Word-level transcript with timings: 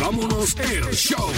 vámonos 0.00 0.56
el 0.58 0.84
show. 0.94 1.30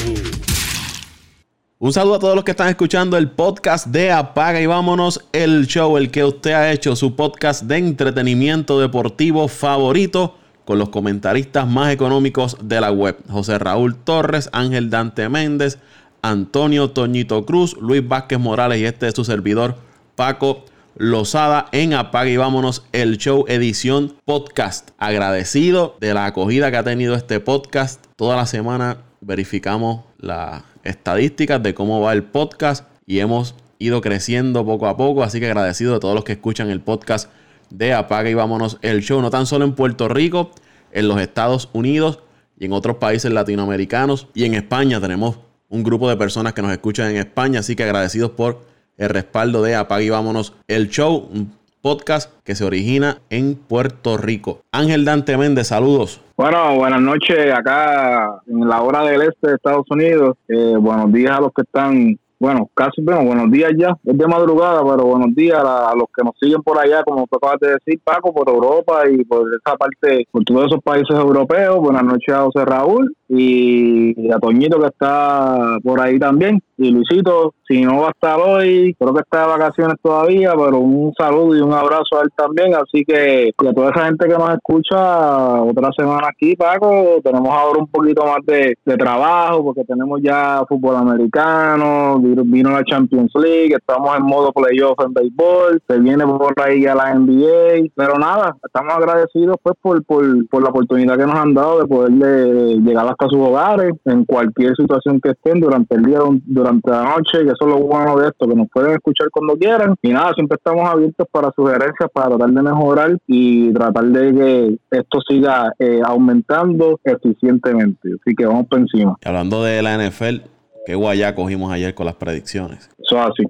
Un 1.79 1.93
saludo 1.93 2.15
a 2.15 2.19
todos 2.19 2.35
los 2.35 2.45
que 2.45 2.53
están 2.53 2.69
escuchando 2.69 3.17
el 3.17 3.31
podcast 3.31 3.87
de 3.89 4.11
Apaga 4.11 4.61
y 4.61 4.67
vámonos 4.67 5.25
el 5.33 5.67
show, 5.67 5.97
el 5.97 6.11
que 6.11 6.25
usted 6.25 6.53
ha 6.53 6.73
hecho, 6.73 6.97
su 6.97 7.15
podcast 7.15 7.65
de 7.65 7.79
entretenimiento 7.79 8.81
deportivo 8.81 9.49
favorito 9.49 10.37
con 10.65 10.79
los 10.79 10.89
comentaristas 10.89 11.67
más 11.69 11.93
económicos 11.93 12.57
de 12.63 12.81
la 12.81 12.91
web. 12.91 13.17
José 13.29 13.59
Raúl 13.59 13.97
Torres, 13.97 14.49
Ángel 14.53 14.91
Dante 14.91 15.29
Méndez, 15.29 15.79
Antonio 16.23 16.91
Toñito 16.91 17.45
Cruz, 17.47 17.77
Luis 17.81 18.07
Vázquez 18.07 18.39
Morales 18.39 18.81
y 18.81 18.85
este 18.85 19.09
es 19.09 19.15
su 19.15 19.25
servidor 19.25 19.77
Paco 20.17 20.65
Lozada 20.99 21.67
en 21.73 21.93
Apaga 21.93 22.31
y 22.31 22.39
vámonos 22.39 22.87
el 22.93 23.19
show 23.19 23.45
edición 23.49 24.15
podcast. 24.25 24.93
Agradecido 24.97 25.99
de 26.01 26.15
la 26.15 26.25
acogida 26.25 26.71
que 26.71 26.79
ha 26.79 26.85
tenido 26.85 27.15
este 27.15 27.39
podcast. 27.39 28.07
Toda 28.17 28.35
la 28.35 28.47
semana 28.47 29.03
verificamos 29.21 30.05
las 30.17 30.63
estadísticas 30.85 31.63
de 31.63 31.75
cómo 31.75 32.01
va 32.01 32.15
el 32.15 32.23
podcast 32.23 32.87
y 33.05 33.19
hemos 33.19 33.57
ido 33.79 34.01
creciendo 34.01 34.65
poco 34.65 34.87
a 34.87 34.97
poco. 34.97 35.23
Así 35.23 35.39
que 35.39 35.45
agradecido 35.45 35.93
de 35.93 36.01
todos 36.01 36.15
los 36.15 36.25
que 36.25 36.33
escuchan 36.33 36.71
el 36.71 36.81
podcast 36.81 37.31
de 37.69 37.93
Apaga 37.93 38.31
y 38.31 38.35
vámonos 38.35 38.79
el 38.81 39.03
show. 39.03 39.21
No 39.21 39.29
tan 39.29 39.45
solo 39.45 39.67
en 39.67 39.75
Puerto 39.75 40.09
Rico, 40.09 40.51
en 40.93 41.09
los 41.09 41.21
Estados 41.21 41.69
Unidos 41.75 42.21
y 42.59 42.65
en 42.65 42.73
otros 42.73 42.97
países 42.97 43.31
latinoamericanos 43.31 44.29
y 44.33 44.47
en 44.47 44.55
España 44.55 44.99
tenemos 44.99 45.41
un 45.69 45.83
grupo 45.83 46.09
de 46.09 46.17
personas 46.17 46.55
que 46.55 46.63
nos 46.63 46.73
escuchan 46.73 47.11
en 47.11 47.19
España. 47.19 47.61
Así 47.61 47.77
que 47.77 47.85
agradecidos 47.85 48.31
por 48.31 48.76
el 48.97 49.09
respaldo 49.09 49.63
de 49.63 49.75
Apague 49.75 50.07
y 50.07 50.11
Vámonos 50.11 50.55
el 50.69 50.89
Show, 50.89 51.29
un 51.33 51.53
podcast 51.83 52.33
que 52.45 52.55
se 52.55 52.65
origina 52.65 53.19
en 53.31 53.55
Puerto 53.55 54.17
Rico. 54.17 54.63
Ángel 54.73 55.05
Dante 55.05 55.37
Méndez, 55.37 55.69
saludos. 55.69 56.21
Bueno, 56.37 56.75
buenas 56.77 57.01
noches 57.01 57.53
acá 57.55 58.41
en 58.47 58.69
la 58.69 58.83
hora 58.83 59.05
del 59.05 59.23
este 59.23 59.49
de 59.49 59.55
Estados 59.55 59.87
Unidos. 59.91 60.37
Eh, 60.49 60.75
buenos 60.79 61.13
días 61.13 61.37
a 61.37 61.41
los 61.41 61.53
que 61.55 61.63
están 61.63 62.19
bueno, 62.39 62.69
casi, 62.75 63.01
bueno, 63.03 63.25
buenos 63.25 63.51
días 63.51 63.73
ya, 63.79 63.97
es 64.05 64.19
de 64.19 64.27
madrugada, 64.27 64.83
pero 64.85 65.07
buenos 65.07 65.35
días 65.35 65.59
a, 65.59 65.93
los 65.95 66.09
que 66.15 66.23
nos 66.23 66.35
siguen 66.39 66.63
por 66.63 66.79
allá, 66.79 67.03
como 67.03 67.27
tú 67.27 67.37
acabas 67.37 67.61
de 67.61 67.73
decir, 67.73 68.01
Paco, 68.05 68.33
por 68.35 68.49
Europa 68.49 69.09
y 69.11 69.25
por 69.25 69.49
esa 69.49 69.77
parte, 69.77 70.27
por 70.31 70.45
todos 70.45 70.67
esos 70.67 70.83
países 70.83 71.17
europeos. 71.17 71.79
Buenas 71.81 72.05
noches 72.05 72.35
a 72.35 72.43
José 72.43 72.65
Raúl 72.65 73.15
y 73.29 74.31
a 74.31 74.39
Toñito 74.39 74.79
que 74.79 74.87
está 74.87 75.79
por 75.83 76.01
ahí 76.01 76.19
también. 76.19 76.61
Y 76.79 76.91
Luisito, 76.91 77.55
si 77.67 77.83
no 77.83 78.03
va 78.03 78.09
a 78.09 78.11
estar 78.11 78.39
hoy, 78.39 78.95
creo 78.99 79.15
que 79.15 79.23
está 79.23 79.43
de 79.43 79.47
vacaciones 79.47 79.97
todavía, 80.03 80.53
pero 80.53 80.79
un 80.79 81.13
saludo 81.15 81.57
y 81.57 81.61
un 81.61 81.73
abrazo 81.73 82.19
a 82.19 82.23
él 82.23 82.29
también. 82.37 82.75
Así 82.75 83.03
que 83.05 83.51
a 83.57 83.73
toda 83.73 83.91
esa 83.91 84.05
gente 84.05 84.29
que 84.29 84.35
nos 84.35 84.51
escucha 84.51 85.63
otra 85.63 85.91
semana 85.97 86.29
aquí, 86.29 86.55
Paco, 86.55 87.19
tenemos 87.25 87.49
ahora 87.49 87.81
un 87.81 87.89
poquito 87.89 88.27
más 88.27 88.45
de, 88.45 88.77
de 88.85 88.97
trabajo 88.97 89.65
porque 89.65 89.85
tenemos 89.85 90.21
ya 90.23 90.63
fútbol 90.69 90.97
americano, 90.97 92.21
vino 92.35 92.71
la 92.71 92.85
Champions 92.85 93.33
League, 93.35 93.75
estamos 93.75 94.17
en 94.17 94.25
modo 94.25 94.53
playoff 94.53 94.99
en 95.05 95.13
béisbol, 95.13 95.83
se 95.87 95.99
viene 95.99 96.25
por 96.27 96.55
ahí 96.61 96.83
ya 96.83 96.95
la 96.95 97.15
NBA, 97.15 97.91
pero 97.95 98.19
nada, 98.19 98.57
estamos 98.65 98.95
agradecidos 98.95 99.57
pues 99.63 99.77
por, 99.81 100.05
por, 100.05 100.49
por 100.49 100.63
la 100.63 100.71
oportunidad 100.71 101.17
que 101.17 101.27
nos 101.27 101.37
han 101.37 101.55
dado 101.55 101.81
de 101.81 101.87
poder 101.87 102.13
llegar 102.13 103.07
hasta 103.07 103.29
sus 103.29 103.39
hogares 103.39 103.93
en 104.05 104.25
cualquier 104.25 104.75
situación 104.77 105.21
que 105.21 105.31
estén 105.31 105.61
durante 105.61 105.95
el 105.95 106.03
día, 106.05 106.19
durante 106.45 106.91
la 106.91 107.05
noche, 107.05 107.39
y 107.45 107.49
eso 107.49 107.57
es 107.61 107.67
lo 107.67 107.79
bueno 107.79 108.17
de 108.17 108.29
esto, 108.29 108.49
que 108.49 108.55
nos 108.55 108.69
pueden 108.73 108.93
escuchar 108.93 109.29
cuando 109.31 109.57
quieran, 109.57 109.95
y 110.03 110.11
nada, 110.11 110.33
siempre 110.35 110.57
estamos 110.57 110.89
abiertos 110.89 111.27
para 111.31 111.51
sugerencias, 111.53 112.11
para 112.13 112.29
tratar 112.29 112.51
de 112.51 112.63
mejorar 112.63 113.19
y 113.27 113.73
tratar 113.73 114.05
de 114.05 114.35
que 114.35 114.79
esto 114.99 115.19
siga 115.29 115.73
eh, 115.79 116.01
aumentando 116.05 117.01
eficientemente, 117.05 118.11
así 118.21 118.35
que 118.35 118.47
vamos 118.47 118.67
por 118.67 118.81
encima. 118.81 119.17
Hablando 119.25 119.63
de 119.63 119.83
la 119.83 119.97
NFL, 119.97 120.56
Qué 120.87 120.95
guayá 120.95 121.35
cogimos 121.35 121.73
ayer 121.73 121.95
con 121.95 122.07
las 122.07 122.15
predicciones. 122.15 122.89
Eso 122.97 123.21
así. 123.21 123.43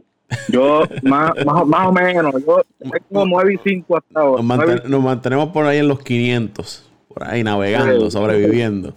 Yo, 0.49 0.83
más, 1.03 1.33
más, 1.45 1.87
o 1.87 1.93
menos, 1.93 2.35
yo 2.45 2.63
como 3.09 3.27
9 3.27 3.55
y 3.55 3.69
5 3.69 3.97
hasta 3.97 4.21
ahora. 4.21 4.43
Nos, 4.89 5.03
mantenemos 5.03 5.51
por 5.51 5.67
ahí 5.67 5.79
en 5.79 5.89
los 5.89 6.03
500, 6.03 6.91
por 7.09 7.25
ahí 7.25 7.45
navegando, 7.45 8.11
sobreviviendo. 8.11 8.95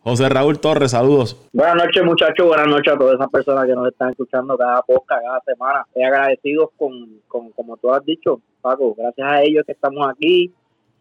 José 0.00 0.28
Raúl 0.28 0.58
Torres, 0.58 0.90
saludos. 0.90 1.48
Buenas 1.52 1.76
noches, 1.76 2.04
muchachos. 2.04 2.46
Buenas 2.46 2.66
noches 2.66 2.92
a 2.92 2.98
todas 2.98 3.14
esas 3.14 3.30
personas 3.30 3.64
que 3.66 3.72
nos 3.72 3.88
están 3.88 4.10
escuchando 4.10 4.58
cada 4.58 4.82
podcast, 4.82 5.22
cada 5.24 5.40
semana. 5.46 5.86
He 5.94 6.04
agradecidos 6.04 6.70
con, 6.76 7.20
con, 7.26 7.52
como 7.52 7.78
tú 7.78 7.90
has 7.90 8.04
dicho, 8.04 8.40
Paco, 8.60 8.94
gracias 8.94 9.26
a 9.26 9.42
ellos 9.42 9.64
que 9.64 9.72
estamos 9.72 10.06
aquí 10.08 10.52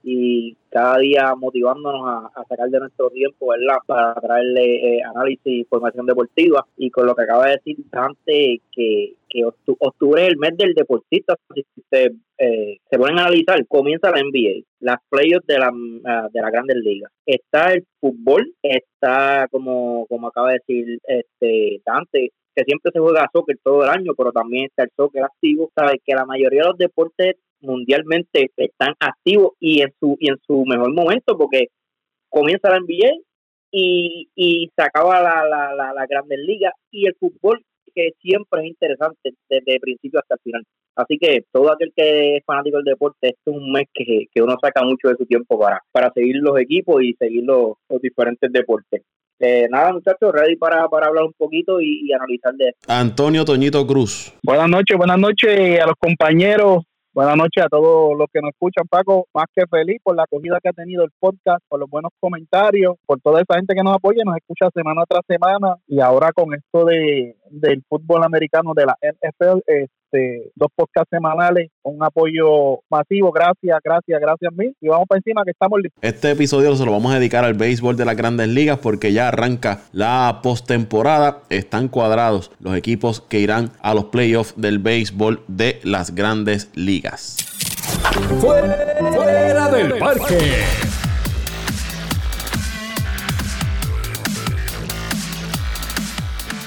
y 0.03 0.55
cada 0.69 0.97
día 0.99 1.33
motivándonos 1.35 2.01
a, 2.07 2.43
sacar 2.47 2.69
de 2.69 2.79
nuestro 2.79 3.09
tiempo, 3.09 3.47
¿verdad? 3.47 3.77
Para 3.85 4.13
traerle 4.15 4.97
eh, 4.97 5.03
análisis 5.03 5.45
y 5.45 5.59
información 5.59 6.05
deportiva. 6.05 6.65
Y 6.77 6.89
con 6.89 7.05
lo 7.05 7.15
que 7.15 7.23
acaba 7.23 7.47
de 7.47 7.57
decir 7.57 7.77
antes, 7.91 8.61
que, 8.71 9.15
que 9.29 9.45
octubre 9.45 10.23
es 10.23 10.29
el 10.29 10.37
mes 10.37 10.57
del 10.57 10.73
deportista, 10.73 11.35
se, 11.89 12.11
eh, 12.37 12.77
se 12.89 12.97
pueden 12.97 13.19
analizar, 13.19 13.65
comienza 13.67 14.11
la 14.11 14.21
NBA, 14.21 14.63
las 14.79 14.97
playoffs 15.09 15.45
de 15.47 15.59
la, 15.59 15.71
ah, 16.05 16.27
de 16.31 16.41
la 16.41 16.49
grandes 16.49 16.77
ligas. 16.77 17.11
Está 17.25 17.73
el 17.73 17.85
fútbol, 17.99 18.53
está, 18.61 19.47
como, 19.51 20.05
como 20.07 20.27
acaba 20.27 20.51
de 20.51 20.59
decir 20.59 20.99
este 21.03 21.81
Dante, 21.85 22.31
que 22.55 22.63
siempre 22.63 22.91
se 22.91 22.99
juega 22.99 23.29
soccer 23.31 23.57
todo 23.63 23.83
el 23.83 23.89
año, 23.89 24.13
pero 24.17 24.31
también 24.31 24.65
está 24.65 24.83
el 24.83 24.89
soccer 24.95 25.23
activo. 25.23 25.69
Sabes 25.75 26.01
que 26.05 26.15
la 26.15 26.25
mayoría 26.25 26.63
de 26.63 26.67
los 26.69 26.77
deportes 26.77 27.35
mundialmente 27.61 28.51
están 28.57 28.93
activos 28.99 29.53
y 29.59 29.81
en 29.81 29.93
su 29.99 30.17
y 30.19 30.29
en 30.29 30.37
su 30.45 30.65
mejor 30.65 30.93
momento 30.93 31.37
porque 31.37 31.67
comienza 32.29 32.69
la 32.69 32.79
NBA 32.79 33.11
y, 33.71 34.29
y 34.35 34.69
se 34.75 34.83
acaba 34.83 35.21
la, 35.21 35.45
la, 35.45 35.73
la, 35.73 35.93
la 35.93 36.05
Grandes 36.07 36.39
Ligas 36.39 36.73
y 36.91 37.05
el 37.07 37.15
fútbol 37.19 37.63
que 37.93 38.11
siempre 38.21 38.61
es 38.61 38.67
interesante 38.67 39.31
desde 39.49 39.73
el 39.73 39.79
principio 39.79 40.19
hasta 40.19 40.35
el 40.35 40.41
final. 40.41 40.63
Así 40.95 41.17
que 41.17 41.45
todo 41.51 41.71
aquel 41.71 41.91
que 41.95 42.37
es 42.37 42.43
fanático 42.45 42.77
del 42.77 42.85
deporte, 42.85 43.29
este 43.29 43.51
es 43.51 43.57
un 43.57 43.71
mes 43.71 43.85
que, 43.93 44.25
que 44.33 44.41
uno 44.41 44.55
saca 44.61 44.83
mucho 44.83 45.09
de 45.09 45.15
su 45.17 45.25
tiempo 45.25 45.59
para, 45.59 45.81
para 45.91 46.11
seguir 46.13 46.37
los 46.37 46.59
equipos 46.59 47.01
y 47.03 47.13
seguir 47.13 47.43
los, 47.43 47.73
los 47.89 48.01
diferentes 48.01 48.51
deportes. 48.51 49.01
Eh, 49.39 49.67
nada, 49.69 49.91
muchachos, 49.91 50.31
ready 50.31 50.55
para, 50.55 50.87
para 50.87 51.07
hablar 51.07 51.23
un 51.23 51.33
poquito 51.33 51.81
y, 51.81 52.07
y 52.07 52.13
analizar 52.13 52.53
de 52.53 52.69
esto. 52.69 52.79
Antonio 52.87 53.43
Toñito 53.43 53.85
Cruz. 53.87 54.33
Buenas 54.43 54.69
noches, 54.69 54.97
buenas 54.97 55.17
noches 55.17 55.79
a 55.79 55.87
los 55.87 55.95
compañeros 55.97 56.83
Buenas 57.13 57.35
noches 57.35 57.65
a 57.65 57.67
todos 57.67 58.17
los 58.17 58.27
que 58.31 58.39
nos 58.39 58.51
escuchan, 58.51 58.87
Paco. 58.89 59.27
Más 59.33 59.43
que 59.53 59.67
feliz 59.67 59.99
por 60.01 60.15
la 60.15 60.23
acogida 60.23 60.59
que 60.63 60.69
ha 60.69 60.71
tenido 60.71 61.03
el 61.03 61.11
podcast, 61.19 61.61
por 61.67 61.77
los 61.77 61.89
buenos 61.89 62.13
comentarios, 62.21 62.95
por 63.05 63.19
toda 63.19 63.41
esa 63.41 63.55
gente 63.55 63.75
que 63.75 63.83
nos 63.83 63.95
apoya 63.95 64.23
nos 64.23 64.37
escucha 64.37 64.69
semana 64.73 65.03
tras 65.09 65.25
semana. 65.27 65.75
Y 65.87 65.99
ahora 65.99 66.31
con 66.31 66.53
esto 66.53 66.85
de, 66.85 67.35
del 67.51 67.83
fútbol 67.87 68.23
americano 68.23 68.73
de 68.73 68.85
la 68.85 68.97
NFL, 69.01 69.59
este, 69.65 70.51
dos 70.55 70.69
podcasts 70.75 71.09
semanales, 71.09 71.69
un 71.83 72.03
apoyo 72.03 72.79
masivo. 72.89 73.31
Gracias, 73.31 73.77
gracias, 73.83 74.19
gracias 74.19 74.53
mil. 74.53 74.75
Y 74.81 74.87
vamos 74.87 75.07
para 75.07 75.19
encima 75.19 75.43
que 75.43 75.51
estamos 75.51 75.79
listos. 75.81 75.99
Este 76.03 76.31
episodio 76.31 76.75
se 76.75 76.85
lo 76.85 76.91
vamos 76.91 77.11
a 77.11 77.15
dedicar 77.15 77.43
al 77.43 77.53
béisbol 77.53 77.97
de 77.97 78.05
las 78.05 78.15
grandes 78.15 78.47
ligas 78.47 78.79
porque 78.79 79.13
ya 79.13 79.29
arranca 79.29 79.81
la 79.91 80.39
postemporada. 80.43 81.43
Están 81.49 81.87
cuadrados 81.87 82.51
los 82.59 82.75
equipos 82.75 83.21
que 83.21 83.39
irán 83.39 83.71
a 83.81 83.93
los 83.93 84.05
playoffs 84.05 84.53
del 84.57 84.79
béisbol 84.79 85.43
de 85.47 85.79
las 85.83 86.13
grandes 86.15 86.69
ligas. 86.75 87.37
Fuera 88.39 89.69
del 89.71 89.97
parque. 89.97 90.90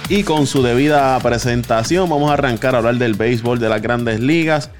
Y 0.08 0.22
con 0.22 0.46
su 0.46 0.62
debida 0.62 1.18
presentación 1.20 2.10
vamos 2.10 2.30
a 2.30 2.34
arrancar 2.34 2.74
a 2.74 2.78
hablar 2.78 2.96
del 2.96 3.14
béisbol 3.14 3.58
de 3.58 3.70
las 3.70 3.80
grandes 3.80 4.20
ligas. 4.20 4.70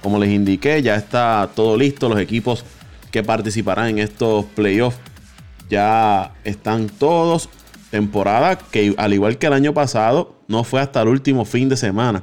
Como 0.00 0.18
les 0.18 0.30
indiqué, 0.30 0.80
ya 0.80 0.96
está 0.96 1.50
todo 1.54 1.76
listo. 1.76 2.08
Los 2.08 2.18
equipos 2.18 2.64
que 3.10 3.22
participarán 3.22 3.88
en 3.88 3.98
estos 3.98 4.46
playoffs 4.46 4.96
ya 5.68 6.32
están 6.44 6.88
todos. 6.88 7.50
Temporada 7.90 8.56
que 8.56 8.94
al 8.96 9.12
igual 9.12 9.36
que 9.36 9.48
el 9.48 9.52
año 9.52 9.74
pasado, 9.74 10.36
no 10.48 10.64
fue 10.64 10.80
hasta 10.80 11.02
el 11.02 11.08
último 11.08 11.44
fin 11.44 11.68
de 11.68 11.76
semana 11.76 12.22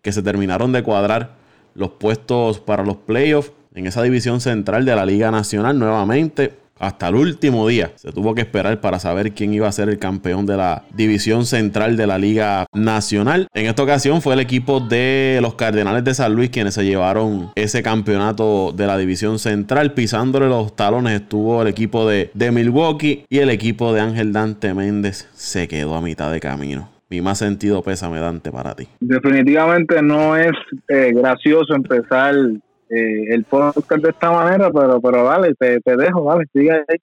que 0.00 0.12
se 0.12 0.22
terminaron 0.22 0.70
de 0.70 0.84
cuadrar 0.84 1.34
los 1.74 1.90
puestos 1.90 2.60
para 2.60 2.84
los 2.84 2.98
playoffs 2.98 3.50
en 3.74 3.86
esa 3.86 4.02
división 4.02 4.40
central 4.40 4.84
de 4.84 4.94
la 4.94 5.04
Liga 5.04 5.32
Nacional 5.32 5.78
nuevamente 5.78 6.54
hasta 6.78 7.08
el 7.08 7.14
último 7.14 7.66
día 7.68 7.92
se 7.96 8.12
tuvo 8.12 8.34
que 8.34 8.42
esperar 8.42 8.80
para 8.80 8.98
saber 8.98 9.32
quién 9.32 9.54
iba 9.54 9.68
a 9.68 9.72
ser 9.72 9.88
el 9.88 9.98
campeón 9.98 10.46
de 10.46 10.56
la 10.56 10.84
división 10.94 11.46
central 11.46 11.96
de 11.96 12.06
la 12.06 12.18
Liga 12.18 12.66
Nacional. 12.72 13.48
En 13.54 13.66
esta 13.66 13.82
ocasión 13.82 14.22
fue 14.22 14.34
el 14.34 14.40
equipo 14.40 14.80
de 14.80 15.38
los 15.42 15.54
Cardenales 15.54 16.04
de 16.04 16.14
San 16.14 16.34
Luis 16.34 16.50
quienes 16.50 16.74
se 16.74 16.84
llevaron 16.84 17.50
ese 17.54 17.82
campeonato 17.82 18.72
de 18.72 18.86
la 18.86 18.98
división 18.98 19.38
central. 19.38 19.92
Pisándole 19.92 20.48
los 20.48 20.74
talones 20.76 21.20
estuvo 21.20 21.62
el 21.62 21.68
equipo 21.68 22.08
de, 22.08 22.30
Milwaukee 22.52 23.24
y 23.28 23.38
el 23.38 23.50
equipo 23.50 23.92
de 23.92 24.00
Ángel 24.00 24.32
Dante 24.32 24.72
Méndez 24.72 25.28
se 25.34 25.68
quedó 25.68 25.94
a 25.96 26.00
mitad 26.00 26.30
de 26.30 26.40
camino. 26.40 26.88
Mi 27.08 27.20
más 27.20 27.38
sentido 27.38 27.82
pésame, 27.82 28.18
Dante, 28.18 28.50
para 28.50 28.74
ti. 28.74 28.88
Definitivamente 29.00 30.02
no 30.02 30.36
es 30.36 30.52
eh, 30.88 31.12
gracioso 31.14 31.74
empezar 31.74 32.34
eh, 32.90 33.34
el 33.34 33.44
podcast 33.44 34.02
de 34.02 34.10
esta 34.10 34.30
manera, 34.30 34.70
pero 34.70 35.00
pero 35.00 35.24
vale, 35.24 35.54
te, 35.54 35.80
te 35.80 35.96
dejo, 35.96 36.24
vale, 36.24 36.44
sigue 36.52 36.72
ahí. 36.72 36.96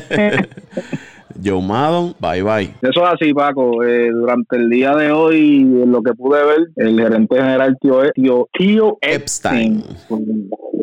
Joe 1.44 1.62
Maddon, 1.62 2.14
bye 2.20 2.42
bye. 2.42 2.74
Eso 2.82 3.02
es 3.06 3.14
así, 3.14 3.32
Paco. 3.32 3.82
Eh, 3.82 4.10
durante 4.10 4.56
el 4.56 4.68
día 4.68 4.94
de 4.94 5.10
hoy, 5.12 5.64
lo 5.86 6.02
que 6.02 6.12
pude 6.12 6.44
ver, 6.44 6.68
el 6.76 7.00
gerente 7.00 7.36
general 7.36 7.78
Tío, 7.80 8.02
tío, 8.14 8.48
tío 8.52 8.98
Epstein. 9.00 9.82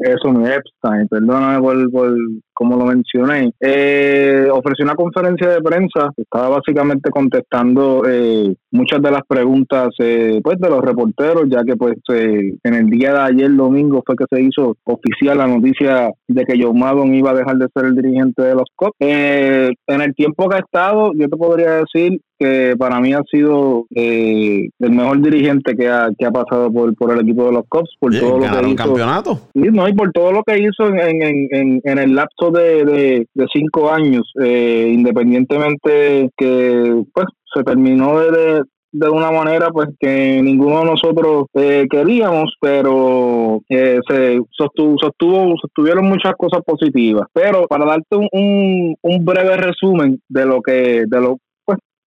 Eso, 0.01 0.31
mi 0.31 0.49
Epstein, 0.49 1.07
perdóname 1.09 1.59
por, 1.59 1.91
por 1.91 2.17
como 2.57 2.75
lo 2.75 2.85
mencioné, 2.85 3.53
eh, 3.59 4.47
ofreció 4.51 4.83
una 4.83 4.95
conferencia 4.95 5.47
de 5.47 5.61
prensa, 5.61 6.09
estaba 6.17 6.49
básicamente 6.49 7.11
contestando 7.11 8.01
eh, 8.09 8.51
muchas 8.71 8.99
de 8.99 9.11
las 9.11 9.21
preguntas 9.27 9.89
eh, 9.99 10.41
pues 10.43 10.57
de 10.59 10.67
los 10.67 10.81
reporteros, 10.81 11.43
ya 11.49 11.63
que 11.63 11.75
pues 11.75 11.97
eh, 12.11 12.55
en 12.63 12.73
el 12.73 12.89
día 12.89 13.13
de 13.13 13.19
ayer, 13.19 13.55
domingo, 13.55 14.01
fue 14.03 14.15
que 14.15 14.25
se 14.27 14.41
hizo 14.41 14.75
oficial 14.85 15.37
la 15.37 15.45
noticia 15.45 16.09
de 16.27 16.45
que 16.45 16.59
Joe 16.59 16.73
Maddon 16.73 17.13
iba 17.13 17.29
a 17.29 17.35
dejar 17.35 17.57
de 17.57 17.67
ser 17.71 17.85
el 17.85 17.95
dirigente 17.95 18.41
de 18.41 18.55
los 18.55 18.65
Cubs. 18.75 18.93
en 18.99 20.01
el 20.01 20.15
tiempo 20.15 20.49
que 20.49 20.55
ha 20.55 20.59
estado, 20.59 21.11
yo 21.13 21.29
te 21.29 21.37
podría 21.37 21.83
decir 21.83 22.19
que 22.39 22.75
para 22.77 22.99
mí 22.99 23.13
ha 23.13 23.21
sido 23.31 23.85
eh, 23.95 24.69
el 24.79 24.91
mejor 24.91 25.21
dirigente 25.21 25.75
que 25.75 25.87
ha, 25.87 26.09
que 26.17 26.25
ha 26.25 26.31
pasado 26.31 26.71
por, 26.71 26.95
por 26.95 27.11
el 27.11 27.21
equipo 27.21 27.45
de 27.45 27.53
los 27.53 27.63
Cubs, 27.67 27.95
por 27.99 28.17
todo 28.17 28.39
lo 28.39 28.45
que 28.45 28.67
hizo. 28.67 28.75
campeonato? 28.75 29.39
Sí, 29.53 29.69
no, 29.71 29.87
y 29.87 29.93
por 29.93 30.11
todo 30.11 30.31
lo 30.31 30.43
que 30.43 30.59
hizo 30.59 30.87
en, 30.87 30.99
en, 30.99 31.47
en, 31.51 31.81
en 31.83 31.97
el 31.97 32.15
lapso 32.15 32.46
de, 32.51 32.85
de, 32.85 33.27
de 33.33 33.45
cinco 33.53 33.91
años, 33.91 34.31
eh, 34.41 34.91
independientemente 34.93 36.29
que 36.37 37.03
pues 37.13 37.27
se 37.53 37.63
terminó 37.63 38.19
de, 38.19 38.63
de 38.91 39.09
una 39.09 39.31
manera 39.31 39.69
pues 39.69 39.89
que 39.99 40.41
ninguno 40.41 40.79
de 40.79 40.85
nosotros 40.85 41.45
eh, 41.53 41.85
queríamos, 41.89 42.55
pero 42.59 43.61
eh, 43.69 43.99
se 44.07 44.39
sostuvo, 44.51 44.97
sostuvo, 44.97 45.55
sostuvieron 45.61 46.05
muchas 46.07 46.33
cosas 46.37 46.61
positivas. 46.65 47.27
Pero 47.33 47.67
para 47.67 47.85
darte 47.85 48.15
un, 48.15 48.27
un, 48.31 48.95
un 49.01 49.25
breve 49.25 49.57
resumen 49.57 50.19
de 50.29 50.45
lo 50.45 50.61
que 50.61 51.03
de 51.07 51.21
lo 51.21 51.37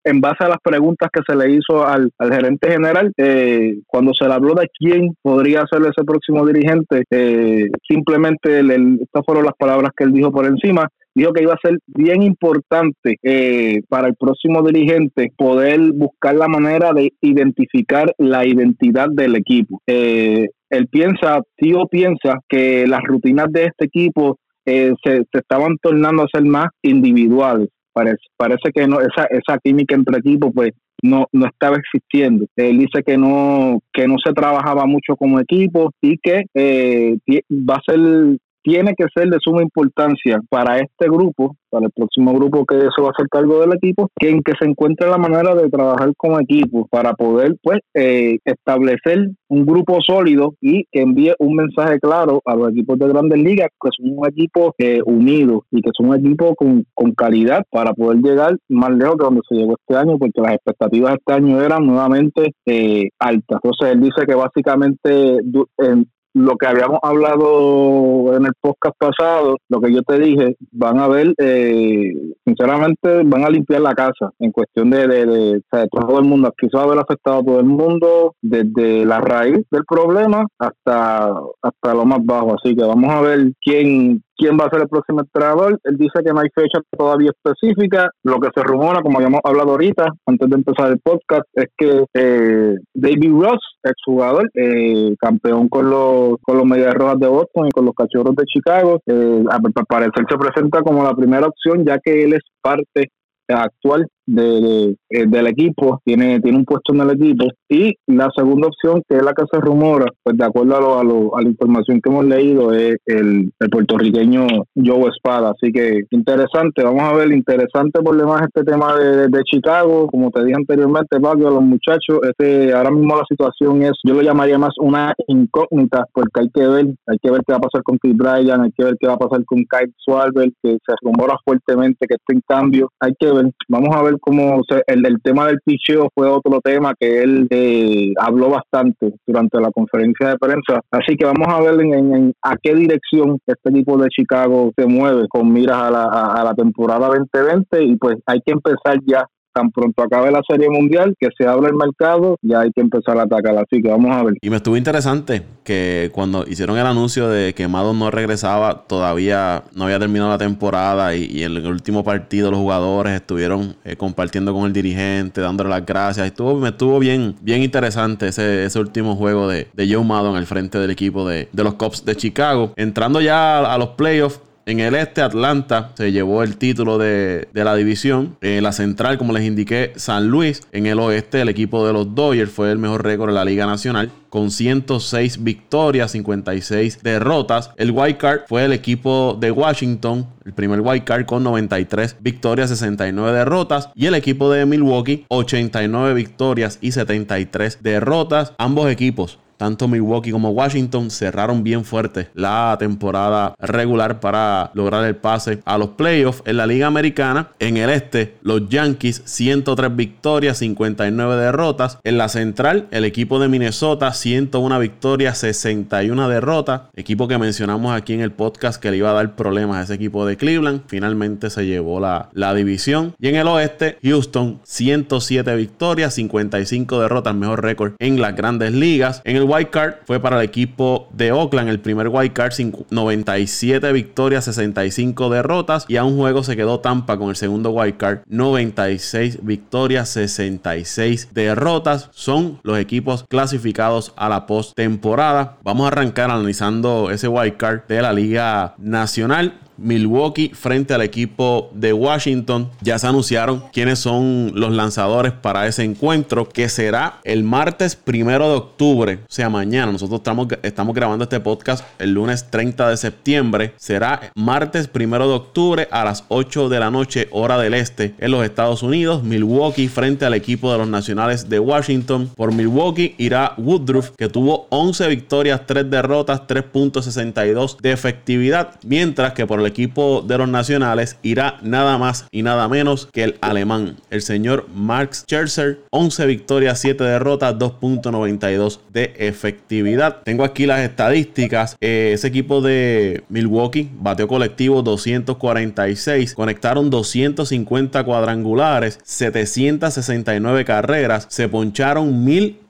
en 0.05 0.20
base 0.20 0.44
a 0.44 0.49
las 0.49 0.58
preguntas 0.62 1.11
que 1.12 1.20
se 1.26 1.37
le 1.37 1.52
hizo 1.52 1.87
al, 1.87 2.11
gerente 2.19 2.70
general, 2.70 3.12
eh, 3.17 3.81
cuando 3.87 4.12
se 4.14 4.26
le 4.26 4.35
habló 4.35 4.55
de 4.55 4.69
quién 4.79 5.14
podría 5.23 5.64
ser 5.70 5.82
ese 5.82 6.05
próximo 6.05 6.47
dirigente, 6.47 7.05
eh, 7.11 7.69
simplemente 7.87 8.61
estas 8.61 9.25
fueron 9.25 9.44
las 9.44 9.55
palabras 9.58 9.91
que 9.97 10.05
él 10.05 10.12
dijo 10.12 10.31
por 10.31 10.47
encima. 10.47 10.88
Dijo 11.12 11.32
que 11.32 11.43
iba 11.43 11.55
a 11.55 11.69
ser 11.69 11.76
bien 11.87 12.23
importante 12.23 13.17
eh, 13.23 13.81
para 13.88 14.06
el 14.06 14.14
próximo 14.14 14.62
dirigente 14.62 15.32
poder 15.37 15.93
buscar 15.93 16.37
la 16.37 16.47
manera 16.47 16.93
de 16.93 17.12
identificar 17.20 18.12
la 18.17 18.47
identidad 18.47 19.08
del 19.11 19.35
equipo. 19.35 19.81
él 19.87 20.87
piensa, 20.88 21.41
tío 21.56 21.87
piensa 21.91 22.38
que 22.49 22.87
las 22.87 23.02
rutinas 23.02 23.49
de 23.50 23.64
este 23.64 23.87
equipo 23.87 24.38
se, 24.64 24.94
se, 25.02 25.26
estaban 25.32 25.76
tornando 25.82 26.23
a 26.23 26.29
ser 26.32 26.44
más 26.44 26.69
individuales. 26.82 27.69
Parece, 27.93 28.23
parece 28.37 28.71
que 28.73 28.87
no 28.87 29.01
esa, 29.01 29.25
esa 29.31 29.59
química 29.63 29.95
entre 29.95 30.19
equipos 30.19 30.53
pues 30.55 30.73
no, 31.03 31.27
no 31.33 31.47
estaba 31.47 31.77
existiendo. 31.77 32.47
Él 32.57 32.79
dice 32.79 33.03
que 33.05 33.17
no, 33.17 33.81
que 33.93 34.07
no 34.07 34.17
se 34.25 34.33
trabajaba 34.33 34.87
mucho 34.87 35.17
como 35.17 35.41
equipo 35.41 35.91
y 36.01 36.19
que 36.19 36.45
eh, 36.55 37.17
va 37.51 37.77
a 37.77 37.83
ser 37.85 38.39
tiene 38.62 38.95
que 38.97 39.07
ser 39.15 39.29
de 39.29 39.39
suma 39.41 39.62
importancia 39.62 40.41
para 40.49 40.79
este 40.79 41.09
grupo, 41.09 41.57
para 41.71 41.87
el 41.87 41.93
próximo 41.93 42.33
grupo 42.35 42.65
que 42.67 42.77
se 42.77 43.03
va 43.03 43.09
a 43.09 43.11
hacer 43.11 43.29
cargo 43.31 43.61
del 43.61 43.75
equipo, 43.75 44.09
que 44.19 44.31
en 44.31 44.43
que 44.43 44.53
se 44.59 44.69
encuentre 44.69 45.09
la 45.09 45.19
manera 45.19 45.55
de 45.55 45.69
trabajar 45.69 46.12
como 46.17 46.41
equipo 46.41 46.87
para 46.91 47.15
poder 47.15 47.57
pues 47.62 47.81
eh, 47.95 48.39
establecer 48.45 49.31
un 49.49 49.67
grupo 49.67 49.99
sólido 50.01 50.55
y 50.61 50.85
que 50.91 51.03
envíe 51.03 51.33
un 51.39 51.57
mensaje 51.57 51.99
claro 52.01 52.43
a 52.45 52.55
los 52.55 52.71
equipos 52.71 52.99
de 52.99 53.09
grandes 53.09 53.39
ligas 53.39 53.69
que 53.81 53.91
son 53.97 54.19
un 54.19 54.27
equipo 54.27 54.75
eh, 54.79 55.01
unido 55.05 55.65
y 55.71 55.81
que 55.83 55.91
son 55.97 56.11
un 56.11 56.17
equipo 56.17 56.55
con, 56.55 56.85
con 56.95 57.12
calidad 57.12 57.65
para 57.71 57.93
poder 57.93 58.19
llegar 58.19 58.57
más 58.69 58.91
lejos 58.91 59.17
que 59.17 59.25
donde 59.25 59.41
se 59.49 59.57
llegó 59.57 59.77
este 59.79 59.97
año 59.97 60.19
porque 60.19 60.41
las 60.41 60.55
expectativas 60.55 61.15
este 61.15 61.33
año 61.33 61.61
eran 61.61 61.87
nuevamente 61.87 62.53
eh, 62.67 63.09
altas. 63.19 63.61
Entonces 63.62 63.95
él 63.95 64.01
dice 64.01 64.27
que 64.27 64.35
básicamente 64.35 65.39
en, 65.79 66.07
lo 66.35 66.56
que 66.56 66.67
habíamos 66.67 67.00
hablado 67.03 68.37
en 68.37 68.47
el 68.47 68.53
podcast 68.61 68.94
pasado, 68.99 69.56
lo 69.69 69.81
que 69.81 69.93
yo 69.93 70.03
te 70.03 70.19
dije, 70.19 70.56
van 70.73 70.99
a 70.99 71.09
ver, 71.09 71.35
eh, 71.38 72.12
sinceramente, 72.44 73.23
van 73.25 73.44
a 73.44 73.50
limpiar 73.50 73.81
la 73.81 73.94
casa 73.94 74.31
en 74.38 74.53
cuestión 74.53 74.91
de, 74.91 75.06
de, 75.09 75.62
todo 75.91 76.19
el 76.19 76.25
mundo. 76.25 76.49
Aquí 76.49 76.69
se 76.71 76.77
va 76.77 76.85
a 76.85 76.88
ver 76.88 76.99
afectado 76.99 77.38
a 77.38 77.44
todo 77.44 77.61
el 77.61 77.67
mundo, 77.67 78.35
desde 78.41 79.05
la 79.05 79.21
raíz 79.21 79.65
del 79.71 79.85
problema 79.85 80.47
hasta, 80.59 81.35
hasta 81.62 81.94
lo 81.94 82.05
más 82.05 82.25
bajo. 82.25 82.55
Así 82.55 82.76
que 82.76 82.85
vamos 82.85 83.11
a 83.11 83.21
ver 83.21 83.53
quién, 83.61 84.23
quién 84.41 84.57
va 84.59 84.65
a 84.65 84.71
ser 84.71 84.81
el 84.81 84.89
próximo 84.89 85.21
entrenador. 85.21 85.79
Él 85.85 85.97
dice 85.99 86.23
que 86.25 86.33
no 86.33 86.41
hay 86.41 86.49
fecha 86.55 86.81
todavía 86.97 87.31
específica. 87.31 88.09
Lo 88.25 88.41
que 88.41 88.49
se 88.55 88.63
rumora, 88.63 89.03
como 89.03 89.19
habíamos 89.19 89.41
hablado 89.45 89.73
ahorita, 89.73 90.07
antes 90.27 90.49
de 90.49 90.57
empezar 90.57 90.91
el 90.91 90.99
podcast, 91.01 91.45
es 91.53 91.67
que 91.77 92.05
eh, 92.15 92.75
David 92.95 93.33
Ross, 93.33 93.61
exjugador, 93.85 94.51
eh, 94.55 95.15
campeón 95.21 95.69
con 95.69 95.91
los, 95.91 96.37
con 96.43 96.57
los 96.57 96.67
Medias 96.67 96.95
Rojas 96.95 97.21
de 97.21 97.29
Boston 97.29 97.69
y 97.69 97.71
con 97.71 97.85
los 97.85 97.95
Cachorros 97.95 98.35
de 98.35 98.45
Chicago, 98.47 99.01
eh, 99.07 99.45
al 99.51 99.87
parecer 99.87 100.25
se 100.29 100.39
presenta 100.39 100.81
como 100.83 101.05
la 101.05 101.15
primera 101.15 101.47
opción, 101.47 101.85
ya 101.85 101.99
que 101.99 102.25
él 102.25 102.33
es 102.33 102.43
parte 102.63 103.11
actual 103.49 104.07
de, 104.31 104.97
eh, 105.11 105.27
del 105.27 105.47
equipo, 105.49 106.00
tiene, 106.05 106.41
tiene 106.41 106.59
un 106.59 106.65
puesto 106.65 106.94
en 106.94 107.00
el 107.00 107.11
equipo. 107.11 107.47
Y 107.69 107.94
la 108.06 108.29
segunda 108.37 108.69
opción, 108.69 109.03
que 109.09 109.17
es 109.17 109.23
la 109.23 109.32
que 109.32 109.44
se 109.50 109.61
rumora, 109.61 110.06
pues 110.23 110.37
de 110.37 110.44
acuerdo 110.44 110.77
a, 110.77 110.81
lo, 110.81 110.99
a, 110.99 111.05
lo, 111.05 111.37
a 111.37 111.43
la 111.43 111.49
información 111.49 112.00
que 112.00 112.11
hemos 112.11 112.25
leído, 112.25 112.73
es 112.73 112.97
el, 113.06 113.53
el, 113.59 113.71
puertorriqueño 113.71 114.47
Joe 114.75 115.11
Espada. 115.11 115.50
Así 115.50 115.73
que 115.73 116.03
interesante, 116.11 116.85
vamos 116.85 117.03
a 117.03 117.15
ver, 117.15 117.32
interesante 117.32 118.00
por 118.03 118.17
demás 118.17 118.43
este 118.43 118.65
tema 118.65 118.97
de, 118.97 119.29
de, 119.29 119.43
Chicago. 119.44 120.06
Como 120.06 120.31
te 120.31 120.44
dije 120.44 120.56
anteriormente, 120.56 121.21
Pablo, 121.21 121.49
a 121.49 121.53
los 121.53 121.62
muchachos, 121.62 122.21
este 122.23 122.73
ahora 122.73 122.91
mismo 122.91 123.17
la 123.17 123.25
situación 123.29 123.83
es, 123.83 123.93
yo 124.05 124.15
lo 124.15 124.23
llamaría 124.23 124.59
más 124.59 124.75
una 124.81 125.12
incógnita, 125.26 126.06
porque 126.12 126.41
hay 126.41 126.50
que 126.50 126.67
ver, 126.67 126.87
hay 127.06 127.19
que 127.21 127.31
ver 127.31 127.41
qué 127.47 127.53
va 127.53 127.59
a 127.59 127.62
pasar 127.62 127.83
con 127.83 127.99
Chris 127.99 128.17
Bryan, 128.17 128.61
hay 128.62 128.73
que 128.73 128.85
ver 128.85 128.97
qué 129.00 129.09
va 129.09 129.15
a 129.15 129.19
pasar 129.19 129.44
con 129.44 129.59
Kyle 129.59 129.93
Schwarber, 130.05 130.50
que 130.62 130.73
se 130.73 130.94
rumora 131.03 131.37
fuertemente 131.44 132.06
que 132.06 132.15
está 132.15 132.33
en 132.33 132.43
cambio. 132.47 132.91
Hay 133.00 133.12
que 133.19 133.33
ver, 133.33 133.50
vamos 133.69 133.94
a 133.94 134.03
ver 134.03 134.20
como 134.21 134.63
el, 134.87 135.07
el 135.07 135.23
tema 135.23 135.47
del 135.47 135.61
picheo 135.65 136.09
fue 136.15 136.29
otro 136.29 136.61
tema 136.63 136.95
que 136.99 137.23
él 137.23 137.47
eh, 137.51 138.13
habló 138.19 138.51
bastante 138.51 139.13
durante 139.27 139.61
la 139.61 139.71
conferencia 139.71 140.29
de 140.29 140.39
prensa. 140.39 140.81
Así 140.91 141.17
que 141.17 141.27
vamos 141.27 141.49
a 141.49 141.61
ver 141.61 141.81
en, 141.81 142.33
a 142.43 142.57
qué 142.63 142.75
dirección 142.75 143.39
este 143.47 143.71
equipo 143.71 143.99
de 143.99 144.09
Chicago 144.09 144.71
se 144.77 144.87
mueve 144.87 145.27
con 145.29 145.53
miras 145.53 145.83
a 145.83 145.91
la, 145.91 146.05
a 146.05 146.45
la 146.45 146.55
temporada 146.55 147.09
2020 147.09 147.83
y 147.85 147.97
pues 147.97 148.17
hay 148.27 148.41
que 148.45 148.53
empezar 148.53 148.99
ya 149.07 149.27
tan 149.52 149.71
pronto 149.71 150.02
acabe 150.02 150.30
la 150.30 150.42
Serie 150.49 150.69
Mundial, 150.69 151.14
que 151.19 151.28
se 151.37 151.47
abra 151.47 151.69
el 151.69 151.75
mercado, 151.75 152.37
ya 152.42 152.61
hay 152.61 152.71
que 152.73 152.80
empezar 152.80 153.19
a 153.19 153.23
atacar. 153.23 153.57
Así 153.57 153.83
que 153.83 153.88
vamos 153.88 154.14
a 154.14 154.25
ver. 154.25 154.35
Y 154.40 154.50
me 154.50 154.57
estuvo 154.57 154.76
interesante 154.76 155.42
que 155.64 156.11
cuando 156.12 156.45
hicieron 156.47 156.78
el 156.78 156.87
anuncio 156.87 157.28
de 157.28 157.54
que 157.54 157.69
Mado 157.69 157.92
no 157.92 158.11
regresaba, 158.11 158.85
todavía 158.87 159.64
no 159.75 159.85
había 159.85 159.99
terminado 159.99 160.30
la 160.30 160.38
temporada 160.38 161.14
y, 161.14 161.42
en 161.42 161.57
el 161.57 161.66
último 161.66 162.04
partido 162.04 162.50
los 162.50 162.61
jugadores 162.61 163.14
estuvieron 163.14 163.76
eh, 163.85 163.97
compartiendo 163.97 164.52
con 164.52 164.66
el 164.66 164.73
dirigente, 164.73 165.40
dándole 165.40 165.71
las 165.71 165.85
gracias. 165.87 166.26
Estuvo, 166.26 166.57
me 166.57 166.69
estuvo 166.69 166.99
bien, 166.99 167.35
bien 167.40 167.62
interesante 167.62 168.28
ese, 168.28 168.64
ese 168.64 168.78
último 168.78 169.16
juego 169.16 169.49
de, 169.49 169.69
de 169.73 169.92
Joe 169.92 170.04
Maddon 170.04 170.37
al 170.37 170.47
frente 170.47 170.78
del 170.78 170.90
equipo 170.90 171.28
de, 171.28 171.49
de 171.52 171.64
los 171.64 171.75
Cubs 171.75 172.04
de 172.04 172.16
Chicago. 172.16 172.73
Entrando 172.76 173.21
ya 173.21 173.59
a 173.59 173.78
los 173.78 173.90
playoffs, 173.90 174.40
en 174.71 174.81
el 174.81 174.95
este, 174.95 175.21
Atlanta 175.21 175.93
se 175.95 176.12
llevó 176.12 176.43
el 176.43 176.57
título 176.57 176.99
de, 176.99 177.49
la 177.53 177.75
división. 177.75 178.37
En 178.41 178.62
la 178.62 178.73
central, 178.73 179.19
como 179.19 179.33
les 179.33 179.45
indiqué, 179.45 179.93
San 179.97 180.29
Luis. 180.29 180.62
En 180.73 180.87
el 180.87 180.99
oeste, 180.99 181.41
el 181.41 181.49
equipo 181.49 181.87
de 181.87 181.93
los 181.93 182.15
Dodgers 182.15 182.50
fue 182.50 182.71
el 182.71 182.79
mejor 182.79 183.05
récord 183.05 183.31
de 183.31 183.35
la 183.35 183.45
Liga 183.45 183.67
Nacional 183.67 184.11
con 184.29 184.53
106 184.53 185.43
victorias, 185.43 186.12
56 186.12 187.03
derrotas. 187.03 187.71
El 187.77 187.91
wild 187.91 188.17
card 188.17 188.41
fue 188.47 188.65
el 188.65 188.73
equipo 188.73 189.37
de 189.41 189.50
Washington, 189.50 190.29
el 190.45 190.53
primer 190.53 190.81
wild 190.81 191.05
card 191.05 191.27
con 191.27 191.43
93 191.43 192.17
victorias, 192.21 192.71
69 192.71 193.37
derrotas. 193.37 193.91
Y 193.95 194.07
el 194.07 194.15
equipo 194.15 194.50
de 194.53 194.67
Milwaukee, 194.67 195.25
89 195.29 196.15
victorias 196.15 196.79
y 196.81 196.93
73 196.93 197.83
derrotas. 197.83 198.53
Ambos 198.59 198.91
equipos 198.91 199.39
tanto 199.61 199.88
Milwaukee 199.88 200.31
como 200.31 200.49
Washington 200.52 201.11
cerraron 201.11 201.62
bien 201.62 201.85
fuerte 201.85 202.29
la 202.33 202.75
temporada 202.79 203.55
regular 203.59 204.19
para 204.19 204.71
lograr 204.73 205.05
el 205.05 205.17
pase 205.17 205.61
a 205.67 205.76
los 205.76 205.90
playoffs 205.90 206.43
en 206.47 206.57
la 206.57 206.67
Liga 206.67 206.87
Americana. 206.87 207.50
En 207.59 207.76
el 207.76 207.90
este, 207.90 208.37
los 208.40 208.71
Yankees 208.71 209.21
103 209.26 209.95
victorias, 209.95 210.57
59 210.57 211.37
derrotas. 211.37 211.99
En 212.05 212.17
la 212.17 212.31
central, 212.31 212.88
el 212.90 213.05
equipo 213.05 213.38
de 213.38 213.49
Minnesota 213.49 214.14
101 214.14 214.79
victorias, 214.79 215.37
61 215.37 216.31
derrotas. 216.31 216.85
Equipo 216.97 217.29
que 217.29 217.37
mencionamos 217.37 217.95
aquí 217.95 218.14
en 218.14 218.23
el 218.23 218.33
podcast 218.33 218.81
que 218.81 218.90
le 218.90 218.97
iba 218.97 219.11
a 219.11 219.12
dar 219.12 219.37
problemas 219.37 219.76
a 219.76 219.83
ese 219.83 219.93
equipo 219.93 220.25
de 220.25 220.38
Cleveland. 220.38 220.85
Finalmente 220.87 221.50
se 221.50 221.67
llevó 221.67 222.00
la, 222.00 222.31
la 222.33 222.55
división. 222.55 223.14
Y 223.21 223.29
en 223.29 223.35
el 223.35 223.47
oeste, 223.47 223.99
Houston 224.02 224.59
107 224.64 225.55
victorias, 225.55 226.14
55 226.14 226.99
derrotas, 226.99 227.35
mejor 227.35 227.62
récord 227.62 227.93
en 227.99 228.23
las 228.23 228.35
grandes 228.35 228.73
ligas. 228.73 229.21
En 229.25 229.37
el 229.37 229.50
wild 229.50 229.71
card 229.71 229.95
fue 230.07 230.21
para 230.21 230.38
el 230.38 230.45
equipo 230.45 231.09
de 231.12 231.33
Oakland. 231.33 231.69
El 231.69 231.80
primer 231.80 232.09
wild 232.09 232.33
card, 232.33 232.52
97 232.90 233.92
victorias, 233.92 234.45
65 234.45 235.30
derrotas. 235.30 235.85
Y 235.88 235.97
a 235.97 236.04
un 236.04 236.16
juego 236.16 236.42
se 236.42 236.57
quedó 236.57 236.80
Tampa 236.80 237.19
con 237.19 237.30
el 237.30 237.37
segundo 237.37 237.71
wild 237.71 237.97
card, 237.97 238.21
96 238.26 239.40
victorias, 239.42 240.09
66 240.11 241.28
derrotas. 241.33 242.09
Son 242.12 242.61
los 242.62 242.78
equipos 242.78 243.25
clasificados 243.28 244.12
a 244.16 244.28
la 244.28 244.47
postemporada. 244.47 245.59
Vamos 245.62 245.85
a 245.85 245.88
arrancar 245.88 246.30
analizando 246.30 247.11
ese 247.11 247.28
wild 247.28 247.57
card 247.57 247.80
de 247.88 248.02
la 248.02 248.12
Liga 248.12 248.75
Nacional. 248.78 249.54
Milwaukee 249.81 250.51
frente 250.55 250.95
al 250.95 251.03
equipo 251.03 251.71
de 251.75 251.93
Washington. 251.93 252.71
Ya 252.81 252.99
se 252.99 253.07
anunciaron 253.07 253.65
quiénes 253.73 253.99
son 253.99 254.53
los 254.55 254.73
lanzadores 254.73 255.33
para 255.33 255.67
ese 255.67 255.85
encuentro 255.85 256.49
que 256.49 256.69
será 256.69 257.21
el 257.25 257.43
martes 257.43 257.97
primero 257.97 258.49
de 258.49 258.55
octubre, 258.57 259.21
o 259.23 259.33
sea, 259.33 259.49
mañana. 259.49 259.93
Nosotros 259.93 260.21
estamos, 260.63 260.95
grabando 260.95 261.25
este 261.25 261.41
podcast 261.41 261.85
el 261.99 262.13
lunes 262.13 262.51
30 262.51 262.91
de 262.91 262.97
septiembre. 262.97 263.75
Será 263.77 264.33
martes 264.35 264.89
primero 264.89 265.29
de 265.29 265.35
octubre 265.35 265.89
a 265.91 266.05
las 266.05 266.25
8 266.29 266.69
de 266.69 266.81
la 266.81 266.91
noche, 266.91 267.29
hora 267.31 267.59
del 267.59 267.75
este, 267.75 268.15
en 268.19 268.31
los 268.31 268.45
Estados 268.45 268.83
Unidos. 268.83 269.23
Milwaukee 269.23 269.89
frente 269.89 270.25
al 270.25 270.35
equipo 270.35 270.71
de 270.73 270.79
los 270.79 270.89
Nacionales 270.89 271.49
de 271.49 271.59
Washington. 271.59 272.31
Por 272.37 272.53
Milwaukee 272.53 273.15
irá 273.19 273.55
Woodruff, 273.57 274.11
que 274.17 274.29
tuvo 274.29 274.67
11 274.71 275.09
victorias, 275.09 275.63
3 275.67 275.91
derrotas, 275.91 276.43
3.62 276.47 277.79
de 277.81 277.93
efectividad, 277.93 278.79
mientras 278.85 279.33
que 279.33 279.47
por 279.47 279.61
el 279.61 279.70
equipo 279.71 280.23
de 280.27 280.39
los 280.39 280.49
nacionales 280.49 281.17
irá 281.23 281.59
nada 281.62 281.99
más 281.99 282.27
y 282.31 282.43
nada 282.43 282.69
menos 282.69 283.09
que 283.12 283.25
el 283.25 283.39
alemán, 283.41 283.97
el 284.11 284.23
señor 284.23 284.67
Max 284.75 285.25
Scherzer. 285.27 285.81
11 285.91 286.27
victorias, 286.27 286.79
7 286.81 287.03
derrotas, 287.05 287.55
2.92 287.55 288.81
de 288.93 289.15
efectividad. 289.19 290.19
Tengo 290.25 290.45
aquí 290.45 290.67
las 290.67 290.81
estadísticas. 290.81 291.77
Eh, 291.81 292.12
ese 292.15 292.29
equipo 292.29 292.61
de 292.61 293.23
Milwaukee 293.29 293.89
bateo 293.93 294.29
colectivo 294.29 294.83
246. 294.83 296.35
Conectaron 296.35 296.91
250 296.91 298.05
cuadrangulares, 298.05 298.99
769 299.05 300.65
carreras. 300.65 301.27
Se 301.29 301.49
poncharon 301.49 302.25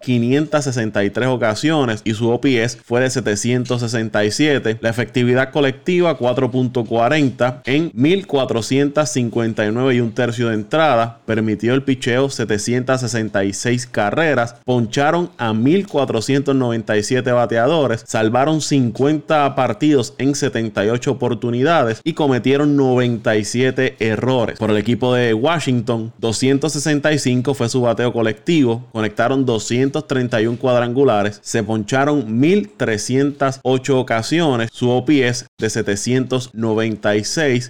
1563 0.07 1.29
ocasiones 1.29 2.03
y 2.05 2.15
su 2.15 2.31
OPS 2.31 2.79
fue 2.85 3.01
de 3.01 3.11
767. 3.11 4.79
La 4.81 4.91
efectividad 4.91 5.51
colectiva 5.51 6.19
4.4 6.19 6.91
40 6.91 7.63
en 7.67 7.91
1459 7.95 9.95
y 9.95 10.01
un 10.01 10.13
tercio 10.13 10.49
de 10.49 10.55
entrada. 10.55 11.21
Permitió 11.25 11.75
el 11.75 11.83
picheo 11.83 12.29
766 12.29 13.87
carreras. 13.87 14.57
Poncharon 14.65 15.31
a 15.39 15.53
1497 15.53 17.33
bateadores. 17.33 18.05
Salvaron 18.07 18.61
50 18.61 19.55
partidos 19.55 20.15
en 20.19 20.35
78 20.35 21.11
oportunidades 21.11 22.01
y 22.05 22.15
cometieron 22.15 22.77
97 22.77 23.97
errores. 23.99 24.59
Por 24.59 24.71
el 24.71 24.77
equipo 24.77 25.15
de 25.15 25.35
Washington, 25.35 26.13
265 26.19 27.55
fue 27.55 27.69
su 27.69 27.83
bateo 27.83 28.13
colectivo. 28.13 28.87
Conectaron 28.93 29.45
231 29.91 30.59
cuadrangulares. 30.59 31.41
Se 31.43 31.63
poncharon 31.63 32.39
1308 32.41 33.99
ocasiones. 33.99 34.71
Su 34.73 34.91
OPS 34.91 35.47
de 35.59 35.71
790 35.71 37.11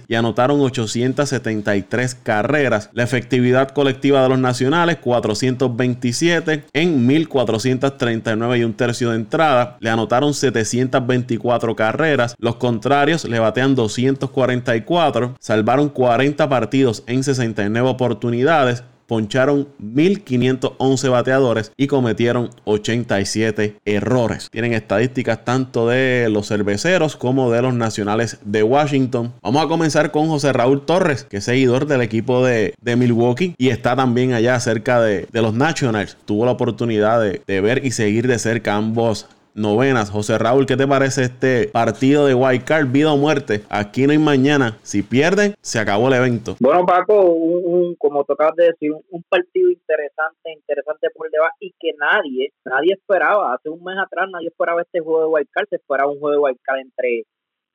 y 0.07 0.15
anotaron 0.15 0.61
873 0.61 2.15
carreras. 2.15 2.89
La 2.93 3.03
efectividad 3.03 3.69
colectiva 3.69 4.23
de 4.23 4.29
los 4.29 4.39
nacionales 4.39 4.97
427 4.97 6.65
en 6.73 7.05
1439 7.05 8.57
y 8.57 8.63
un 8.63 8.73
tercio 8.73 9.09
de 9.09 9.15
entrada. 9.17 9.77
Le 9.79 9.89
anotaron 9.89 10.33
724 10.33 11.75
carreras. 11.75 12.35
Los 12.37 12.55
contrarios 12.55 13.25
le 13.25 13.39
batean 13.39 13.75
244. 13.75 15.35
Salvaron 15.39 15.89
40 15.89 16.49
partidos 16.49 17.03
en 17.07 17.23
69 17.23 17.89
oportunidades 17.89 18.83
poncharon 19.11 19.67
1.511 19.83 21.09
bateadores 21.09 21.73
y 21.75 21.87
cometieron 21.87 22.49
87 22.63 23.75
errores. 23.83 24.47
Tienen 24.49 24.71
estadísticas 24.71 25.43
tanto 25.43 25.89
de 25.89 26.29
los 26.31 26.47
cerveceros 26.47 27.17
como 27.17 27.51
de 27.51 27.61
los 27.61 27.73
nacionales 27.73 28.37
de 28.45 28.63
Washington. 28.63 29.33
Vamos 29.41 29.65
a 29.65 29.67
comenzar 29.67 30.11
con 30.11 30.29
José 30.29 30.53
Raúl 30.53 30.85
Torres, 30.85 31.25
que 31.25 31.37
es 31.37 31.43
seguidor 31.43 31.87
del 31.87 31.99
equipo 31.99 32.45
de, 32.45 32.73
Milwaukee 32.81 33.53
y 33.57 33.67
está 33.67 33.97
también 33.97 34.31
allá 34.31 34.57
cerca 34.61 35.01
de, 35.01 35.27
los 35.33 35.53
Nationals. 35.53 36.15
Tuvo 36.23 36.45
la 36.45 36.51
oportunidad 36.51 37.21
de, 37.21 37.41
de 37.45 37.59
ver 37.59 37.85
y 37.85 37.91
seguir 37.91 38.29
de 38.29 38.39
cerca 38.39 38.75
ambos 38.75 39.27
novenas. 39.53 40.09
José 40.09 40.37
Raúl, 40.37 40.65
¿qué 40.65 40.77
te 40.77 40.87
parece 40.87 41.23
este 41.23 41.67
partido 41.67 42.25
de 42.25 42.33
Wild 42.33 42.91
vida 42.91 43.11
o 43.11 43.17
muerte? 43.17 43.63
Aquí 43.69 44.05
no 44.05 44.11
hay 44.11 44.17
mañana. 44.17 44.77
Si 44.83 45.03
pierden, 45.03 45.55
se 45.61 45.79
acabó 45.79 46.07
el 46.07 46.13
evento. 46.13 46.55
Bueno, 46.59 46.85
Paco, 46.85 47.21
un, 47.21 47.95
como 47.95 48.23
tocabas 48.23 48.55
de 48.55 48.65
decir, 48.65 48.91
un, 48.91 49.23
partido 49.29 49.69
interesante, 49.69 50.51
interesante 50.51 51.07
por 51.15 51.29
debajo 51.29 51.55
y 51.59 51.71
que 51.79 51.91
nadie, 51.97 52.51
nadie 52.65 52.93
esperaba. 52.93 53.53
Hace 53.53 53.69
un 53.69 53.83
mes 53.83 53.97
atrás 53.97 54.27
nadie 54.31 54.47
esperaba 54.47 54.81
este 54.81 54.99
juego 54.99 55.21
de 55.21 55.27
Wild 55.27 55.47
se 55.69 55.75
esperaba 55.75 56.11
un 56.11 56.19
juego 56.19 56.31
de 56.31 56.37
Wild 56.37 56.59
entre 56.81 57.25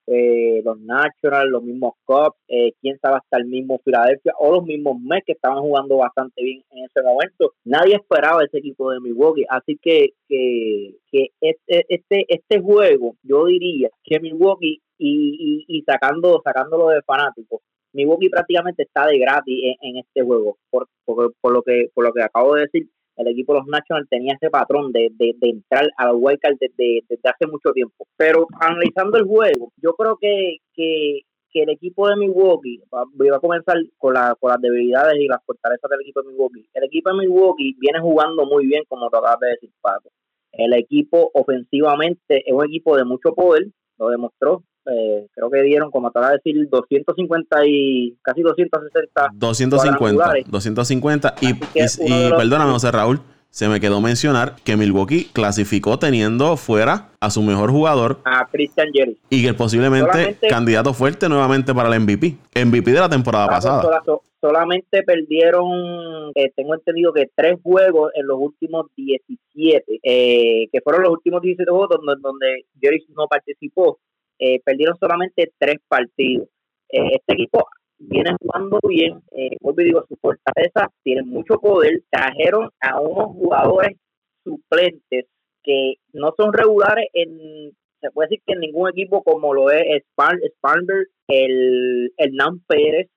eh, 0.06 0.62
los 0.64 0.78
Nationals, 0.80 1.50
los 1.50 1.62
mismos 1.62 1.94
Cubs, 2.04 2.36
eh, 2.48 2.72
quién 2.80 2.98
sabe 3.00 3.16
hasta 3.16 3.38
el 3.38 3.46
mismo 3.46 3.80
Philadelphia 3.84 4.32
o 4.38 4.52
los 4.52 4.64
mismos 4.64 5.00
Mets 5.00 5.26
que 5.26 5.32
estaban 5.32 5.60
jugando 5.60 5.96
bastante 5.96 6.42
bien 6.42 6.62
en 6.70 6.84
ese 6.84 7.02
momento. 7.02 7.54
Nadie 7.64 7.96
esperaba 7.96 8.44
ese 8.44 8.58
equipo 8.58 8.90
de 8.92 9.00
Milwaukee, 9.00 9.44
así 9.48 9.78
que, 9.82 10.10
que, 10.28 10.94
que 11.10 11.28
este, 11.40 11.84
este, 11.88 12.24
este 12.28 12.60
juego, 12.60 13.16
yo 13.22 13.46
diría 13.46 13.90
que 14.04 14.20
Milwaukee 14.20 14.80
y, 14.98 15.64
y, 15.68 15.82
sacando, 15.82 16.40
sacándolo 16.44 16.88
de 16.88 17.02
fanáticos, 17.02 17.60
Milwaukee 17.92 18.28
prácticamente 18.28 18.82
está 18.84 19.06
de 19.06 19.18
gratis 19.18 19.76
en, 19.80 19.96
este 19.96 20.22
juego, 20.22 20.58
por, 20.70 20.86
por, 21.04 21.52
lo 21.52 21.62
que, 21.62 21.88
por 21.94 22.04
lo 22.04 22.12
que 22.12 22.22
acabo 22.22 22.54
de 22.54 22.62
decir 22.62 22.88
el 23.16 23.28
equipo 23.28 23.54
de 23.54 23.60
los 23.60 23.68
Nationals 23.68 24.08
tenía 24.08 24.34
ese 24.34 24.50
patrón 24.50 24.92
de, 24.92 25.10
de, 25.16 25.34
entrar 25.40 25.88
a 25.96 26.06
la 26.06 26.14
wildcard 26.14 26.56
desde, 26.60 27.00
desde 27.08 27.28
hace 27.28 27.46
mucho 27.46 27.72
tiempo. 27.72 28.06
Pero 28.16 28.46
analizando 28.60 29.18
el 29.18 29.24
juego, 29.24 29.72
yo 29.76 29.94
creo 29.94 30.16
que, 30.20 30.58
que, 30.74 31.22
el 31.54 31.70
equipo 31.70 32.06
de 32.06 32.16
Milwaukee, 32.16 32.82
voy 33.14 33.28
a 33.28 33.38
comenzar 33.38 33.78
con, 33.96 34.12
la, 34.12 34.36
con 34.38 34.50
las 34.50 34.60
debilidades 34.60 35.18
y 35.18 35.26
las 35.26 35.42
fortalezas 35.42 35.90
del 35.90 36.02
equipo 36.02 36.20
de 36.20 36.28
Milwaukee. 36.28 36.68
El 36.74 36.84
equipo 36.84 37.08
de 37.08 37.16
Milwaukee 37.16 37.74
viene 37.78 37.98
jugando 37.98 38.44
muy 38.44 38.66
bien, 38.66 38.82
como 38.86 39.08
te 39.08 39.16
acabas 39.16 39.40
de 39.40 39.48
decir, 39.48 39.70
Paco. 39.80 40.10
El 40.52 40.74
equipo 40.74 41.30
ofensivamente 41.32 42.42
es 42.44 42.52
un 42.52 42.62
equipo 42.62 42.94
de 42.94 43.04
mucho 43.04 43.34
poder, 43.34 43.68
lo 43.96 44.10
demostró 44.10 44.64
eh, 44.86 45.26
creo 45.34 45.50
que 45.50 45.62
dieron, 45.62 45.90
como 45.90 46.08
acaba 46.08 46.30
de 46.30 46.36
decir, 46.36 46.68
250 46.68 47.66
y 47.66 48.16
casi 48.22 48.42
260. 48.42 49.30
250, 49.34 50.32
250. 50.46 51.34
Y, 51.40 51.50
y, 51.50 52.30
perdóname, 52.30 52.72
José 52.72 52.92
Raúl, 52.92 53.20
se 53.50 53.68
me 53.68 53.80
quedó 53.80 54.00
mencionar 54.00 54.56
que 54.64 54.76
Milwaukee 54.76 55.30
clasificó 55.32 55.98
teniendo 55.98 56.56
fuera 56.56 57.08
a 57.20 57.30
su 57.30 57.42
mejor 57.42 57.70
jugador, 57.70 58.18
a 58.24 58.46
Christian 58.52 58.88
Jerry. 58.92 59.18
Y 59.30 59.42
que 59.42 59.54
posiblemente 59.54 60.36
candidato 60.48 60.92
fuerte 60.92 61.28
nuevamente 61.28 61.74
para 61.74 61.88
el 61.88 62.00
MVP. 62.00 62.36
MVP 62.54 62.90
de 62.92 63.00
la 63.00 63.08
temporada 63.08 63.48
pasada. 63.48 64.02
solamente 64.40 65.02
perdieron, 65.02 66.32
eh, 66.34 66.52
tengo 66.54 66.74
entendido 66.74 67.12
que 67.12 67.30
tres 67.34 67.58
juegos 67.62 68.12
en 68.14 68.26
los 68.26 68.38
últimos 68.38 68.86
17, 68.94 70.00
eh, 70.02 70.68
que 70.70 70.80
fueron 70.82 71.02
los 71.02 71.12
últimos 71.12 71.40
17 71.40 71.70
juegos 71.70 71.88
donde, 71.88 72.20
donde 72.20 72.66
Jerry 72.78 73.06
no 73.16 73.26
participó 73.26 73.98
eh, 74.38 74.60
perdieron 74.64 74.96
solamente 74.98 75.52
tres 75.58 75.76
partidos. 75.88 76.48
Eh, 76.88 77.16
este 77.16 77.34
equipo 77.34 77.66
viene 77.98 78.36
jugando 78.40 78.78
bien, 78.86 79.22
eh, 79.32 79.56
vuelvo 79.60 79.82
digo, 79.82 80.04
su 80.08 80.16
fortaleza 80.16 80.90
tiene 81.02 81.22
mucho 81.22 81.58
poder, 81.58 82.02
trajeron 82.10 82.70
a 82.80 83.00
unos 83.00 83.32
jugadores 83.32 83.96
suplentes 84.44 85.26
que 85.62 85.94
no 86.12 86.32
son 86.36 86.52
regulares 86.52 87.06
en, 87.14 87.72
se 88.00 88.10
puede 88.10 88.28
decir 88.28 88.42
que 88.46 88.52
en 88.52 88.60
ningún 88.60 88.90
equipo 88.90 89.22
como 89.22 89.54
lo 89.54 89.70
es 89.70 90.04
Sparnberg, 90.12 91.08
el 91.28 92.12
Hernán 92.16 92.60
Pérez 92.68 93.08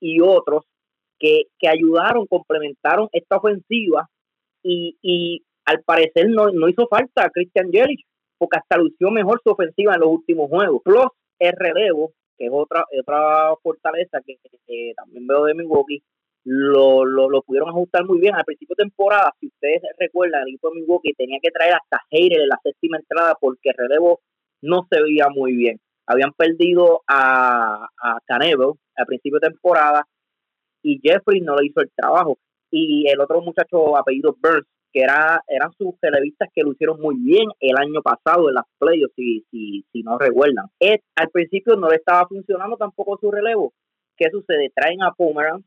y 0.00 0.20
otros 0.20 0.64
que, 1.18 1.42
que 1.58 1.68
ayudaron, 1.68 2.26
complementaron 2.26 3.08
esta 3.12 3.36
ofensiva 3.36 4.08
y, 4.64 4.96
y 5.02 5.44
al 5.64 5.82
parecer 5.82 6.28
no, 6.28 6.50
no 6.50 6.68
hizo 6.68 6.88
falta 6.88 7.24
a 7.24 7.30
Christian 7.30 7.70
Jerry 7.70 8.04
porque 8.42 8.58
hasta 8.58 8.76
lució 8.76 9.08
mejor 9.12 9.40
su 9.44 9.50
ofensiva 9.50 9.94
en 9.94 10.00
los 10.00 10.10
últimos 10.10 10.50
juegos. 10.50 10.82
Plus 10.82 11.06
el 11.38 11.52
relevo, 11.52 12.12
que 12.36 12.46
es 12.46 12.50
otra, 12.52 12.84
otra 13.00 13.54
fortaleza 13.62 14.18
que, 14.26 14.36
también 14.96 15.28
veo 15.28 15.44
de 15.44 15.54
Milwaukee, 15.54 16.02
lo, 16.44 17.04
lo, 17.04 17.42
pudieron 17.42 17.68
ajustar 17.68 18.04
muy 18.04 18.18
bien. 18.18 18.34
Al 18.34 18.44
principio 18.44 18.74
de 18.76 18.82
temporada, 18.82 19.32
si 19.38 19.46
ustedes 19.46 19.80
recuerdan, 19.96 20.42
el 20.42 20.48
equipo 20.48 20.70
de 20.70 20.80
Milwaukee 20.80 21.14
tenía 21.16 21.38
que 21.40 21.52
traer 21.52 21.74
hasta 21.74 22.02
Heider 22.10 22.40
en 22.40 22.48
la 22.48 22.58
séptima 22.64 22.96
entrada 22.96 23.36
porque 23.40 23.70
el 23.70 23.76
relevo 23.76 24.18
no 24.60 24.88
se 24.90 25.00
veía 25.00 25.28
muy 25.28 25.54
bien. 25.54 25.78
Habían 26.08 26.32
perdido 26.32 27.02
a, 27.06 27.86
a 28.02 28.18
al 28.28 29.06
principio 29.06 29.38
de 29.40 29.50
temporada 29.50 30.04
y 30.82 31.00
Jeffrey 31.00 31.40
no 31.42 31.54
le 31.54 31.66
hizo 31.66 31.80
el 31.80 31.92
trabajo. 31.94 32.38
Y 32.72 33.08
el 33.08 33.20
otro 33.20 33.40
muchacho 33.40 33.96
apellido 33.96 34.36
Burns 34.42 34.66
que 34.92 35.00
era, 35.00 35.42
eran 35.48 35.72
sus 35.72 35.98
televistas 36.00 36.48
que 36.54 36.62
lo 36.62 36.72
hicieron 36.72 37.00
muy 37.00 37.16
bien 37.16 37.48
el 37.60 37.76
año 37.76 38.02
pasado 38.02 38.48
en 38.48 38.54
las 38.54 38.64
playoffs, 38.78 39.14
si, 39.16 39.44
si, 39.50 40.02
no 40.02 40.18
recuerdan. 40.18 40.66
al 41.16 41.28
principio 41.30 41.76
no 41.76 41.88
le 41.88 41.96
estaba 41.96 42.26
funcionando 42.28 42.76
tampoco 42.76 43.18
su 43.20 43.30
relevo. 43.30 43.72
¿Qué 44.16 44.30
sucede? 44.30 44.70
Traen 44.74 45.02
a 45.02 45.12
Pomeranz, 45.12 45.64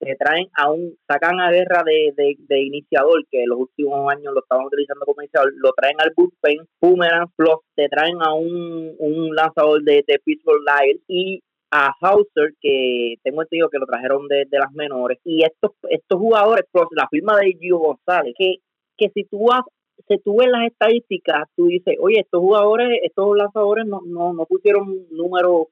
se 0.00 0.16
traen 0.16 0.48
a 0.56 0.70
un, 0.70 0.96
sacan 1.06 1.40
a 1.40 1.50
guerra 1.50 1.82
de, 1.84 2.14
de, 2.16 2.60
iniciador, 2.60 3.26
que 3.30 3.44
los 3.46 3.58
últimos 3.58 4.10
años 4.10 4.32
lo 4.32 4.40
estaban 4.40 4.66
utilizando 4.66 5.04
como 5.04 5.20
iniciador, 5.20 5.52
lo 5.56 5.72
traen 5.72 5.96
al 5.98 6.12
bullpen, 6.16 6.66
Boomerang 6.80 7.28
te 7.74 7.88
traen 7.88 8.16
a 8.22 8.32
un, 8.32 8.94
un 8.98 9.34
lanzador 9.34 9.82
de, 9.82 10.02
de 10.06 10.18
Pittsburgh 10.24 10.62
Lions 10.62 11.02
y 11.06 11.42
a 11.70 11.92
Hauser, 12.00 12.54
que 12.60 13.14
tengo 13.22 13.42
entendido 13.42 13.68
que 13.68 13.78
lo 13.78 13.86
trajeron 13.86 14.26
de, 14.28 14.44
de 14.50 14.58
las 14.58 14.72
menores, 14.72 15.18
y 15.24 15.44
estos, 15.44 15.72
estos 15.88 16.18
jugadores, 16.18 16.64
plus 16.72 16.86
la 16.92 17.08
firma 17.08 17.36
de 17.38 17.52
Gio 17.60 17.78
González, 17.78 18.34
que, 18.38 18.56
que 18.96 19.10
si 19.14 19.24
tú 19.24 19.46
vas 19.48 19.62
si 20.08 20.18
tú 20.18 20.36
ves 20.38 20.48
las 20.48 20.66
estadísticas, 20.66 21.46
tú 21.54 21.66
dices, 21.66 21.94
oye, 22.00 22.20
estos 22.20 22.40
jugadores, 22.40 23.00
estos 23.02 23.36
lanzadores 23.36 23.86
no, 23.86 24.00
no, 24.06 24.32
no 24.32 24.46
pusieron 24.46 25.06
números, 25.10 25.66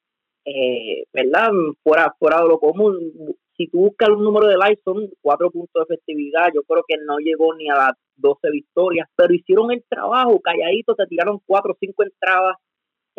eh, 0.44 1.04
¿verdad? 1.14 1.50
Fuera, 1.82 2.14
fuera 2.18 2.42
de 2.42 2.48
lo 2.48 2.58
común 2.58 3.36
si 3.58 3.66
tú 3.66 3.78
buscas 3.80 4.08
un 4.10 4.22
número 4.22 4.46
de 4.46 4.56
likes, 4.56 4.80
son 4.84 5.10
cuatro 5.20 5.50
puntos 5.50 5.86
de 5.88 5.94
efectividad. 5.94 6.48
Yo 6.54 6.62
creo 6.62 6.84
que 6.86 6.96
no 7.04 7.18
llegó 7.18 7.54
ni 7.56 7.68
a 7.68 7.74
las 7.74 7.92
12 8.16 8.50
victorias, 8.52 9.08
pero 9.16 9.34
hicieron 9.34 9.72
el 9.72 9.84
trabajo, 9.88 10.40
calladitos, 10.40 10.96
se 10.96 11.06
tiraron 11.06 11.40
cuatro 11.44 11.72
o 11.72 11.76
cinco 11.78 12.04
entradas, 12.04 12.56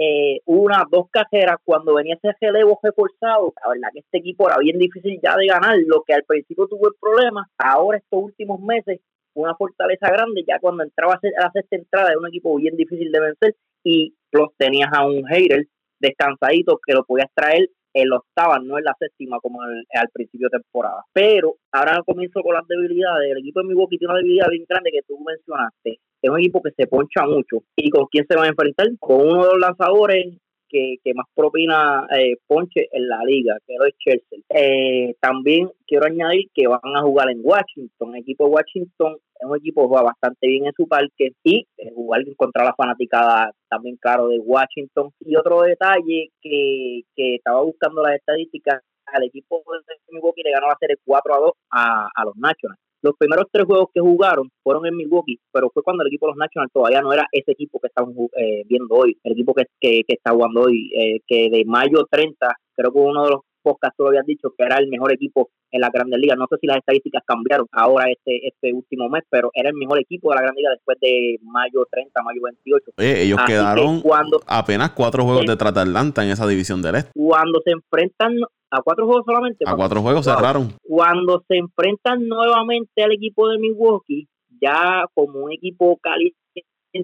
eh, 0.01 0.39
una, 0.45 0.85
dos 0.89 1.09
cajeras. 1.11 1.57
Cuando 1.65 1.95
venía 1.95 2.15
ese 2.15 2.33
relevo 2.39 2.79
reforzado, 2.81 3.53
la 3.61 3.71
verdad 3.73 3.89
que 3.91 3.99
este 3.99 4.19
equipo 4.19 4.47
era 4.47 4.57
bien 4.57 4.79
difícil 4.79 5.19
ya 5.21 5.35
de 5.35 5.47
ganar. 5.47 5.77
Lo 5.85 6.03
que 6.03 6.13
al 6.13 6.23
principio 6.23 6.67
tuvo 6.67 6.87
el 6.87 6.95
problema, 6.99 7.45
ahora 7.57 7.97
estos 7.97 8.23
últimos 8.23 8.61
meses, 8.61 9.01
una 9.33 9.55
fortaleza 9.55 10.07
grande. 10.09 10.45
Ya 10.47 10.57
cuando 10.59 10.83
entraba 10.83 11.15
a 11.15 11.43
la 11.43 11.51
sexta 11.51 11.75
entrada, 11.75 12.11
era 12.11 12.19
un 12.19 12.27
equipo 12.27 12.55
bien 12.55 12.77
difícil 12.77 13.11
de 13.11 13.19
vencer. 13.19 13.55
Y 13.83 14.15
los 14.31 14.55
tenías 14.57 14.89
a 14.93 15.05
un 15.05 15.25
hater 15.25 15.67
descansadito 15.99 16.79
que 16.85 16.93
lo 16.93 17.03
podías 17.03 17.29
traer 17.35 17.69
en 17.93 18.09
la 18.09 18.17
octava, 18.17 18.59
no 18.59 18.77
en 18.77 18.83
la 18.83 18.95
séptima 18.99 19.39
como 19.39 19.61
al, 19.61 20.09
principio 20.13 20.47
de 20.51 20.59
temporada. 20.59 21.03
Pero 21.13 21.55
ahora 21.71 22.01
comienzo 22.05 22.41
con 22.41 22.53
las 22.53 22.67
debilidades. 22.67 23.31
El 23.31 23.39
equipo 23.39 23.61
de 23.61 23.67
Milwaukee 23.67 23.97
tiene 23.97 24.13
una 24.13 24.21
debilidad 24.21 24.49
bien 24.49 24.65
grande 24.67 24.91
que 24.91 25.01
tú 25.07 25.17
mencionaste. 25.19 25.99
Es 26.21 26.29
un 26.29 26.39
equipo 26.39 26.61
que 26.61 26.71
se 26.71 26.87
poncha 26.87 27.25
mucho. 27.25 27.63
¿Y 27.75 27.89
con 27.89 28.05
quién 28.07 28.25
se 28.27 28.35
va 28.35 28.43
a 28.43 28.47
enfrentar? 28.47 28.87
Con 28.99 29.21
uno 29.21 29.45
de 29.45 29.51
los 29.53 29.59
lanzadores 29.59 30.37
que, 30.69 31.13
más 31.13 31.25
propina 31.33 32.07
eh, 32.15 32.37
ponche 32.47 32.87
en 32.91 33.07
la 33.07 33.23
liga, 33.25 33.57
que 33.65 33.73
es 33.75 33.97
Chelsea. 33.97 34.39
Eh, 34.49 35.15
también 35.19 35.69
quiero 35.87 36.05
añadir 36.05 36.47
que 36.53 36.67
van 36.67 36.79
a 36.95 37.01
jugar 37.01 37.29
en 37.29 37.41
Washington. 37.43 38.15
El 38.15 38.21
equipo 38.21 38.45
de 38.45 38.51
Washington 38.51 39.17
es 39.39 39.49
un 39.49 39.57
equipo 39.57 39.81
que 39.81 39.87
juega 39.87 40.03
bastante 40.03 40.47
bien 40.47 40.65
en 40.65 40.73
su 40.75 40.87
parque 40.87 41.31
y 41.43 41.67
eh, 41.77 41.91
jugar 41.93 42.21
contra 42.37 42.63
la 42.63 42.75
fanaticada 42.75 43.51
también, 43.69 43.97
claro, 43.97 44.27
de 44.27 44.39
Washington. 44.39 45.11
Y 45.21 45.35
otro 45.35 45.61
detalle 45.61 46.29
que, 46.41 47.01
que 47.15 47.35
estaba 47.35 47.61
buscando 47.61 48.01
las 48.03 48.15
estadísticas, 48.15 48.81
al 49.05 49.23
equipo 49.23 49.63
de 49.87 49.95
Milwaukee 50.11 50.43
le 50.43 50.51
ganó 50.51 50.67
la 50.67 50.77
serie 50.79 50.97
4 51.03 51.33
a 51.33 51.39
2 51.39 51.51
a, 51.71 52.09
a 52.15 52.25
los 52.25 52.35
Nationals. 52.35 52.79
Los 53.01 53.15
primeros 53.17 53.45
tres 53.51 53.65
juegos 53.65 53.89
que 53.93 54.01
jugaron 54.01 54.49
fueron 54.63 54.85
en 54.85 54.95
Milwaukee, 54.95 55.39
pero 55.51 55.69
fue 55.73 55.83
cuando 55.83 56.03
el 56.03 56.07
equipo 56.07 56.27
de 56.27 56.31
los 56.31 56.37
Nationals 56.37 56.71
todavía 56.73 57.01
no 57.01 57.13
era 57.13 57.25
ese 57.31 57.51
equipo 57.51 57.79
que 57.79 57.87
estamos 57.87 58.13
eh, 58.37 58.63
viendo 58.67 58.93
hoy, 58.95 59.17
el 59.23 59.33
equipo 59.33 59.53
que, 59.53 59.65
que, 59.79 60.03
está 60.07 60.31
jugando 60.31 60.61
hoy, 60.61 60.91
eh, 60.95 61.19
que 61.25 61.49
de 61.49 61.63
mayo 61.65 62.05
30, 62.09 62.53
creo 62.75 62.91
que 62.91 62.99
uno 62.99 63.23
de 63.23 63.31
los 63.31 63.41
podcasts 63.61 63.95
tú 63.97 64.03
lo 64.03 64.09
habías 64.09 64.25
dicho 64.25 64.53
que 64.57 64.65
era 64.65 64.77
el 64.77 64.87
mejor 64.87 65.13
equipo 65.13 65.49
en 65.71 65.81
la 65.81 65.89
Grandes 65.89 66.19
Ligas. 66.19 66.37
No 66.37 66.47
sé 66.49 66.57
si 66.59 66.67
las 66.67 66.77
estadísticas 66.77 67.23
cambiaron 67.25 67.67
ahora 67.71 68.05
este 68.09 68.47
este 68.47 68.73
último 68.73 69.09
mes, 69.09 69.23
pero 69.29 69.51
era 69.53 69.69
el 69.69 69.75
mejor 69.75 69.99
equipo 69.99 70.29
de 70.29 70.35
la 70.35 70.41
Gran 70.41 70.55
Liga 70.55 70.71
después 70.71 70.97
de 70.99 71.37
mayo 71.43 71.85
30, 71.91 72.23
mayo 72.23 72.41
28. 72.41 72.91
ellos 72.97 73.39
quedaron 73.45 74.01
cuando, 74.01 74.41
apenas 74.47 74.91
cuatro 74.91 75.23
juegos 75.23 75.45
de 75.45 75.55
Trata 75.55 75.81
Atlanta 75.81 76.23
en 76.23 76.31
esa 76.31 76.47
división 76.47 76.81
del 76.81 76.95
Este. 76.95 77.11
Cuando 77.13 77.61
se 77.63 77.71
enfrentan 77.71 78.35
a 78.71 78.81
cuatro 78.81 79.05
juegos 79.05 79.25
solamente. 79.25 79.65
A 79.67 79.75
cuatro 79.75 80.01
juegos 80.01 80.25
cerraron. 80.25 80.73
Cuando 80.83 81.43
se 81.47 81.57
enfrentan 81.57 82.27
nuevamente 82.27 83.03
al 83.03 83.11
equipo 83.13 83.47
de 83.49 83.57
Milwaukee, 83.57 84.27
ya 84.61 85.05
como 85.13 85.45
un 85.45 85.51
equipo 85.51 85.97
caliente 85.97 86.37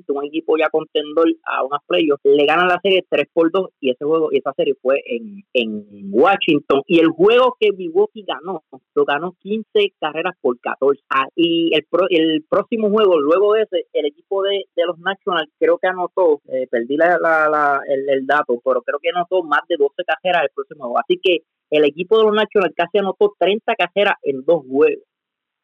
un 0.08 0.26
equipo 0.26 0.58
ya 0.58 0.70
contendor 0.70 1.28
a 1.44 1.64
unas 1.64 1.82
playoffs, 1.86 2.22
le 2.24 2.46
ganan 2.46 2.68
la 2.68 2.80
serie 2.82 3.06
3 3.08 3.28
por 3.34 3.52
2 3.52 3.70
y 3.80 3.92
ese 3.92 4.06
juego 4.06 4.30
y 4.32 4.38
esa 4.38 4.54
serie 4.54 4.76
fue 4.82 5.02
en, 5.06 5.44
en 5.54 6.10
Washington 6.12 6.82
y 6.88 7.00
el 7.00 7.10
juego 7.10 7.56
que 7.60 7.72
Milwaukee 7.72 8.26
ganó, 8.28 8.64
lo 8.94 9.06
ganó 9.06 9.36
15 9.42 9.94
carreras 10.00 10.36
por 10.42 10.60
14 10.60 11.02
ah, 11.10 11.28
y 11.36 11.72
el, 11.76 11.86
el 12.10 12.46
próximo 12.50 12.90
juego, 12.90 13.20
luego 13.20 13.54
de 13.54 13.64
ese, 13.64 13.86
el 13.94 14.06
equipo 14.06 14.44
de, 14.44 14.66
los 14.88 14.98
Nationals 15.00 15.52
creo 15.60 15.78
que 15.78 15.88
anotó, 15.88 16.42
eh, 16.48 16.68
perdí 16.70 16.98
la, 16.98 17.18
la, 17.20 17.80
el, 17.88 18.10
el, 18.10 18.26
dato, 18.26 18.60
pero 18.64 18.82
creo 18.82 19.00
que 19.00 19.10
anotó 19.10 19.44
más 19.44 19.62
de 19.68 19.76
12 19.78 20.04
carreras 20.04 20.44
el 20.44 20.50
próximo 20.54 20.86
juego, 20.86 21.00
así 21.00 21.20
que 21.22 21.44
el 21.70 21.86
equipo 21.86 22.18
de 22.18 22.26
los 22.26 22.34
Nationals 22.34 22.74
casi 22.76 22.98
anotó 22.98 23.34
30 23.40 23.76
carreras 23.76 24.16
en 24.24 24.44
dos 24.46 24.64
juegos. 24.68 25.04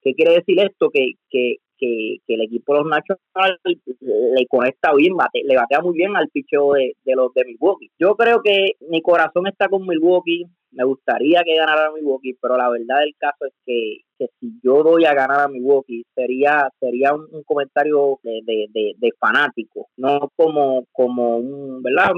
¿Qué 0.02 0.14
quiere 0.14 0.34
decir 0.34 0.60
esto? 0.60 0.90
Que, 0.90 1.14
que, 1.30 1.58
que, 1.78 2.18
el 2.28 2.42
equipo 2.42 2.74
de 2.74 2.80
los 2.80 2.90
Nationals 2.90 3.60
le 4.02 4.48
conecta 4.48 4.94
bien, 4.94 5.14
le 5.44 5.56
batea 5.56 5.82
muy 5.82 5.94
bien 5.98 6.16
al 6.16 6.30
picheo 6.30 6.74
de, 6.74 6.96
los 7.16 7.34
de 7.34 7.46
Milwaukee. 7.46 7.92
Yo 8.00 8.16
creo 8.16 8.42
que 8.44 8.74
mi 8.90 9.02
corazón 9.02 9.48
está 9.48 9.68
con 9.68 9.86
Milwaukee, 9.88 10.46
me 10.72 10.86
gustaría 10.86 11.44
que 11.44 11.56
ganara 11.56 11.92
Milwaukee, 11.92 12.38
pero 12.42 12.56
la 12.58 12.70
verdad 12.70 13.00
del 13.00 13.16
caso 13.18 13.46
es 13.46 13.54
que, 13.66 13.98
si 14.40 14.60
yo 14.64 14.84
doy 14.84 15.06
a 15.06 15.16
ganar 15.16 15.42
a 15.42 15.48
Milwaukee 15.48 16.04
sería 16.14 16.70
sería 16.80 17.14
un, 17.14 17.44
comentario 17.44 18.20
de, 18.24 18.42
de, 18.46 18.94
de, 18.96 19.12
fanático, 19.20 19.88
no 19.98 20.32
como, 20.36 20.86
como 20.92 21.38
un, 21.38 21.82
¿verdad? 21.82 22.12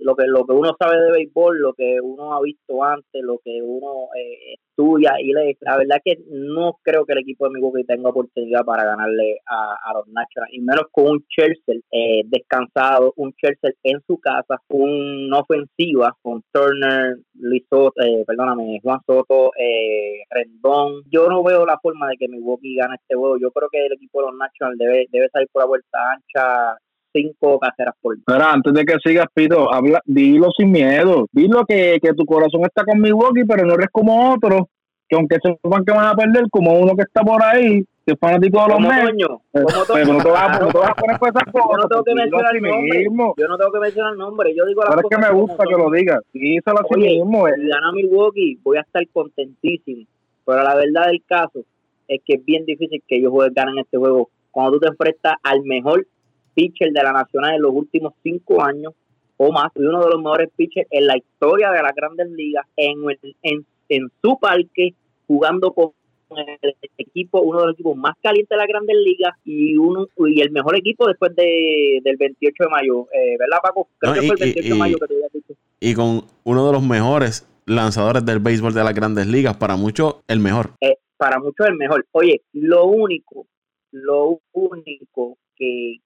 Lo 0.00 0.16
que 0.16 0.26
lo 0.26 0.44
que 0.46 0.52
uno 0.52 0.74
sabe 0.78 1.00
de 1.00 1.12
béisbol, 1.12 1.58
lo 1.58 1.72
que 1.74 2.00
uno 2.00 2.34
ha 2.34 2.40
visto 2.42 2.82
antes, 2.82 3.22
lo 3.22 3.38
que 3.44 3.60
uno 3.62 4.08
eh, 4.16 4.54
estudia 4.54 5.12
y 5.20 5.32
lee. 5.32 5.56
La 5.60 5.76
verdad 5.76 6.00
que 6.04 6.18
no 6.28 6.78
creo 6.82 7.04
que 7.04 7.12
el 7.12 7.20
equipo 7.20 7.44
de 7.44 7.54
Milwaukee 7.54 7.84
tenga 7.84 8.10
oportunidad 8.10 8.64
para 8.64 8.84
ganarle 8.84 9.38
a, 9.46 9.92
los 9.94 10.06
Nationals, 10.08 10.52
y 10.52 10.60
menos 10.60 10.84
con 10.90 11.06
un 11.06 11.24
Chelsea 11.28 11.76
eh, 11.90 12.22
descansado, 12.26 13.12
un 13.16 13.32
Chelsea 13.34 13.72
en 13.82 14.00
su 14.06 14.18
casa, 14.18 14.60
una 14.68 15.38
ofensiva 15.38 16.16
con 16.22 16.42
Turner, 16.52 17.18
Lizoto, 17.34 18.00
eh, 18.02 18.24
perdóname, 18.26 18.80
Juan 18.82 19.00
Soto, 19.06 19.52
eh, 19.58 20.22
Rendón. 20.30 21.02
Yo 21.10 21.28
no 21.28 21.42
veo 21.42 21.66
la 21.66 21.78
forma 21.80 22.08
de 22.08 22.16
que 22.16 22.28
Milwaukee 22.28 22.76
gane 22.76 22.96
este 22.96 23.16
juego. 23.16 23.38
Yo 23.38 23.50
creo 23.50 23.68
que 23.68 23.86
el 23.86 23.92
equipo 23.92 24.20
de 24.20 24.28
los 24.28 24.36
Nationals 24.36 24.78
debe, 24.78 25.06
debe 25.10 25.28
salir 25.30 25.48
por 25.52 25.62
la 25.62 25.68
vuelta 25.68 25.98
ancha 26.12 26.78
cinco 27.12 27.58
cajeras 27.58 27.94
por 28.00 28.16
Pero 28.24 28.44
antes 28.44 28.72
de 28.72 28.84
que 28.84 28.94
sigas, 29.04 29.26
Pito, 29.32 29.72
habla, 29.72 30.00
dilo 30.04 30.48
sin 30.56 30.70
miedo. 30.70 31.26
Dilo 31.32 31.64
que, 31.66 31.98
que 32.02 32.14
tu 32.14 32.24
corazón 32.24 32.62
está 32.62 32.84
con 32.84 33.00
Milwaukee, 33.00 33.44
pero 33.44 33.64
no 33.64 33.74
eres 33.74 33.88
como 33.90 34.32
otro, 34.32 34.68
que 35.08 35.16
aunque 35.16 35.36
sepan 35.42 35.84
que 35.84 35.92
van 35.92 36.06
a 36.06 36.14
perder, 36.14 36.44
como 36.50 36.78
uno 36.78 36.94
que 36.94 37.02
está 37.02 37.22
por 37.22 37.42
ahí, 37.42 37.84
que 38.06 38.12
es 38.12 38.18
fanático 38.18 38.62
de 38.62 38.68
los 38.68 38.80
medios. 38.80 39.40
Pero 39.52 39.66
no 39.66 40.22
te 40.22 40.30
vas, 40.30 40.56
a 40.56 40.94
poner 40.94 41.18
por 41.18 41.28
esas 41.28 41.44
cosas. 41.52 41.68
Yo 41.70 41.76
no 41.76 41.88
tengo 41.88 42.04
que 42.04 42.14
mencionar 42.14 42.56
el 42.56 42.62
nombre. 42.62 43.34
Yo 43.36 43.48
no 43.48 43.58
tengo 43.58 43.72
que 43.72 43.80
mencionar 43.80 44.12
el 44.12 44.18
nombre. 44.18 44.54
Yo 44.54 44.66
digo 44.66 44.82
la 44.82 44.90
Pero 44.90 45.00
es 45.02 45.16
que 45.16 45.22
me 45.22 45.40
gusta 45.40 45.64
que 45.64 45.76
lo 45.76 45.90
digas. 45.90 46.20
Díselo 46.32 46.78
así 46.80 47.00
mismo. 47.00 47.46
Si 47.48 47.68
gana 47.68 47.92
Milwaukee, 47.92 48.58
voy 48.62 48.76
a 48.78 48.82
estar 48.82 49.06
contentísimo. 49.12 50.06
Pero 50.44 50.62
la 50.62 50.74
verdad 50.76 51.06
del 51.08 51.22
caso 51.26 51.60
es 52.08 52.20
que 52.24 52.34
es 52.34 52.44
bien 52.44 52.64
difícil 52.64 53.02
que 53.06 53.16
ellos 53.16 53.32
ganen 53.52 53.78
este 53.78 53.98
juego. 53.98 54.30
Cuando 54.50 54.72
tú 54.72 54.80
te 54.80 54.88
enfrentas 54.88 55.34
al 55.42 55.62
mejor 55.62 56.06
pitcher 56.54 56.92
de 56.92 57.02
la 57.02 57.12
Nacional 57.12 57.54
en 57.56 57.62
los 57.62 57.72
últimos 57.72 58.14
cinco 58.22 58.62
años 58.62 58.94
o 59.36 59.50
más, 59.52 59.72
y 59.74 59.80
uno 59.80 60.04
de 60.04 60.10
los 60.10 60.18
mejores 60.18 60.50
pitchers 60.54 60.86
en 60.90 61.06
la 61.06 61.16
historia 61.16 61.70
de 61.70 61.82
las 61.82 61.94
grandes 61.94 62.30
ligas, 62.30 62.66
en, 62.76 62.98
en, 63.42 63.66
en 63.88 64.10
su 64.22 64.38
parque, 64.38 64.94
jugando 65.26 65.72
con 65.72 65.92
el 66.36 66.74
equipo, 66.98 67.40
uno 67.40 67.60
de 67.60 67.66
los 67.66 67.74
equipos 67.74 67.96
más 67.96 68.14
calientes 68.22 68.50
de 68.50 68.56
las 68.56 68.68
grandes 68.68 68.96
ligas 68.96 69.34
y 69.44 69.76
uno 69.76 70.06
y 70.26 70.40
el 70.40 70.50
mejor 70.50 70.76
equipo 70.76 71.06
después 71.06 71.34
de, 71.34 72.00
del 72.04 72.16
28 72.16 72.64
de 72.64 72.68
mayo, 72.68 73.08
eh, 73.12 73.36
¿verdad 73.38 73.58
Paco? 73.62 73.88
Creo 73.98 74.14
que 74.14 74.22
fue 74.22 74.34
el 74.34 74.40
28 74.40 74.68
de 74.68 74.78
mayo 74.78 74.98
que 74.98 75.06
te 75.06 75.14
había 75.14 75.28
dicho. 75.32 75.54
Y 75.80 75.94
con 75.94 76.24
uno 76.44 76.66
de 76.66 76.72
los 76.72 76.82
mejores 76.82 77.48
lanzadores 77.66 78.24
del 78.24 78.38
béisbol 78.40 78.74
de 78.74 78.84
las 78.84 78.94
grandes 78.94 79.26
ligas, 79.26 79.56
para 79.56 79.76
muchos 79.76 80.16
el 80.28 80.40
mejor. 80.40 80.70
Eh, 80.80 80.96
para 81.16 81.38
muchos 81.38 81.66
el 81.66 81.76
mejor. 81.76 82.06
Oye, 82.12 82.42
lo 82.52 82.86
único, 82.86 83.46
lo 83.92 84.40
único 84.52 85.38
que, 85.56 85.96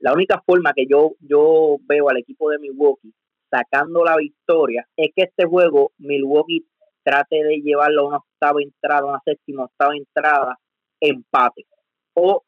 la 0.00 0.12
única 0.12 0.42
forma 0.44 0.72
que 0.72 0.86
yo, 0.86 1.12
yo 1.20 1.76
veo 1.82 2.08
al 2.08 2.18
equipo 2.18 2.50
de 2.50 2.58
Milwaukee 2.58 3.12
sacando 3.50 4.04
la 4.04 4.16
victoria 4.16 4.86
es 4.96 5.10
que 5.14 5.24
este 5.24 5.44
juego 5.44 5.92
Milwaukee 5.98 6.64
trate 7.02 7.42
de 7.42 7.60
llevarlo 7.60 8.02
a 8.02 8.08
una 8.08 8.16
octava 8.18 8.62
entrada, 8.62 9.06
una 9.06 9.20
séptima 9.24 9.64
octava 9.64 9.96
entrada, 9.96 10.58
empate. 11.00 11.66
O 12.14 12.42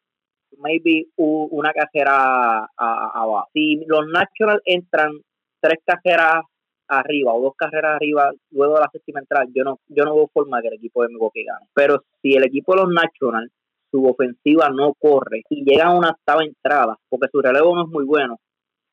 maybe 0.58 1.06
una 1.16 1.72
cajera 1.72 2.70
abajo. 2.76 3.48
Si 3.52 3.84
los 3.87 4.06
Nationals 4.06 4.62
entran 4.64 5.12
tres 5.60 5.80
cajeras 5.84 6.44
arriba 6.88 7.32
o 7.32 7.42
dos 7.42 7.54
carreras 7.56 7.96
arriba 7.96 8.30
luego 8.50 8.74
de 8.74 8.80
la 8.80 8.90
séptima 8.92 9.20
entrada, 9.20 9.46
yo 9.54 9.64
no, 9.64 9.80
yo 9.88 10.04
no 10.04 10.14
veo 10.14 10.28
forma 10.28 10.60
que 10.60 10.68
el 10.68 10.74
equipo 10.74 11.02
de 11.02 11.08
Milwaukee 11.08 11.44
gane. 11.44 11.66
Pero 11.74 12.04
si 12.22 12.34
el 12.34 12.44
equipo 12.44 12.74
de 12.74 12.82
los 12.82 12.92
Nationals 12.92 13.52
su 13.94 14.04
ofensiva 14.04 14.70
no 14.70 14.92
corre 14.94 15.44
y 15.48 15.64
llega 15.64 15.87
a 15.87 15.96
una 15.96 16.11
octava 16.11 16.42
entrada, 16.42 16.98
porque 17.09 17.28
su 17.30 17.40
relevo 17.40 17.76
no 17.76 17.85
es 17.85 17.88
muy 17.88 18.04
bueno, 18.04 18.40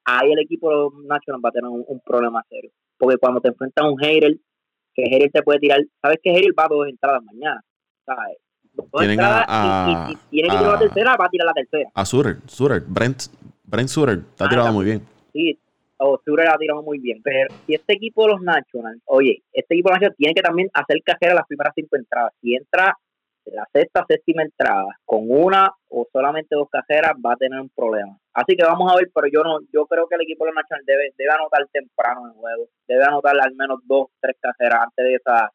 ahí 0.06 0.32
el 0.32 0.40
equipo 0.40 0.70
de 0.70 0.76
los 0.76 0.94
Nationals 1.06 1.44
va 1.44 1.50
a 1.50 1.52
tener 1.52 1.70
un, 1.72 2.00
problema 2.06 2.44
serio. 2.48 2.70
Porque 3.00 3.18
cuando 3.18 3.42
te 3.42 3.48
enfrentas 3.48 3.84
a 3.84 3.90
un 3.90 3.98
hater, 3.98 4.38
que 4.94 5.04
hater 5.10 5.32
te 5.32 5.42
puede 5.42 5.60
tirar, 5.60 5.80
¿sabes 6.00 6.20
que 6.22 6.32
hater 6.32 6.52
va 6.58 6.66
a 6.66 6.68
dos 6.70 6.88
entradas 6.88 7.24
mañana? 7.24 7.64
¿Sabes? 8.06 8.38
Tienen 8.96 9.20
a, 9.22 10.08
y, 10.12 10.16
tiene 10.30 10.50
que 10.50 10.58
tirar 10.58 10.74
la 10.74 10.80
tercera, 10.80 11.18
va 11.20 11.26
a 11.26 11.30
tirar 11.30 11.48
la 11.48 11.54
tercera. 11.54 11.90
A 11.96 12.06
Suter, 12.06 12.38
Suter, 12.46 12.84
Brent, 12.88 13.24
Brent 13.64 13.90
Suter, 13.90 14.20
está 14.20 14.46
ah, 14.46 14.50
tirado 14.50 14.72
muy 14.72 14.86
bien. 14.86 15.02
Sí, 15.34 15.60
o 15.98 16.22
Suter 16.24 16.48
ha 16.48 16.58
tirado 16.58 16.84
muy 16.84 17.00
bien. 17.00 17.22
Pero 17.24 17.54
si 17.66 17.74
este 17.74 17.94
equipo 17.94 18.26
de 18.26 18.34
los 18.34 18.42
Nationals, 18.42 19.02
oye, 19.06 19.42
este 19.52 19.74
equipo 19.74 19.90
de 19.90 19.94
los 19.94 20.02
Nationals 20.02 20.18
tiene 20.18 20.34
que 20.36 20.42
también 20.42 20.70
hacer 20.74 20.98
cajera 21.04 21.34
las 21.34 21.48
primeras 21.48 21.74
cinco 21.76 21.96
entradas. 21.96 22.34
Si 22.40 22.56
entra 22.56 22.96
la 23.46 23.68
sexta, 23.74 24.06
séptima 24.08 24.44
entrada 24.44 24.98
con 25.06 25.24
una 25.28 25.72
o 25.90 26.08
solamente 26.12 26.56
dos 26.56 26.70
cajeras 26.70 27.14
va 27.26 27.34
a 27.34 27.38
tener 27.38 27.60
un 27.60 27.70
problema. 27.70 28.18
Así 28.34 28.56
que 28.56 28.64
vamos 28.64 28.92
a 28.92 28.96
ver, 28.96 29.10
pero 29.14 29.28
yo 29.28 29.44
no, 29.44 29.60
yo 29.74 29.86
creo 29.88 30.08
que 30.08 30.16
el 30.16 30.22
equipo 30.22 30.46
de 30.46 30.52
los 30.52 30.56
Nationals 30.56 30.86
debe, 30.86 31.14
debe 31.18 31.32
anotar 31.32 31.68
temprano 31.72 32.22
en 32.22 32.28
el 32.28 32.38
juego, 32.38 32.68
debe 32.88 33.04
anotar 33.04 33.36
al 33.40 33.56
menos 33.56 33.80
dos, 33.86 34.08
tres 34.20 34.38
cajeras 34.40 34.84
antes 34.84 35.06
de 35.06 35.16
esa, 35.16 35.52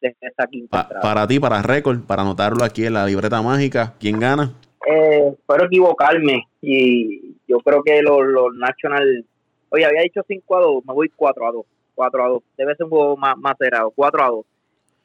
de 0.00 0.16
esa 0.20 0.46
quinta 0.46 0.82
entrada. 0.82 1.00
Para 1.00 1.26
ti, 1.26 1.40
para 1.40 1.62
récord, 1.62 2.00
para 2.06 2.22
anotarlo 2.22 2.62
aquí 2.62 2.86
en 2.86 2.94
la 2.94 3.06
libreta 3.06 3.42
mágica, 3.42 3.94
¿quién 3.98 4.20
gana? 4.20 4.52
Eh, 4.86 5.32
espero 5.32 5.64
equivocarme 5.64 6.46
y 6.60 7.36
yo 7.48 7.58
creo 7.60 7.82
que 7.82 8.02
los, 8.02 8.20
los 8.26 8.54
Nationals, 8.54 9.24
oye, 9.70 9.86
había 9.86 10.02
dicho 10.02 10.20
5 10.26 10.56
a 10.56 10.60
2, 10.60 10.84
me 10.86 10.94
voy 10.94 11.08
4 11.08 11.48
a 11.48 11.52
2, 11.52 11.66
4 11.94 12.24
a 12.24 12.28
2, 12.28 12.42
debe 12.56 12.74
ser 12.76 12.84
un 12.84 12.90
juego 12.90 13.16
más, 13.16 13.36
más 13.38 13.56
cerrado, 13.58 13.90
4 13.90 14.22
a 14.22 14.28
2. 14.28 14.46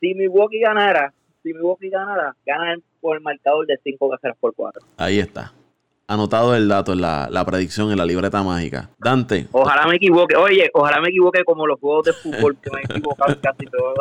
Si 0.01 0.13
Milwaukee 0.13 0.59
ganara, 0.59 1.13
si 1.43 1.53
Milwaukee 1.53 1.89
ganara, 1.89 2.35
ganan 2.45 2.81
por 3.01 3.17
el 3.17 3.23
marcador 3.23 3.65
de 3.65 3.79
5 3.83 4.09
cajeras 4.09 4.37
por 4.39 4.53
4. 4.53 4.81
Ahí 4.97 5.19
está. 5.19 5.53
Anotado 6.07 6.55
el 6.55 6.67
dato 6.67 6.93
en 6.93 7.01
la, 7.01 7.27
la, 7.29 7.45
predicción 7.45 7.91
en 7.91 7.97
la 7.97 8.05
libreta 8.05 8.41
mágica. 8.41 8.89
Dante. 8.97 9.45
Ojalá 9.51 9.85
me 9.85 9.97
equivoque. 9.97 10.35
Oye, 10.35 10.67
ojalá 10.73 10.99
me 11.01 11.09
equivoque 11.09 11.43
como 11.43 11.67
los 11.67 11.79
juegos 11.79 12.05
de 12.05 12.13
fútbol 12.13 12.57
que 12.59 12.71
me 12.71 12.79
he 12.79 12.83
equivocado 12.83 13.39
casi 13.39 13.65
todo. 13.67 13.93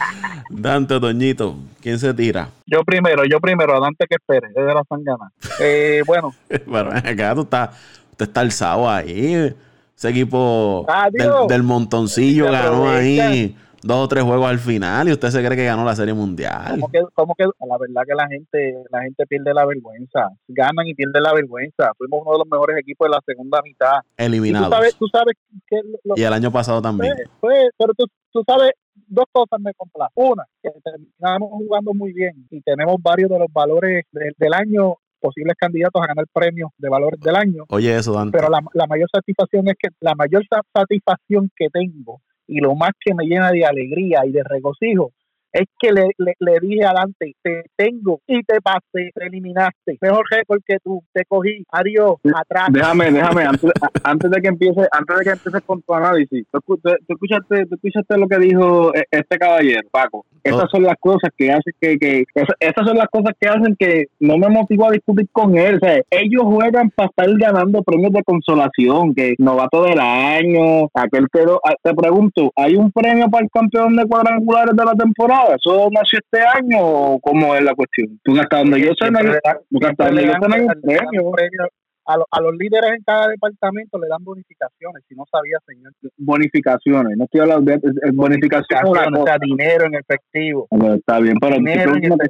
Dante, 0.50 1.00
Toñito, 1.00 1.56
¿quién 1.80 1.98
se 1.98 2.12
tira? 2.12 2.50
Yo 2.66 2.84
primero, 2.84 3.24
yo 3.24 3.40
primero, 3.40 3.80
Dante 3.80 4.04
que 4.06 4.16
espere, 4.16 4.48
es 4.48 4.54
de 4.54 4.74
la 4.74 4.84
sangana. 4.86 5.32
Eh, 5.58 6.02
bueno. 6.06 6.34
bueno, 6.66 6.90
acá 6.90 7.34
tú 7.34 7.40
estás, 7.42 7.70
usted 8.10 8.26
está 8.26 8.40
alzado 8.42 8.90
ahí. 8.90 9.54
Ese 9.96 10.10
equipo 10.10 10.86
del, 11.12 11.30
del, 11.48 11.62
montoncillo 11.62 12.50
ganó 12.50 12.90
ahí 12.90 13.56
dos 13.84 14.04
o 14.04 14.08
tres 14.08 14.24
juegos 14.24 14.48
al 14.48 14.58
final 14.58 15.08
y 15.08 15.12
usted 15.12 15.28
se 15.28 15.44
cree 15.44 15.56
que 15.56 15.66
ganó 15.66 15.84
la 15.84 15.94
Serie 15.94 16.14
Mundial. 16.14 16.80
¿Cómo 16.80 16.90
que, 16.90 17.02
cómo 17.12 17.34
que 17.34 17.44
la 17.44 17.78
verdad 17.78 18.02
que 18.06 18.14
la 18.14 18.28
gente 18.28 18.84
la 18.90 19.02
gente 19.02 19.26
pierde 19.26 19.52
la 19.52 19.66
vergüenza? 19.66 20.30
Ganan 20.48 20.86
y 20.86 20.94
pierden 20.94 21.22
la 21.22 21.34
vergüenza. 21.34 21.92
Fuimos 21.98 22.22
uno 22.22 22.32
de 22.32 22.38
los 22.38 22.48
mejores 22.50 22.78
equipos 22.78 23.06
de 23.06 23.10
la 23.10 23.20
segunda 23.26 23.60
mitad. 23.62 24.00
Eliminados. 24.16 24.74
Y 24.88 24.98
tú 24.98 25.06
sabes, 25.08 25.34
que 25.66 25.80
y 26.16 26.22
el 26.22 26.32
año 26.32 26.50
pasado 26.50 26.80
también. 26.80 27.14
Pues, 27.14 27.28
pues, 27.40 27.70
pero 27.76 27.92
tú, 27.94 28.06
tú 28.32 28.42
sabes, 28.46 28.72
dos 29.06 29.26
cosas 29.30 29.60
me 29.60 29.74
complacen. 29.74 30.12
Una, 30.14 30.44
que 30.62 30.70
terminamos 30.82 31.50
jugando 31.50 31.92
muy 31.92 32.12
bien 32.14 32.46
y 32.50 32.62
tenemos 32.62 32.96
varios 33.02 33.28
de 33.30 33.38
los 33.38 33.52
valores 33.52 34.04
del 34.12 34.54
año 34.54 34.96
posibles 35.20 35.56
candidatos 35.58 36.02
a 36.02 36.06
ganar 36.06 36.26
premios 36.32 36.70
de 36.76 36.88
valores 36.88 37.20
del 37.20 37.36
año. 37.36 37.64
Oye, 37.68 37.96
eso, 37.96 38.12
Dante. 38.12 38.36
Pero 38.36 38.50
la, 38.50 38.60
la 38.74 38.86
mayor 38.86 39.08
satisfacción 39.10 39.68
es 39.68 39.74
que 39.78 39.88
la 40.00 40.14
mayor 40.14 40.42
satisfacción 40.74 41.50
que 41.56 41.68
tengo 41.70 42.20
y 42.46 42.60
lo 42.60 42.74
más 42.74 42.92
que 43.00 43.14
me 43.14 43.24
llena 43.24 43.50
de 43.50 43.64
alegría 43.64 44.26
y 44.26 44.32
de 44.32 44.42
regocijo 44.44 45.12
es 45.54 45.68
que 45.78 45.92
le, 45.92 46.08
le, 46.18 46.58
dije 46.60 46.84
adelante, 46.84 47.36
te 47.40 47.62
tengo 47.76 48.20
y 48.26 48.42
te 48.42 48.60
pasé, 48.60 49.12
te 49.14 49.26
eliminaste. 49.26 49.98
Mejor 50.00 50.24
récord 50.28 50.60
que 50.66 50.78
tú, 50.82 51.00
te 51.12 51.24
cogí, 51.26 51.64
adiós, 51.70 52.16
atrás. 52.34 52.68
Déjame, 52.72 53.12
déjame, 53.12 53.44
antes, 53.44 53.70
antes, 54.02 54.30
de 54.32 54.40
que 54.42 54.48
empiece, 54.48 54.80
antes 54.90 55.16
de 55.16 55.24
que 55.24 55.30
empieces 55.30 55.62
con 55.64 55.80
tu 55.82 55.94
análisis, 55.94 56.44
tú, 56.50 56.80
escuchaste, 57.08 57.66
tú 57.66 57.76
escuchaste 57.76 58.18
lo 58.18 58.26
que 58.26 58.38
dijo 58.38 58.92
e, 58.96 59.04
este 59.12 59.38
caballero, 59.38 59.88
Paco. 59.92 60.26
Estas 60.44 60.70
son 60.70 60.82
las 60.82 60.96
cosas 61.00 61.30
que 61.36 61.50
hacen 61.50 61.72
que, 61.80 61.96
que 61.98 62.24
estas 62.60 62.86
son 62.86 62.98
las 62.98 63.08
cosas 63.08 63.32
que 63.40 63.48
hacen 63.48 63.74
que 63.78 64.04
no 64.20 64.36
me 64.36 64.48
motivo 64.48 64.86
a 64.86 64.92
discutir 64.92 65.26
con 65.32 65.56
él. 65.56 65.76
O 65.76 65.86
sea, 65.86 66.00
ellos 66.10 66.42
juegan 66.44 66.90
para 66.90 67.08
estar 67.08 67.26
ganando 67.38 67.82
premios 67.82 68.12
de 68.12 68.22
consolación, 68.22 69.14
que 69.14 69.34
novato 69.38 69.84
del 69.84 69.98
año, 69.98 70.88
aquel 70.92 71.28
quedó. 71.32 71.60
Ah, 71.64 71.74
te 71.82 71.94
pregunto, 71.94 72.52
¿hay 72.56 72.76
un 72.76 72.92
premio 72.92 73.28
para 73.30 73.44
el 73.44 73.50
campeón 73.50 73.96
de 73.96 74.06
cuadrangulares 74.06 74.76
de 74.76 74.84
la 74.84 74.94
temporada? 74.94 75.56
¿Eso 75.56 75.88
nació 75.90 76.18
este 76.18 76.40
año 76.46 76.78
o 76.80 77.18
cómo 77.20 77.54
es 77.54 77.62
la 77.62 77.74
cuestión? 77.74 78.20
Porque 78.22 78.40
hasta 78.40 78.58
donde 78.58 78.80
yo 78.80 78.92
sé, 79.00 79.10
no 79.10 79.18
hay, 79.18 79.26
hasta 79.26 80.06
donde 80.06 80.26
yo 80.26 80.32
sé, 80.32 80.48
no 80.48 80.54
hay 80.54 80.60
un 80.60 81.32
premio 81.32 81.68
a, 82.06 82.16
a, 82.30 82.40
los 82.40 82.54
líderes 82.56 82.90
en 82.96 83.02
cada 83.02 83.28
departamento 83.28 83.98
le 83.98 84.08
dan 84.08 84.22
bonificaciones, 84.22 85.02
si 85.08 85.14
no 85.14 85.24
sabía, 85.30 85.58
señor. 85.66 85.92
Bonificaciones, 86.16 87.16
no 87.16 87.24
estoy 87.24 87.40
hablando 87.40 87.72
de, 87.72 87.80
bonificaciones, 88.12 88.92
o 89.18 89.24
sea, 89.24 89.38
dinero 89.40 89.86
en 89.86 89.94
efectivo. 89.94 90.68
está 90.96 91.18
bien, 91.20 91.36
pero 91.40 91.56
te, 91.56 92.24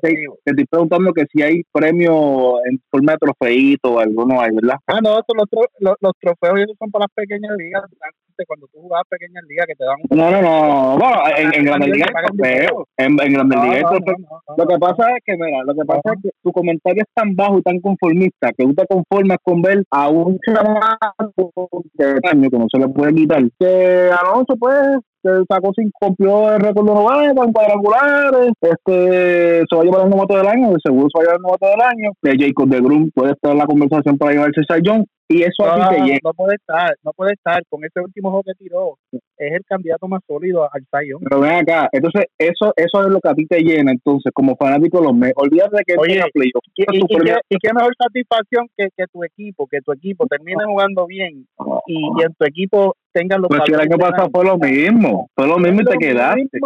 estoy 0.45 0.67
preguntando 0.71 1.13
que 1.13 1.27
si 1.33 1.43
hay 1.43 1.63
premio 1.73 2.65
en 2.67 2.81
forma 2.91 3.13
de 3.13 3.19
trofeito 3.19 3.95
o 3.95 3.99
alguno 3.99 4.41
hay, 4.41 4.51
¿verdad? 4.55 4.77
Ah, 4.87 5.01
no, 5.03 5.17
los, 5.17 5.49
los, 5.81 5.97
los 6.01 6.13
trofeos 6.21 6.61
esos 6.61 6.77
son 6.79 6.91
para 6.91 7.05
las 7.05 7.15
pequeñas 7.15 7.53
ligas, 7.57 7.85
cuando 8.47 8.67
tú 8.73 8.81
jugabas 8.81 9.07
pequeñas 9.09 9.45
ligas 9.49 9.67
que 9.67 9.75
te 9.75 9.85
dan 9.85 9.97
un... 10.03 10.19
No, 10.19 10.31
no, 10.31 10.43
no, 10.43 10.99
bueno, 10.99 11.23
en, 11.37 11.55
en 11.55 11.65
Grandes 11.65 11.89
Ligas 11.91 12.11
en, 12.97 13.17
en 13.21 13.33
Grandes 13.33 13.61
Ligas 13.63 13.85
lo 14.57 14.67
que 14.67 14.79
pasa 14.79 15.11
es 15.17 15.23
que, 15.25 15.37
mira, 15.37 15.63
lo 15.65 15.75
que 15.75 15.85
pasa 15.87 16.15
es 16.15 16.23
que 16.23 16.31
tu 16.43 16.53
comentario 16.53 17.03
es 17.03 17.15
tan 17.15 17.35
bajo 17.37 17.59
y 17.59 17.63
tan 17.63 17.81
conformista 17.81 18.51
que 18.57 18.65
tú 18.65 18.75
te 18.75 18.87
conformas 18.87 19.39
con 19.43 19.63
ver 19.63 19.85
a 19.91 20.09
un 20.09 20.39
chamaco 20.45 21.69
de 21.95 22.21
año 22.31 22.51
que 22.51 22.59
no 22.59 22.67
se 22.71 22.79
le 22.79 22.89
puede 22.89 23.15
quitar. 23.15 23.43
Que 23.59 24.11
Alonso, 24.11 24.55
pues, 24.59 24.99
que 25.23 25.31
sacó 25.49 25.73
sin 25.75 25.91
cumplió 25.93 26.53
el 26.53 26.61
récord 26.61 26.87
de 26.87 26.95
novato 26.95 27.45
en 27.45 27.53
cuadrangulares, 27.53 28.53
este 28.61 29.63
se 29.69 29.77
va 29.77 29.83
a 29.83 29.85
llevar 29.85 30.05
el 30.05 30.11
novato 30.11 30.37
del 30.37 30.47
año, 30.47 30.75
seguro 30.85 31.09
se 31.13 31.19
va 31.19 31.23
a 31.23 31.25
llevar 31.25 31.37
el 31.37 31.43
novato 31.43 31.67
del 31.67 31.81
año, 31.81 32.11
que 32.23 32.33
Jacob 32.39 32.69
de 32.69 32.81
Grum 32.81 33.11
puede 33.15 33.33
estar 33.33 33.53
en 33.53 33.59
la 33.59 33.67
conversación 33.67 34.19
para 34.19 34.33
llevarse 34.33 34.61
a 34.69 34.79
John, 34.85 35.05
y 35.29 35.43
eso 35.43 35.65
no, 35.65 35.73
a 35.73 35.93
No 36.23 36.33
puede 36.35 36.57
estar, 36.57 36.95
no 37.03 37.13
puede 37.13 37.33
estar. 37.33 37.63
Con 37.69 37.85
ese 37.85 38.01
último 38.01 38.31
juego 38.31 38.43
que 38.43 38.55
tiró, 38.55 38.99
es 39.13 39.53
el 39.53 39.65
candidato 39.67 40.07
más 40.07 40.21
sólido 40.27 40.69
al 40.71 40.87
Zion. 40.91 41.23
Pero 41.23 41.41
ven 41.41 41.53
acá, 41.53 41.89
entonces 41.93 42.27
eso 42.39 42.73
eso 42.77 43.03
es 43.03 43.09
lo 43.09 43.21
que 43.21 43.29
a 43.29 43.35
ti 43.35 43.47
te 43.47 43.61
llena, 43.61 43.93
entonces, 43.93 44.33
como 44.35 44.57
fanático 44.57 44.99
de 44.99 45.05
los 45.05 45.15
Mets. 45.15 45.35
Olvídate 45.37 45.83
que 45.87 45.95
Oye, 45.99 46.21
y, 46.35 46.99
y, 46.99 47.59
qué, 47.59 47.73
mejor 47.75 47.95
satisfacción 47.99 48.69
que, 48.77 48.89
que 48.97 49.05
tu 49.13 49.25
equipo, 49.25 49.67
que 49.67 49.81
tu 49.81 49.93
equipo 49.93 50.27
termine 50.27 50.65
jugando 50.65 51.07
bien 51.07 51.47
y, 51.87 51.97
y 51.97 52.23
en 52.23 52.35
tu 52.35 52.45
equipo 52.45 52.95
tengan 53.15 53.41
los 53.41 53.49
Pues 53.49 53.63
si 53.65 53.73
el 53.73 53.81
año 53.81 53.97
pasado 53.97 54.29
fue 54.31 54.45
lo 54.45 54.59
mismo, 54.59 55.31
fue 55.35 55.47
lo 55.47 55.59
mismo 55.59 55.81
y 55.83 55.85
te 55.85 55.97
quedaste. 55.99 56.59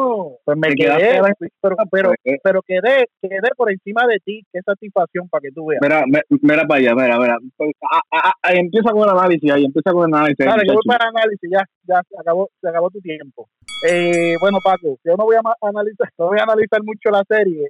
Pues 0.45 0.59
me 0.59 0.75
quedé, 0.75 1.21
pero, 1.61 1.77
pero, 1.91 2.13
pero, 2.43 2.63
quedé, 2.63 3.07
quedé 3.21 3.51
por 3.57 3.71
encima 3.71 4.07
de 4.07 4.19
ti, 4.25 4.43
qué 4.53 4.61
satisfacción 4.63 5.29
para 5.29 5.43
que 5.43 5.51
tú 5.53 5.67
veas. 5.67 5.81
Mira, 5.83 6.05
mira 6.41 6.65
para 6.67 6.81
allá, 6.81 6.95
mira, 6.95 7.19
mira. 7.19 7.39
Ahí 8.43 8.59
empieza 8.59 8.91
con 8.91 9.03
el 9.03 9.11
análisis, 9.11 9.51
ahí 9.53 9.65
empieza 9.65 9.93
con 9.93 10.09
el 10.09 10.15
análisis. 10.15 10.45
Claro, 10.45 10.63
yo 10.67 10.75
voy 10.75 10.83
para 10.87 11.05
el 11.05 11.17
análisis, 11.17 11.51
ya, 11.53 11.63
ya 11.87 12.01
se 12.09 12.17
acabó, 12.19 12.49
se 12.61 12.69
acabó 12.69 12.91
tu 12.91 13.01
tiempo. 13.01 13.49
Eh, 13.87 14.35
bueno, 14.41 14.59
Paco, 14.65 14.99
yo 15.05 15.17
no 15.17 15.25
voy 15.25 15.37
a 15.37 15.69
analizar, 15.69 16.09
no 16.19 16.27
voy 16.29 16.39
a 16.39 16.45
analizar 16.45 16.83
mucho 16.83 17.11
la 17.11 17.23
serie 17.29 17.69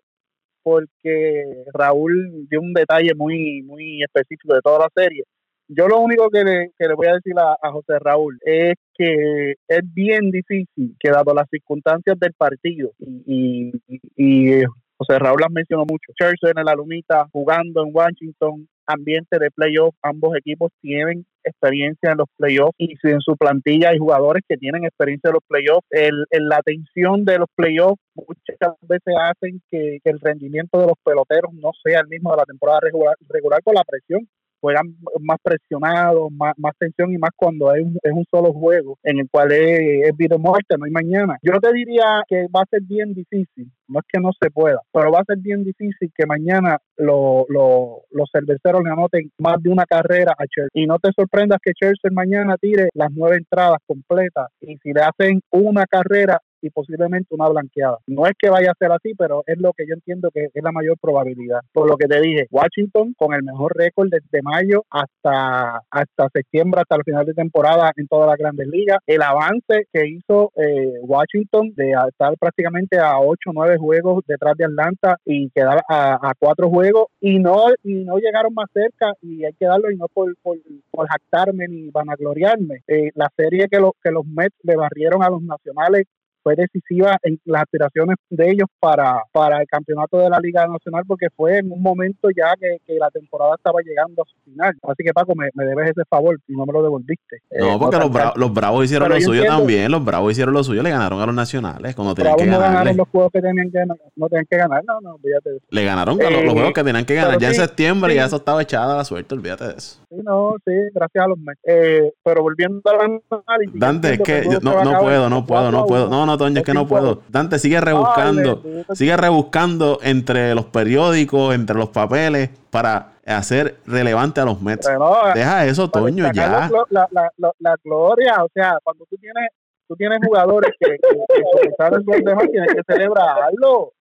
porque 0.62 1.64
Raúl 1.72 2.46
dio 2.48 2.60
un 2.60 2.74
detalle 2.74 3.14
muy, 3.16 3.62
muy 3.62 4.02
específico 4.02 4.54
de 4.54 4.60
toda 4.60 4.80
la 4.80 4.88
serie 4.94 5.24
yo 5.68 5.86
lo 5.86 6.00
único 6.00 6.30
que 6.30 6.44
le, 6.44 6.72
que 6.78 6.88
le 6.88 6.94
voy 6.94 7.06
a 7.08 7.14
decir 7.14 7.34
a, 7.38 7.70
José 7.70 7.98
Raúl 8.00 8.38
es 8.44 8.74
que 8.94 9.54
es 9.68 9.94
bien 9.94 10.30
difícil 10.30 10.96
que 10.98 11.10
dado 11.10 11.34
las 11.34 11.48
circunstancias 11.50 12.18
del 12.18 12.32
partido 12.32 12.90
y, 12.98 13.72
y, 14.16 14.62
José 15.00 15.20
Raúl 15.20 15.40
las 15.40 15.52
mencionó 15.52 15.84
mucho, 15.88 16.10
Chelsea 16.18 16.50
en 16.50 16.58
el 16.58 16.68
Alumita, 16.68 17.28
jugando 17.30 17.84
en 17.84 17.94
Washington, 17.94 18.68
ambiente 18.84 19.38
de 19.38 19.52
playoff, 19.52 19.94
ambos 20.02 20.36
equipos 20.36 20.72
tienen 20.80 21.24
experiencia 21.44 22.10
en 22.10 22.18
los 22.18 22.26
playoffs 22.36 22.74
y 22.78 22.96
si 22.96 23.10
en 23.10 23.20
su 23.20 23.36
plantilla 23.36 23.90
hay 23.90 23.98
jugadores 23.98 24.42
que 24.48 24.56
tienen 24.56 24.84
experiencia 24.84 25.28
en 25.28 25.34
los 25.34 25.44
playoffs, 25.46 25.86
el, 25.90 26.26
la 26.48 26.60
tensión 26.62 27.24
de 27.24 27.38
los 27.38 27.48
playoffs 27.54 28.02
muchas 28.14 28.74
veces 28.88 29.14
hacen 29.20 29.62
que, 29.70 30.00
el 30.02 30.18
rendimiento 30.18 30.80
de 30.80 30.86
los 30.88 30.96
peloteros 31.04 31.52
no 31.52 31.70
sea 31.84 32.00
el 32.00 32.08
mismo 32.08 32.32
de 32.32 32.38
la 32.38 32.44
temporada 32.44 32.80
regular 32.80 33.62
con 33.62 33.74
la 33.74 33.84
presión 33.84 34.26
juegan 34.60 34.96
más 35.20 35.38
presionados, 35.42 36.30
más, 36.32 36.54
más 36.56 36.74
tensión 36.78 37.12
y 37.12 37.18
más 37.18 37.30
cuando 37.36 37.72
es 37.74 37.82
un, 37.82 37.98
es 38.02 38.12
un 38.12 38.24
solo 38.30 38.52
juego 38.52 38.98
en 39.02 39.20
el 39.20 39.28
cual 39.30 39.52
es, 39.52 40.16
vida 40.16 40.36
o 40.36 40.38
muerte, 40.38 40.76
no 40.78 40.84
hay 40.84 40.90
mañana. 40.90 41.38
Yo 41.42 41.58
te 41.60 41.72
diría 41.72 42.22
que 42.28 42.46
va 42.54 42.62
a 42.62 42.70
ser 42.70 42.82
bien 42.82 43.14
difícil, 43.14 43.70
no 43.88 44.00
es 44.00 44.06
que 44.08 44.20
no 44.20 44.30
se 44.40 44.50
pueda, 44.50 44.80
pero 44.92 45.12
va 45.12 45.20
a 45.20 45.24
ser 45.24 45.38
bien 45.38 45.64
difícil 45.64 46.10
que 46.14 46.26
mañana 46.26 46.78
los 46.96 48.30
cerveceros 48.32 48.82
le 48.84 48.90
anoten 48.90 49.30
más 49.38 49.62
de 49.62 49.70
una 49.70 49.84
carrera 49.84 50.32
a 50.32 50.44
Chelsea. 50.46 50.70
Y 50.72 50.86
no 50.86 50.98
te 50.98 51.10
sorprendas 51.12 51.58
que 51.62 51.72
Chelsea 51.72 52.10
mañana 52.12 52.56
tire 52.60 52.88
las 52.94 53.10
nueve 53.12 53.36
entradas 53.36 53.78
completas 53.86 54.48
y 54.60 54.76
si 54.78 54.92
le 54.92 55.00
hacen 55.00 55.40
una 55.50 55.86
carrera 55.86 56.40
y 56.60 56.70
posiblemente 56.70 57.34
una 57.34 57.48
blanqueada. 57.48 57.98
No 58.06 58.26
es 58.26 58.32
que 58.38 58.50
vaya 58.50 58.70
a 58.70 58.78
ser 58.78 58.92
así, 58.92 59.14
pero 59.14 59.42
es 59.46 59.58
lo 59.58 59.72
que 59.72 59.86
yo 59.86 59.94
entiendo 59.94 60.30
que 60.30 60.48
es 60.52 60.62
la 60.62 60.72
mayor 60.72 60.96
probabilidad. 61.00 61.60
Por 61.72 61.88
lo 61.88 61.96
que 61.96 62.06
te 62.06 62.20
dije, 62.20 62.46
Washington 62.50 63.14
con 63.16 63.34
el 63.34 63.42
mejor 63.42 63.72
récord 63.76 64.08
desde 64.10 64.42
mayo 64.42 64.84
hasta, 64.90 65.82
hasta 65.90 66.28
septiembre, 66.32 66.80
hasta 66.80 66.96
el 66.96 67.04
final 67.04 67.26
de 67.26 67.34
temporada 67.34 67.92
en 67.96 68.06
todas 68.06 68.28
las 68.28 68.38
grandes 68.38 68.68
ligas. 68.68 68.98
El 69.06 69.22
avance 69.22 69.86
que 69.92 70.06
hizo 70.06 70.52
eh, 70.56 70.98
Washington 71.02 71.72
de 71.74 71.92
estar 72.08 72.36
prácticamente 72.38 72.98
a 72.98 73.18
8 73.18 73.50
o 73.50 73.52
9 73.52 73.76
juegos 73.78 74.24
detrás 74.26 74.56
de 74.56 74.64
Atlanta 74.64 75.16
y 75.24 75.50
quedar 75.50 75.82
a, 75.88 76.14
a 76.14 76.32
4 76.38 76.68
juegos 76.68 77.06
y 77.20 77.38
no, 77.38 77.66
y 77.82 78.04
no 78.04 78.18
llegaron 78.18 78.54
más 78.54 78.68
cerca 78.72 79.12
y 79.22 79.44
hay 79.44 79.52
que 79.54 79.66
darlo 79.66 79.90
y 79.90 79.96
no 79.96 80.06
por, 80.08 80.34
por, 80.42 80.58
por 80.90 81.08
jactarme 81.08 81.68
ni 81.68 81.90
vanagloriarme. 81.90 82.82
Eh, 82.86 83.10
la 83.14 83.30
serie 83.36 83.68
que, 83.70 83.78
lo, 83.78 83.94
que 84.02 84.10
los 84.10 84.26
Mets 84.26 84.56
le 84.62 84.76
barrieron 84.76 85.22
a 85.22 85.30
los 85.30 85.42
nacionales 85.42 86.06
fue 86.48 86.56
decisiva 86.56 87.18
en 87.22 87.38
las 87.44 87.62
aspiraciones 87.62 88.16
de 88.30 88.50
ellos 88.50 88.68
para, 88.80 89.22
para 89.32 89.60
el 89.60 89.66
campeonato 89.66 90.16
de 90.18 90.30
la 90.30 90.38
Liga 90.40 90.66
Nacional 90.66 91.02
porque 91.06 91.26
fue 91.36 91.58
en 91.58 91.70
un 91.70 91.82
momento 91.82 92.28
ya 92.34 92.54
que, 92.58 92.78
que 92.86 92.94
la 92.98 93.10
temporada 93.10 93.54
estaba 93.56 93.80
llegando 93.84 94.22
a 94.22 94.24
su 94.24 94.34
final. 94.50 94.74
Así 94.82 95.04
que 95.04 95.12
Paco, 95.12 95.34
me, 95.34 95.50
me 95.52 95.64
debes 95.66 95.90
ese 95.90 96.02
favor 96.08 96.38
y 96.48 96.54
no 96.56 96.64
me 96.64 96.72
lo 96.72 96.82
devolviste. 96.82 97.36
No, 97.58 97.74
Eh, 97.74 97.76
porque 97.78 97.98
no 97.98 98.04
los, 98.04 98.12
Bra- 98.12 98.32
los 98.36 98.52
Bravos 98.54 98.84
hicieron 98.86 99.08
Pero 99.08 99.16
lo 99.16 99.20
yo 99.20 99.26
suyo 99.26 99.40
entiendo- 99.42 99.58
también. 99.58 99.92
Los 99.92 100.04
Bravos 100.04 100.32
hicieron 100.32 100.54
lo 100.54 100.64
suyo, 100.64 100.82
le 100.82 100.90
ganaron 100.90 101.20
a 101.20 101.26
los 101.26 101.34
nacionales 101.34 101.94
cuando 101.94 102.14
tenían 102.14 102.36
que 102.36 102.46
no 102.46 102.52
ganarle. 102.52 102.74
ganaron 102.78 102.96
los 102.96 103.08
juegos 103.08 103.32
que 103.32 103.42
tenían 103.42 103.70
que 103.70 103.84
no 104.16 104.28
tenían 104.28 104.46
que 104.50 104.56
ganar, 104.56 104.82
no, 104.86 105.00
no, 105.02 105.14
olvídate 105.16 105.50
de 105.50 105.56
eso. 105.58 105.66
Le 105.70 105.84
ganaron 105.84 106.14
a 106.22 106.30
los, 106.30 106.40
Eh, 106.40 106.44
los 106.44 106.52
juegos 106.54 106.72
que 106.72 106.84
tenían 106.84 107.04
que 107.04 107.14
ganar. 107.14 107.30
pero 107.32 107.40
Ya 107.40 107.48
en 107.48 107.54
septiembre 107.54 108.10
sí. 108.12 108.16
ya 108.16 108.24
eso 108.24 108.36
estaba 108.36 108.62
echada 108.62 108.96
la 108.96 109.04
suerte, 109.04 109.34
olvídate 109.34 109.64
de 109.68 109.74
eso. 109.76 110.00
Sí, 110.08 110.16
no, 110.24 110.54
sí, 110.64 110.72
gracias 110.94 111.24
a 111.24 111.28
los 111.28 111.38
Mets. 111.38 111.60
Eh, 111.64 112.10
pero 112.24 112.42
volviendo 112.42 112.80
al 112.90 113.20
análisis. 113.46 113.78
Dante, 113.78 114.14
es 114.14 114.20
que 114.20 114.44
yo- 114.50 114.60
no, 114.62 114.78
a 114.78 114.84
no 114.84 114.98
puedo, 115.00 115.28
no 115.28 115.44
puedo, 115.44 115.70
no 115.70 115.78
4 115.78 115.78
a 115.80 115.86
puedo. 115.86 116.06
1. 116.08 116.16
No, 116.16 116.26
no, 116.26 116.37
Toño, 116.38 116.58
es 116.60 116.64
que 116.64 116.72
no 116.74 116.80
a 116.80 116.86
puedo. 116.88 117.22
Dante, 117.28 117.58
sigue 117.58 117.80
rebuscando. 117.80 118.62
Sigue 118.94 119.16
rebuscando 119.16 119.98
entre 120.02 120.54
los 120.54 120.64
periódicos, 120.66 121.54
entre 121.54 121.76
los 121.76 121.90
papeles, 121.90 122.50
para 122.70 123.12
hacer 123.26 123.76
relevante 123.86 124.40
a 124.40 124.44
los 124.46 124.60
Mets. 124.62 124.86
Pero, 124.86 125.14
Deja 125.34 125.66
eso, 125.66 125.90
Toño, 125.90 126.24
ya. 126.32 126.48
La, 126.48 126.68
glo- 126.70 126.86
la, 126.90 127.08
la, 127.10 127.30
la- 127.36 127.52
la 127.58 127.76
gloria, 127.84 128.42
o 128.42 128.48
sea, 128.54 128.78
cuando 128.82 129.04
tú 129.04 129.16
tienes 129.16 129.48
tú 129.86 129.96
tienes 129.96 130.18
jugadores 130.22 130.70
que, 130.78 130.86
que, 130.86 131.70
los 131.90 132.04
demás, 132.24 132.44
tienes 132.52 132.74
que 132.74 132.82
celebrarlo. 132.92 133.92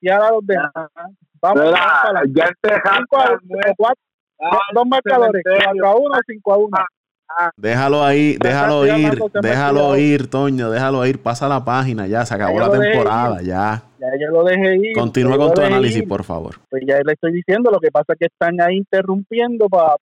Y 0.00 0.08
a 0.08 0.30
los 0.30 0.46
demás. 0.46 0.72
Vamos, 1.42 1.62
para 1.72 2.12
la- 2.12 2.22
ya 2.34 2.44
este 2.44 2.74
cinco 2.96 3.18
a- 3.18 3.38
cuatro- 3.76 4.02
dos- 4.38 4.60
dos 4.74 4.84
marcadores, 4.86 5.42
4 5.44 5.86
a 5.88 5.94
1 5.96 6.14
5 6.26 6.52
a 6.52 6.56
1. 6.56 6.76
Déjalo 7.56 8.04
ahí, 8.04 8.36
déjalo 8.40 8.86
ir, 8.86 9.18
déjalo 9.42 9.96
ir, 9.96 10.28
Toño, 10.30 10.70
déjalo 10.70 11.04
ir. 11.06 11.20
Pasa 11.22 11.48
la 11.48 11.64
página, 11.64 12.06
ya, 12.06 12.24
se 12.24 12.34
acabó 12.34 12.58
Ya 12.60 12.68
la 12.68 12.78
temporada, 12.80 13.42
ya. 13.42 13.82
Ya 13.98 14.08
yo 14.20 14.30
lo 14.32 14.44
dejé 14.44 14.76
ir. 14.76 14.94
Continúa 14.94 15.36
con 15.38 15.54
tu 15.54 15.60
análisis, 15.62 16.02
ir. 16.02 16.08
por 16.08 16.22
favor. 16.24 16.56
Pues 16.70 16.82
ya 16.86 16.96
le 17.04 17.12
estoy 17.12 17.32
diciendo, 17.32 17.70
lo 17.70 17.80
que 17.80 17.90
pasa 17.90 18.12
es 18.12 18.18
que 18.18 18.26
están 18.26 18.60
ahí 18.60 18.76
interrumpiendo 18.76 19.68
para 19.68 19.94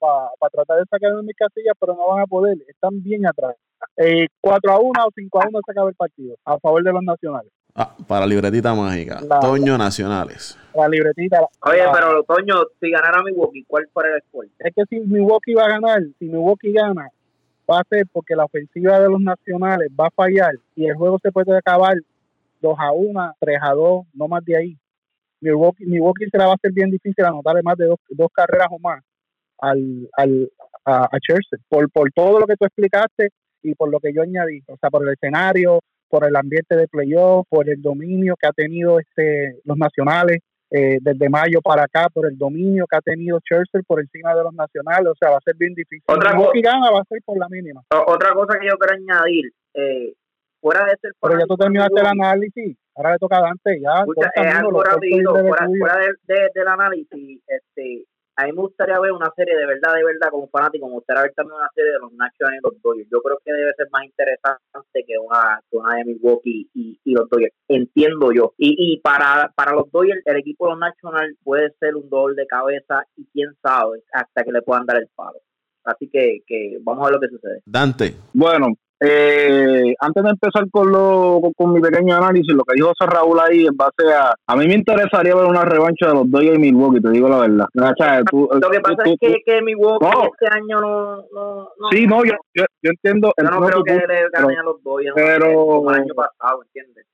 tratar 0.53 0.79
de 0.79 0.85
sacar 0.91 1.15
de 1.17 1.23
mis 1.23 1.37
casillas, 1.37 1.75
pero 1.79 1.95
no 1.95 2.09
van 2.15 2.23
a 2.23 2.27
poder, 2.27 2.57
están 2.69 3.03
bien 3.03 3.27
atrás. 3.27 3.55
Eh, 3.97 4.27
4 4.41 4.73
a 4.73 4.79
1 4.79 5.05
o 5.07 5.11
5 5.15 5.43
a 5.43 5.49
1 5.49 5.61
se 5.65 5.73
acaba 5.73 5.89
el 5.89 5.95
partido, 5.95 6.37
a 6.45 6.59
favor 6.59 6.83
de 6.83 6.93
los 6.93 7.03
nacionales. 7.03 7.51
Ah, 7.75 7.95
para 8.07 8.27
libretita 8.27 8.75
mágica. 8.75 9.21
La- 9.27 9.41
Toño 9.41 9.79
Nacionales. 9.79 10.59
La 10.75 10.89
libretita. 10.89 11.41
Oye, 11.63 11.85
la- 11.85 11.93
pero 11.93 12.23
Toño, 12.25 12.55
si 12.81 12.91
ganara 12.91 13.23
Milwaukee, 13.23 13.65
¿cuál 13.67 13.87
fuera 13.93 14.15
el 14.15 14.23
score? 14.23 14.49
Es 14.59 14.75
que 14.75 14.83
si 14.89 15.01
Milwaukee 15.01 15.55
va 15.55 15.65
a 15.67 15.69
ganar, 15.71 16.03
si 16.19 16.27
Milwaukee 16.27 16.73
gana, 16.73 17.09
va 17.71 17.81
a 17.81 17.85
ser 17.89 18.07
porque 18.13 18.35
la 18.37 18.45
ofensiva 18.45 18.99
de 19.01 19.09
los 19.09 19.21
nacionales 19.21 19.89
va 19.99 20.07
a 20.07 20.11
fallar 20.11 20.55
y 20.75 20.87
el 20.87 20.95
juego 20.95 21.19
se 21.23 21.31
puede 21.33 21.57
acabar 21.57 21.97
2 22.61 22.77
a 22.79 22.93
1, 22.93 23.35
3 23.41 23.59
a 23.63 23.73
2, 23.73 24.07
no 24.15 24.29
más 24.29 24.45
de 24.45 24.57
ahí. 24.57 24.77
Milwaukee, 25.41 25.85
Milwaukee 25.85 26.29
se 26.31 26.39
la 26.39 26.47
va 26.47 26.53
a 26.53 26.55
hacer 26.55 26.73
bien 26.73 26.91
difícil 26.91 27.25
anotarle 27.25 27.63
más 27.63 27.77
de 27.77 27.87
dos, 27.87 27.99
dos 28.11 28.29
carreras 28.33 28.69
o 28.71 28.79
más 28.79 29.03
al, 29.59 30.09
al, 30.17 30.51
a, 30.85 31.05
a 31.05 31.19
Chelsea, 31.21 31.59
por, 31.69 31.91
por 31.91 32.11
todo 32.13 32.39
lo 32.41 32.47
que 32.47 32.57
tú 32.57 32.65
explicaste 32.65 33.31
y 33.63 33.75
por 33.75 33.91
lo 33.91 33.99
que 34.01 34.13
yo 34.13 34.23
añadí, 34.23 34.63
o 34.69 34.77
sea, 34.77 34.91
por 34.91 35.03
el 35.07 35.13
escenario, 35.13 35.81
por 36.09 36.25
el 36.25 36.35
ambiente 36.37 36.77
de 36.77 36.89
playoff, 36.89 37.47
por 37.49 37.69
el 37.69 37.81
dominio 37.83 38.37
que 38.41 38.47
ha 38.47 38.53
tenido 38.53 38.99
este 39.01 39.59
los 39.65 39.77
nacionales 39.77 40.39
eh, 40.75 40.99
desde 41.03 41.29
mayo 41.29 41.61
para 41.61 41.83
acá, 41.85 42.09
por 42.09 42.25
el 42.27 42.39
dominio 42.39 42.87
que 42.89 42.97
ha 42.97 43.01
tenido 43.03 43.39
Churchill 43.41 43.85
por 43.85 44.01
encima 44.01 44.35
de 44.35 44.43
los 44.43 44.55
nacionales, 44.55 45.09
o 45.09 45.15
sea, 45.15 45.29
va 45.31 45.37
a 45.37 45.41
ser 45.45 45.55
bien 45.57 45.75
difícil. 45.75 46.03
Otra 46.07 46.33
gana, 46.63 46.91
va 46.91 47.01
a 47.01 47.05
ser 47.05 47.21
por 47.25 47.37
la 47.39 47.47
mínima. 47.51 47.83
Otra 48.07 48.33
cosa 48.33 48.59
que 48.59 48.67
yo 48.67 48.77
quiero 48.79 48.95
añadir, 48.95 49.53
eh, 49.75 50.15
fuera 50.61 50.87
de 50.87 50.97
ser 50.97 51.13
Pero 51.21 51.39
ya 51.39 51.45
tú 51.47 51.57
terminaste 51.57 52.01
el 52.01 52.07
análisis, 52.07 52.77
ahora 52.95 53.13
le 53.13 53.19
toca 53.19 53.37
a 53.37 53.43
Dante, 53.43 53.81
ya. 53.81 54.05
Es 54.35 54.55
algo 54.55 54.83
fuera, 54.83 55.67
fuera 55.67 55.97
de- 56.27 56.49
del 56.55 56.69
análisis, 56.69 57.41
este, 57.47 58.05
a 58.37 58.45
mí 58.45 58.53
me 58.53 58.63
gustaría 58.63 58.99
ver 58.99 59.13
una 59.13 59.31
serie 59.37 59.57
de 59.57 59.67
verdad, 59.67 59.95
de 59.95 60.05
verdad, 60.05 60.31
como 60.31 60.49
fanático, 60.49 60.87
me 60.87 60.95
gustaría 60.95 61.23
ver 61.23 61.35
también 61.35 61.57
una 61.57 61.69
serie 61.75 61.93
de 61.93 61.99
los 61.99 62.13
Nationals 62.13 62.59
y 62.59 62.65
los 62.65 62.83
Dodgers. 62.83 63.09
Yo 63.11 63.21
creo 63.21 63.39
que 63.45 63.53
debe 63.53 63.73
ser 63.77 63.89
más 63.91 64.05
interesante 64.05 65.05
que 65.07 65.19
una, 65.19 65.61
que 65.71 65.77
una 65.77 65.97
de 65.97 66.05
Milwaukee 66.05 66.71
y, 66.75 66.99
y 67.05 67.15
los 67.15 67.29
Dodgers, 67.29 67.55
entiendo 67.69 68.33
yo. 68.33 68.55
Y, 68.57 68.75
y 68.79 69.01
para, 69.01 69.53
para 69.55 69.73
los 69.73 69.91
Dodgers, 69.91 70.23
el 70.25 70.37
equipo 70.37 70.67
de 70.67 70.71
los 70.73 70.81
Nationals 70.81 71.37
puede 71.45 71.73
ser 71.79 71.97
un 71.97 72.09
dolor 72.09 72.35
de 72.35 72.47
cabeza 72.47 73.05
y 73.17 73.27
quién 73.33 73.51
sabe 73.63 74.03
hasta 74.13 74.45
que 74.45 74.53
le 74.53 74.63
puedan 74.63 74.87
dar 74.87 74.97
el 74.97 75.09
palo. 75.15 75.39
Así 75.85 76.09
que, 76.09 76.43
que 76.47 76.79
vamos 76.83 77.03
a 77.03 77.11
ver 77.11 77.15
lo 77.15 77.21
que 77.21 77.35
sucede. 77.35 77.63
Dante, 77.67 78.15
Bueno, 78.33 78.69
eh, 79.05 79.95
antes 80.01 80.23
de 80.23 80.31
empezar 80.31 80.65
con, 80.71 80.91
lo, 80.93 81.39
con, 81.43 81.53
con 81.55 81.73
mi 81.73 81.81
pequeño 81.81 82.17
análisis, 82.17 82.53
lo 82.55 82.63
que 82.65 82.75
dijo 82.77 82.93
José 82.97 83.11
Raúl 83.11 83.39
ahí 83.41 83.67
en 83.67 83.77
base 83.77 84.13
a... 84.15 84.33
A 84.47 84.57
mí 84.57 84.67
me 84.67 84.75
interesaría 84.75 85.35
ver 85.35 85.45
una 85.47 85.65
revancha 85.65 86.09
de 86.09 86.15
los 86.15 86.31
Dodgers 86.31 86.57
y 86.57 86.61
Milwaukee, 86.61 87.01
te 87.01 87.11
digo 87.11 87.29
la 87.29 87.39
verdad. 87.39 87.67
O 87.77 87.93
sea, 87.97 88.23
tú- 88.25 88.49
Lo 88.53 88.71
que 88.71 88.77
tú- 88.79 88.83
pasa 88.83 89.03
tú- 89.05 89.11
es 89.11 89.17
que, 89.21 89.37
que 89.45 89.63
Milwaukee 89.63 90.07
No. 90.07 90.23
este 90.25 90.57
año 90.57 90.81
no... 90.81 91.17
no, 91.33 91.55
no 91.79 91.89
Sí, 91.91 92.07
no, 92.07 92.25
yo, 92.25 92.33
yo, 92.55 92.65
yo 92.83 92.91
entiendo... 92.91 93.33
Yo 93.37 93.45
no 93.51 93.67
creo 93.67 93.83
que 93.83 93.95
le 93.95 94.29
ganen 94.33 94.59
a 94.59 94.63
los 94.63 94.83
Dodgers 94.83 95.13
pero- 95.15 95.55
como 95.67 95.91
el 95.91 96.01
año 96.03 96.15
pasado, 96.15 96.63
¿entiendes? 96.65 97.07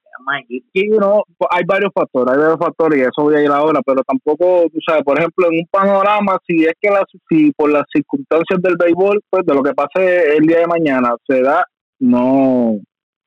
Sí, 0.74 0.88
no, 0.98 1.22
pues, 1.38 1.48
hay 1.52 1.62
varios 1.64 1.92
factores, 1.94 2.32
hay 2.34 2.38
varios 2.40 2.58
factores 2.58 2.98
y 2.98 3.02
eso 3.02 3.22
voy 3.22 3.36
a 3.36 3.42
ir 3.42 3.50
ahora, 3.50 3.80
pero 3.86 4.02
tampoco, 4.02 4.64
tú 4.72 4.78
sabes, 4.84 5.04
por 5.04 5.16
ejemplo, 5.16 5.46
en 5.46 5.60
un 5.60 5.66
panorama, 5.70 6.36
si 6.46 6.64
es 6.64 6.72
que 6.80 6.90
las, 6.90 7.04
si 7.28 7.52
por 7.52 7.70
las 7.70 7.84
circunstancias 7.94 8.60
del 8.60 8.76
béisbol, 8.76 9.20
pues 9.30 9.46
de 9.46 9.54
lo 9.54 9.62
que 9.62 9.72
pase 9.74 10.36
el 10.36 10.44
día 10.44 10.58
de 10.58 10.66
mañana 10.66 11.14
se 11.26 11.40
da, 11.40 11.64
no, 12.00 12.78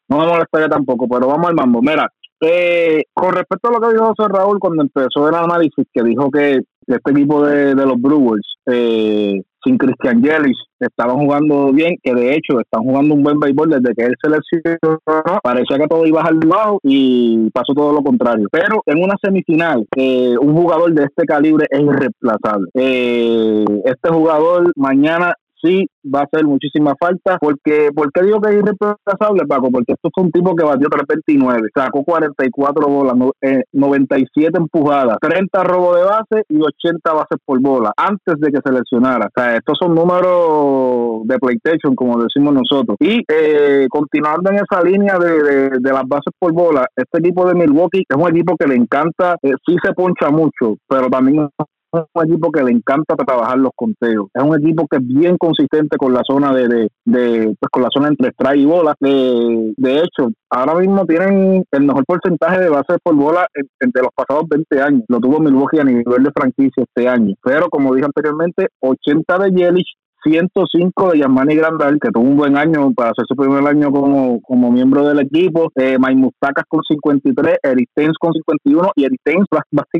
no 0.09 0.17
me 0.17 0.25
molestaría 0.25 0.69
tampoco, 0.69 1.07
pero 1.07 1.27
vamos 1.27 1.47
al 1.47 1.55
mambo. 1.55 1.81
Mira, 1.81 2.07
eh, 2.41 3.03
con 3.13 3.33
respecto 3.33 3.69
a 3.69 3.71
lo 3.71 3.79
que 3.79 3.93
dijo 3.93 4.13
José 4.15 4.29
Raúl 4.29 4.59
cuando 4.59 4.83
empezó 4.83 5.29
el 5.29 5.35
análisis, 5.35 5.85
que 5.93 6.03
dijo 6.03 6.29
que 6.31 6.61
este 6.87 7.11
equipo 7.11 7.45
de, 7.45 7.75
de 7.75 7.85
los 7.85 8.01
Brewers, 8.01 8.55
eh, 8.65 9.41
sin 9.63 9.77
Christian 9.77 10.21
Yelich, 10.21 10.57
estaban 10.79 11.17
jugando 11.17 11.71
bien, 11.71 11.95
que 12.01 12.13
de 12.13 12.33
hecho 12.33 12.59
están 12.59 12.81
jugando 12.83 13.13
un 13.13 13.23
buen 13.23 13.39
béisbol 13.39 13.69
desde 13.69 13.93
que 13.93 14.05
él 14.05 14.15
se 14.21 14.29
lesionó, 14.29 15.39
parecía 15.43 15.77
que 15.77 15.87
todo 15.87 16.05
iba 16.05 16.23
al 16.23 16.39
lado 16.39 16.79
y 16.83 17.49
pasó 17.51 17.73
todo 17.73 17.93
lo 17.93 18.01
contrario. 18.01 18.47
Pero 18.51 18.81
en 18.87 19.03
una 19.03 19.15
semifinal, 19.21 19.85
eh, 19.95 20.35
un 20.39 20.55
jugador 20.55 20.93
de 20.93 21.03
este 21.03 21.25
calibre 21.25 21.67
es 21.69 21.79
irreemplazable. 21.79 22.69
Eh, 22.73 23.65
este 23.85 24.09
jugador 24.09 24.71
mañana 24.75 25.35
sí 25.61 25.87
va 26.03 26.21
a 26.21 26.23
hacer 26.23 26.45
muchísima 26.45 26.93
falta. 26.99 27.37
Porque, 27.39 27.89
¿Por 27.93 28.11
qué 28.11 28.23
digo 28.23 28.39
que 28.41 28.49
es 28.49 28.55
irreemplazable, 28.55 29.45
Paco? 29.47 29.69
Porque 29.71 29.93
esto 29.93 30.09
fue 30.13 30.23
un 30.25 30.31
tipo 30.31 30.55
que 30.55 30.63
batió 30.65 30.87
329, 30.89 31.69
sacó 31.75 32.03
44 32.03 32.87
bolas, 32.87 33.15
no- 33.15 33.31
eh, 33.41 33.63
97 33.73 34.57
empujadas, 34.57 35.17
30 35.21 35.63
robos 35.63 35.97
de 35.97 36.03
base 36.03 36.43
y 36.49 36.57
80 36.61 37.13
bases 37.13 37.37
por 37.45 37.59
bola 37.61 37.91
antes 37.97 38.35
de 38.39 38.51
que 38.51 38.59
se 38.63 38.71
lesionara. 38.71 39.27
O 39.27 39.29
sea, 39.41 39.55
estos 39.55 39.77
son 39.79 39.95
números 39.95 41.21
de 41.25 41.37
PlayStation, 41.39 41.95
como 41.95 42.21
decimos 42.21 42.53
nosotros. 42.53 42.97
Y 42.99 43.21
eh, 43.27 43.87
continuando 43.89 44.49
en 44.51 44.57
esa 44.57 44.81
línea 44.83 45.17
de, 45.19 45.69
de- 45.79 45.91
las 45.91 46.07
bases 46.07 46.33
por 46.39 46.53
bola, 46.53 46.85
este 46.95 47.19
equipo 47.19 47.45
de 47.45 47.53
Milwaukee 47.53 48.05
es 48.07 48.15
un 48.15 48.29
equipo 48.29 48.55
que 48.57 48.65
le 48.67 48.75
encanta, 48.75 49.35
eh, 49.43 49.51
sí 49.67 49.75
se 49.83 49.93
poncha 49.93 50.29
mucho, 50.29 50.77
pero 50.87 51.09
también 51.09 51.43
es 51.59 51.65
un 51.93 52.23
equipo 52.25 52.51
que 52.51 52.63
le 52.63 52.71
encanta 52.71 53.15
trabajar 53.15 53.57
los 53.57 53.71
conteos. 53.75 54.27
Es 54.33 54.43
un 54.43 54.57
equipo 54.59 54.87
que 54.89 54.97
es 54.97 55.07
bien 55.07 55.37
consistente 55.37 55.97
con 55.97 56.13
la 56.13 56.21
zona 56.25 56.53
de, 56.53 56.67
de, 56.67 56.89
de, 57.05 57.55
pues 57.59 57.69
con 57.71 57.83
la 57.83 57.89
zona 57.93 58.07
entre 58.07 58.29
strike 58.29 58.59
y 58.61 58.65
bola. 58.65 58.95
Eh, 59.01 59.73
de 59.77 59.97
hecho, 59.99 60.29
ahora 60.49 60.75
mismo 60.75 61.05
tienen 61.05 61.63
el 61.71 61.83
mejor 61.83 62.05
porcentaje 62.05 62.59
de 62.61 62.69
bases 62.69 62.97
por 63.03 63.15
bola 63.15 63.45
en- 63.53 63.67
entre 63.79 64.01
los 64.03 64.11
pasados 64.15 64.45
20 64.49 64.81
años. 64.81 65.03
Lo 65.07 65.19
tuvo 65.19 65.39
Milwaukee 65.39 65.79
a 65.79 65.83
nivel 65.83 66.23
de 66.23 66.31
franquicia 66.33 66.83
este 66.83 67.07
año. 67.07 67.35
Pero 67.43 67.69
como 67.69 67.93
dije 67.93 68.05
anteriormente, 68.05 68.67
80 68.81 69.37
de 69.39 69.51
Yelich, 69.51 69.93
105 70.23 71.11
de 71.11 71.19
Yamani 71.19 71.55
Grandal, 71.55 71.99
que 71.99 72.11
tuvo 72.11 72.23
un 72.23 72.37
buen 72.37 72.57
año 72.57 72.91
para 72.93 73.11
hacer 73.11 73.25
su 73.27 73.35
primer 73.35 73.65
año 73.67 73.91
como, 73.91 74.41
como 74.41 74.71
miembro 74.71 75.07
del 75.07 75.19
equipo. 75.19 75.71
Eh, 75.75 75.97
Mustacas 75.97 76.65
con 76.67 76.81
53, 76.87 77.57
Eric 77.63 77.89
con 78.19 78.33
51 78.33 78.91
y 78.95 79.05
Eric 79.05 79.21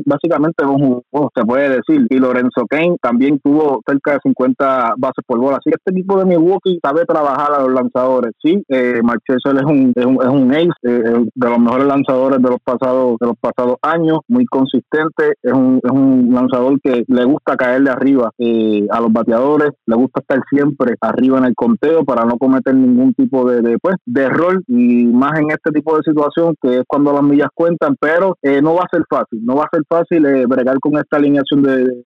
básicamente 0.04 0.62
es 0.62 0.68
un 0.68 0.78
jugador, 0.78 1.30
se 1.34 1.44
puede 1.44 1.68
decir. 1.68 2.06
Y 2.10 2.18
Lorenzo 2.18 2.66
Kane 2.68 2.96
también 3.00 3.40
tuvo 3.42 3.80
cerca 3.86 4.12
de 4.12 4.18
50 4.22 4.94
bases 4.98 5.24
por 5.26 5.38
bola. 5.38 5.56
Así 5.56 5.70
que 5.70 5.76
este 5.76 5.92
equipo 5.92 6.18
de 6.18 6.24
Milwaukee 6.26 6.78
sabe 6.82 7.04
trabajar 7.04 7.52
a 7.52 7.62
los 7.62 7.72
lanzadores. 7.72 8.32
Sí, 8.42 8.62
eh, 8.68 9.00
es 9.02 9.64
un, 9.64 9.92
es 9.94 10.06
un, 10.06 10.18
es 10.20 10.28
un 10.28 10.52
ace, 10.52 10.70
eh, 10.82 11.26
de 11.34 11.48
los 11.48 11.58
mejores 11.58 11.86
lanzadores 11.86 12.42
de 12.42 12.48
los 12.48 12.60
pasados 12.62 13.16
de 13.20 13.26
los 13.26 13.36
pasados 13.40 13.76
años, 13.82 14.20
muy 14.28 14.44
consistente. 14.46 15.34
Es 15.42 15.52
un, 15.52 15.80
es 15.82 15.90
un 15.90 16.30
lanzador 16.32 16.80
que 16.80 17.04
le 17.06 17.24
gusta 17.24 17.56
caerle 17.56 17.90
arriba 17.90 18.30
eh, 18.38 18.86
a 18.90 19.00
los 19.00 19.12
bateadores, 19.12 19.70
le 19.86 19.96
gusta 19.96 20.11
estar 20.20 20.40
siempre 20.50 20.94
arriba 21.00 21.38
en 21.38 21.44
el 21.44 21.54
conteo 21.54 22.04
para 22.04 22.24
no 22.24 22.38
cometer 22.38 22.74
ningún 22.74 23.14
tipo 23.14 23.48
de, 23.48 23.62
de, 23.62 23.78
pues, 23.78 23.96
de 24.06 24.22
error 24.22 24.62
y 24.66 25.04
más 25.06 25.38
en 25.38 25.50
este 25.50 25.70
tipo 25.72 25.96
de 25.96 26.02
situación 26.04 26.54
que 26.60 26.78
es 26.78 26.82
cuando 26.86 27.12
las 27.12 27.22
millas 27.22 27.48
cuentan, 27.54 27.96
pero 28.00 28.36
eh, 28.42 28.60
no 28.62 28.74
va 28.74 28.82
a 28.82 28.96
ser 28.96 29.04
fácil, 29.08 29.44
no 29.44 29.56
va 29.56 29.64
a 29.64 29.76
ser 29.76 29.82
fácil 29.88 30.24
eh, 30.26 30.46
bregar 30.46 30.78
con 30.80 30.96
esta 30.96 31.16
alineación 31.16 31.62
de 31.62 32.04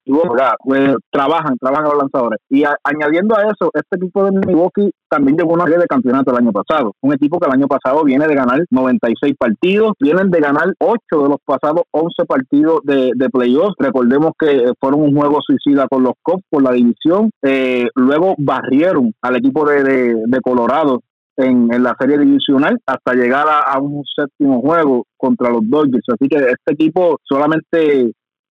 pues, 0.65 0.95
trabajan, 1.11 1.57
trabajan 1.61 1.85
los 1.85 1.99
lanzadores. 1.99 2.41
Y 2.51 2.65
añadiendo 2.85 3.37
a 3.37 3.43
eso, 3.43 3.71
este 3.75 3.97
equipo 3.97 4.25
de 4.25 4.33
Milwaukee 4.33 4.91
también 5.09 5.37
llegó 5.37 5.55
una 5.55 5.65
serie 5.65 5.79
de 5.79 5.87
campeonato 5.87 6.31
el 6.33 6.39
año 6.39 6.53
pasado. 6.53 6.95
Un 7.01 7.15
equipo 7.15 7.39
que 7.39 7.47
el 7.47 7.55
año 7.55 7.67
pasado 7.69 8.05
viene 8.05 8.27
de 8.27 8.35
ganar 8.35 8.65
96 8.71 9.35
partidos, 9.39 9.93
vienen 10.01 10.31
de 10.31 10.41
ganar 10.41 10.73
8 10.79 10.99
de 11.11 11.29
los 11.29 11.39
pasados 11.45 11.83
11 11.93 12.25
partidos 12.27 12.81
de, 12.85 13.13
de 13.15 13.31
playoffs. 13.31 13.75
Recordemos 13.79 14.33
que 14.39 14.73
fueron 14.81 15.03
un 15.03 15.15
juego 15.15 15.39
suicida 15.41 15.87
con 15.89 16.03
los 16.03 16.15
Cubs 16.23 16.43
por 16.51 16.63
la 16.63 16.73
división. 16.73 17.31
Eh, 17.43 17.87
luego 17.97 18.35
barrieron 18.39 19.13
al 19.23 19.37
equipo 19.37 19.69
de, 19.69 19.83
de, 19.83 20.41
Colorado 20.41 21.03
en, 21.37 21.73
en, 21.73 21.83
la 21.83 21.95
serie 21.99 22.19
divisional 22.19 22.79
hasta 22.87 23.15
llegar 23.15 23.47
a, 23.49 23.79
un 23.81 24.05
séptimo 24.05 24.61
juego 24.61 25.07
contra 25.17 25.51
los 25.51 25.69
Dodgers. 25.69 26.05
Así 26.09 26.29
que 26.29 26.37
este 26.37 26.73
equipo 26.73 27.19
solamente 27.25 28.13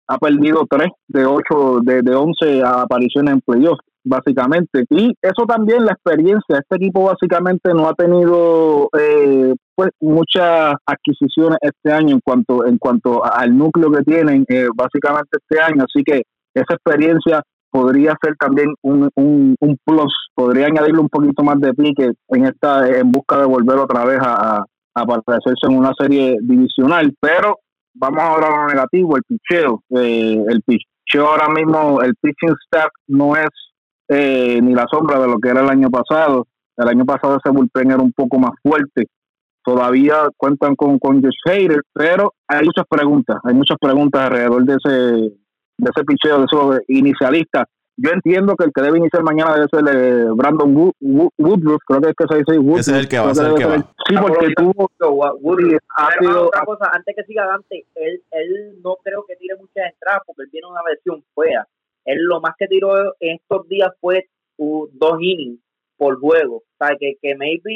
ha 0.08 0.18
perdido 0.18 0.66
3 0.68 0.88
de 1.08 1.26
8 1.26 1.80
de, 1.82 2.02
de 2.02 2.14
11 2.14 2.62
apariciones 2.64 3.34
en 3.34 3.40
playoffs 3.40 3.84
básicamente. 4.04 4.84
Y 4.90 5.14
eso 5.22 5.46
también, 5.46 5.84
la 5.84 5.92
experiencia, 5.92 6.58
este 6.58 6.76
equipo 6.76 7.04
básicamente 7.04 7.72
no 7.72 7.88
ha 7.88 7.94
tenido 7.94 8.88
eh, 8.98 9.54
pues 9.74 9.90
muchas 10.00 10.74
adquisiciones 10.86 11.58
este 11.60 11.92
año 11.92 12.14
en 12.14 12.20
cuanto 12.20 12.66
en 12.66 12.78
cuanto 12.78 13.24
al 13.24 13.56
núcleo 13.56 13.90
que 13.90 14.02
tienen 14.02 14.44
eh, 14.48 14.68
básicamente 14.74 15.38
este 15.40 15.60
año, 15.60 15.84
así 15.84 16.02
que 16.02 16.22
esa 16.54 16.74
experiencia 16.74 17.42
podría 17.72 18.14
ser 18.22 18.36
también 18.36 18.68
un, 18.82 19.08
un, 19.16 19.56
un, 19.58 19.78
plus, 19.84 20.14
podría 20.34 20.66
añadirle 20.66 21.00
un 21.00 21.08
poquito 21.08 21.42
más 21.42 21.58
de 21.58 21.72
pique 21.72 22.12
en 22.28 22.44
esta 22.44 22.86
en 22.86 23.10
busca 23.10 23.38
de 23.38 23.46
volver 23.46 23.78
otra 23.78 24.04
vez 24.04 24.20
a, 24.20 24.58
a 24.58 24.64
aparecerse 24.94 25.66
en 25.68 25.78
una 25.78 25.92
serie 25.98 26.36
divisional, 26.42 27.12
pero 27.18 27.58
vamos 27.94 28.22
ahora 28.22 28.48
a 28.48 28.50
lo 28.50 28.68
negativo, 28.68 29.16
el 29.16 29.22
picheo, 29.22 29.82
eh, 29.90 30.44
el 30.48 30.62
picheo 30.62 31.26
ahora 31.26 31.48
mismo, 31.48 32.02
el 32.02 32.14
pitching 32.20 32.54
staff 32.66 32.90
no 33.08 33.36
es 33.36 33.48
eh, 34.08 34.60
ni 34.62 34.74
la 34.74 34.86
sombra 34.90 35.18
de 35.18 35.28
lo 35.28 35.38
que 35.38 35.48
era 35.48 35.62
el 35.62 35.70
año 35.70 35.88
pasado. 35.90 36.46
El 36.76 36.88
año 36.88 37.04
pasado 37.04 37.36
ese 37.36 37.50
bullpen 37.50 37.90
era 37.90 38.02
un 38.02 38.12
poco 38.12 38.38
más 38.38 38.52
fuerte. 38.62 39.06
Todavía 39.64 40.28
cuentan 40.36 40.74
con, 40.74 40.98
con 40.98 41.22
Josh 41.22 41.38
Hader, 41.46 41.82
pero 41.92 42.34
hay 42.48 42.64
muchas 42.64 42.84
preguntas, 42.88 43.36
hay 43.44 43.54
muchas 43.54 43.78
preguntas 43.80 44.22
alrededor 44.22 44.64
de 44.64 44.74
ese, 44.74 45.32
de 45.78 45.90
ese 45.94 46.04
picheo, 46.04 46.38
de 46.38 46.44
esos 46.44 46.80
inicialistas. 46.88 47.64
Yo 47.96 48.10
entiendo 48.10 48.56
que 48.56 48.64
el 48.64 48.72
que 48.72 48.82
debe 48.82 48.98
iniciar 48.98 49.22
mañana 49.22 49.54
debe 49.54 49.68
ser 49.68 49.84
eh, 49.94 50.26
Brandon 50.34 50.92
Woodruff, 51.00 51.82
creo 51.86 52.00
que 52.00 52.08
es 52.10 52.16
que 52.16 52.26
se 52.26 52.38
dice 52.38 52.58
Woodruff. 52.58 52.80
Ese 52.80 52.92
es 52.92 52.98
el 52.98 53.08
que 53.08 53.18
va, 53.18 53.30
a 53.30 53.34
ser 53.34 53.46
el 53.46 53.54
que 53.54 53.64
va. 53.66 53.76
Sí, 53.76 54.14
porque 54.16 54.46
ha 55.96 56.10
sido... 56.18 56.46
Otra 56.46 56.64
cosa, 56.64 56.90
antes 56.92 57.14
que 57.14 57.24
siga 57.24 57.46
Dante, 57.46 57.84
él, 57.94 58.22
él 58.30 58.80
no 58.82 58.96
creo 59.04 59.24
que 59.26 59.36
tire 59.36 59.56
muchas 59.56 59.92
entradas 59.92 60.22
porque 60.26 60.42
él 60.42 60.50
tiene 60.50 60.68
una 60.68 60.82
versión 60.82 61.22
fuera. 61.34 61.68
Él 62.04 62.18
lo 62.24 62.40
más 62.40 62.54
que 62.58 62.66
tiró 62.66 63.14
en 63.20 63.36
estos 63.36 63.68
días 63.68 63.92
fue 64.00 64.26
dos 64.56 65.20
innings 65.20 65.60
por 66.02 66.18
juego. 66.18 66.56
O 66.56 66.84
sea, 66.84 66.96
que, 66.98 67.14
que 67.22 67.36
maybe 67.36 67.70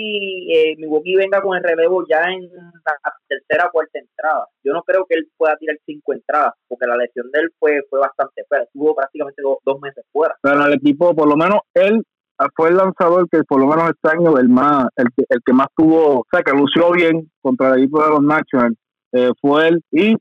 eh, 0.52 0.74
Milwaukee 0.78 1.14
venga 1.14 1.40
con 1.40 1.56
el 1.56 1.62
relevo 1.62 2.04
ya 2.08 2.24
en 2.24 2.42
la 2.50 3.12
tercera 3.28 3.68
o 3.68 3.70
cuarta 3.70 4.00
entrada. 4.00 4.48
Yo 4.64 4.72
no 4.72 4.82
creo 4.82 5.06
que 5.08 5.16
él 5.16 5.28
pueda 5.36 5.56
tirar 5.58 5.76
cinco 5.86 6.12
entradas, 6.12 6.54
porque 6.66 6.88
la 6.88 6.96
lesión 6.96 7.30
de 7.30 7.38
él 7.38 7.50
fue, 7.56 7.82
fue 7.88 8.00
bastante 8.00 8.42
fuera. 8.48 8.64
Estuvo 8.64 8.96
prácticamente 8.96 9.42
dos, 9.42 9.80
meses 9.80 10.04
fuera. 10.10 10.34
Pero 10.42 10.66
el 10.66 10.72
equipo, 10.72 11.14
por 11.14 11.28
lo 11.28 11.36
menos, 11.36 11.60
él 11.74 12.02
fue 12.56 12.70
el 12.70 12.76
lanzador 12.78 13.28
que 13.30 13.44
por 13.44 13.60
lo 13.60 13.68
menos 13.68 13.90
este 13.90 14.16
año 14.16 14.36
el 14.38 14.48
más 14.48 14.88
el 14.96 15.06
que, 15.16 15.24
el 15.28 15.40
que 15.46 15.52
más 15.52 15.68
tuvo, 15.76 16.20
o 16.20 16.26
sea, 16.28 16.42
que 16.42 16.50
lució 16.50 16.90
bien 16.90 17.30
contra 17.40 17.68
el 17.68 17.82
equipo 17.82 18.02
de 18.02 18.10
los 18.10 18.22
Nationals 18.22 18.76
eh, 19.12 19.30
fue 19.40 19.68
él 19.68 19.82
y 19.92 20.16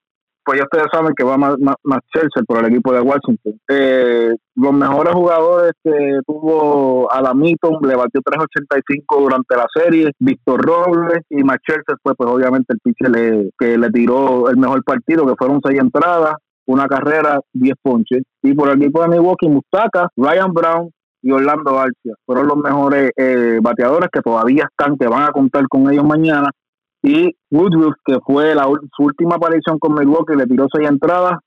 pues 0.46 0.60
ya 0.60 0.66
ustedes 0.66 0.88
saben 0.92 1.14
que 1.16 1.24
va 1.24 1.38
más, 1.38 1.56
más, 1.60 2.00
Chelsea 2.14 2.44
por 2.48 2.60
el 2.60 2.72
equipo 2.72 2.94
de 2.94 3.02
Washington. 3.02 3.60
Eh, 3.68 4.36
los 4.56 4.74
mejores 4.74 5.14
jugadores 5.14 5.72
que 5.84 6.20
tuvo 6.26 7.12
Adamito 7.12 7.80
le 7.82 7.96
batió 7.96 8.22
3.85 8.22 9.22
durante 9.22 9.56
la 9.56 9.66
serie, 9.74 10.12
Víctor 10.20 10.62
Robles 10.64 11.24
y 11.30 11.44
más 11.44 11.58
Chelsea 11.66 11.96
fue 12.02 12.14
pues 12.16 12.30
obviamente 12.30 12.74
el 12.74 12.80
pitcher 12.80 13.10
le, 13.10 13.50
que 13.58 13.78
le 13.78 13.90
tiró 13.90 14.50
el 14.50 14.58
mejor 14.58 14.84
partido, 14.84 15.26
que 15.26 15.36
fueron 15.36 15.60
seis 15.66 15.80
entradas, 15.80 16.36
una 16.68 16.86
carrera, 16.88 17.40
10 17.54 17.76
ponches. 17.82 18.22
Y 18.44 18.54
por 18.54 18.70
el 18.70 18.82
equipo 18.82 19.02
de 19.02 19.10
Milwaukee, 19.10 19.50
Mustaka, 19.50 20.10
Ryan 20.16 20.54
Brown, 20.54 20.92
y 21.26 21.32
Orlando 21.32 21.74
Garcia 21.74 22.14
fueron 22.24 22.48
los 22.48 22.58
mejores 22.58 23.10
eh, 23.18 23.58
bateadores 23.60 24.10
que 24.14 24.22
todavía 24.22 24.68
están, 24.70 24.96
que 24.96 25.08
van 25.08 25.24
a 25.24 25.32
contar 25.32 25.68
con 25.68 25.92
ellos 25.92 26.06
mañana 26.06 26.52
y 27.06 27.36
Woodruff, 27.52 27.94
que 28.04 28.18
fue 28.26 28.56
la, 28.56 28.64
su 28.64 29.04
última 29.04 29.36
aparición 29.36 29.78
con 29.78 29.94
Milwaukee, 29.94 30.36
le 30.36 30.48
tiró 30.48 30.66
seis 30.74 30.90
entradas 30.90 31.38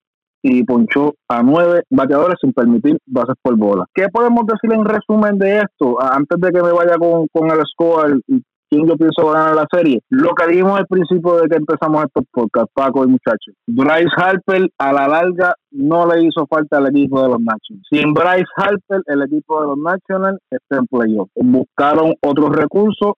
y 0.40 0.62
ponchó 0.62 1.14
a 1.28 1.42
nueve 1.42 1.82
bateadores 1.90 2.36
sin 2.40 2.52
permitir 2.52 2.96
bases 3.06 3.34
por 3.42 3.56
bola. 3.56 3.84
¿Qué 3.92 4.06
podemos 4.12 4.46
decir 4.46 4.72
en 4.72 4.84
resumen 4.84 5.36
de 5.36 5.58
esto? 5.58 6.00
Antes 6.00 6.40
de 6.40 6.52
que 6.52 6.62
me 6.62 6.72
vaya 6.72 6.96
con, 6.96 7.26
con 7.32 7.50
el 7.50 7.60
score 7.66 8.20
y 8.28 8.40
quién 8.70 8.86
yo 8.86 8.96
pienso 8.96 9.26
ganar 9.32 9.56
la 9.56 9.66
serie. 9.72 10.00
Lo 10.10 10.30
que 10.34 10.46
dijimos 10.46 10.78
al 10.78 10.86
principio 10.86 11.38
de 11.38 11.48
que 11.48 11.56
empezamos 11.56 12.04
estos 12.04 12.24
podcasts, 12.30 12.70
Paco 12.72 13.04
y 13.04 13.08
muchachos. 13.08 13.54
Bryce 13.66 14.14
Harper 14.16 14.68
a 14.78 14.92
la 14.92 15.08
larga 15.08 15.54
no 15.72 16.06
le 16.06 16.22
hizo 16.22 16.46
falta 16.46 16.78
al 16.78 16.88
equipo 16.88 17.20
de 17.20 17.28
los 17.30 17.40
Nationals. 17.40 17.86
Sin 17.90 18.14
Bryce 18.14 18.46
Harper, 18.56 19.02
el 19.06 19.22
equipo 19.22 19.60
de 19.60 19.66
los 19.68 19.78
Nationals 19.78 20.38
está 20.50 20.76
en 20.76 20.86
playoff. 20.86 21.28
Buscaron 21.34 22.14
otros 22.20 22.54
recursos 22.54 23.14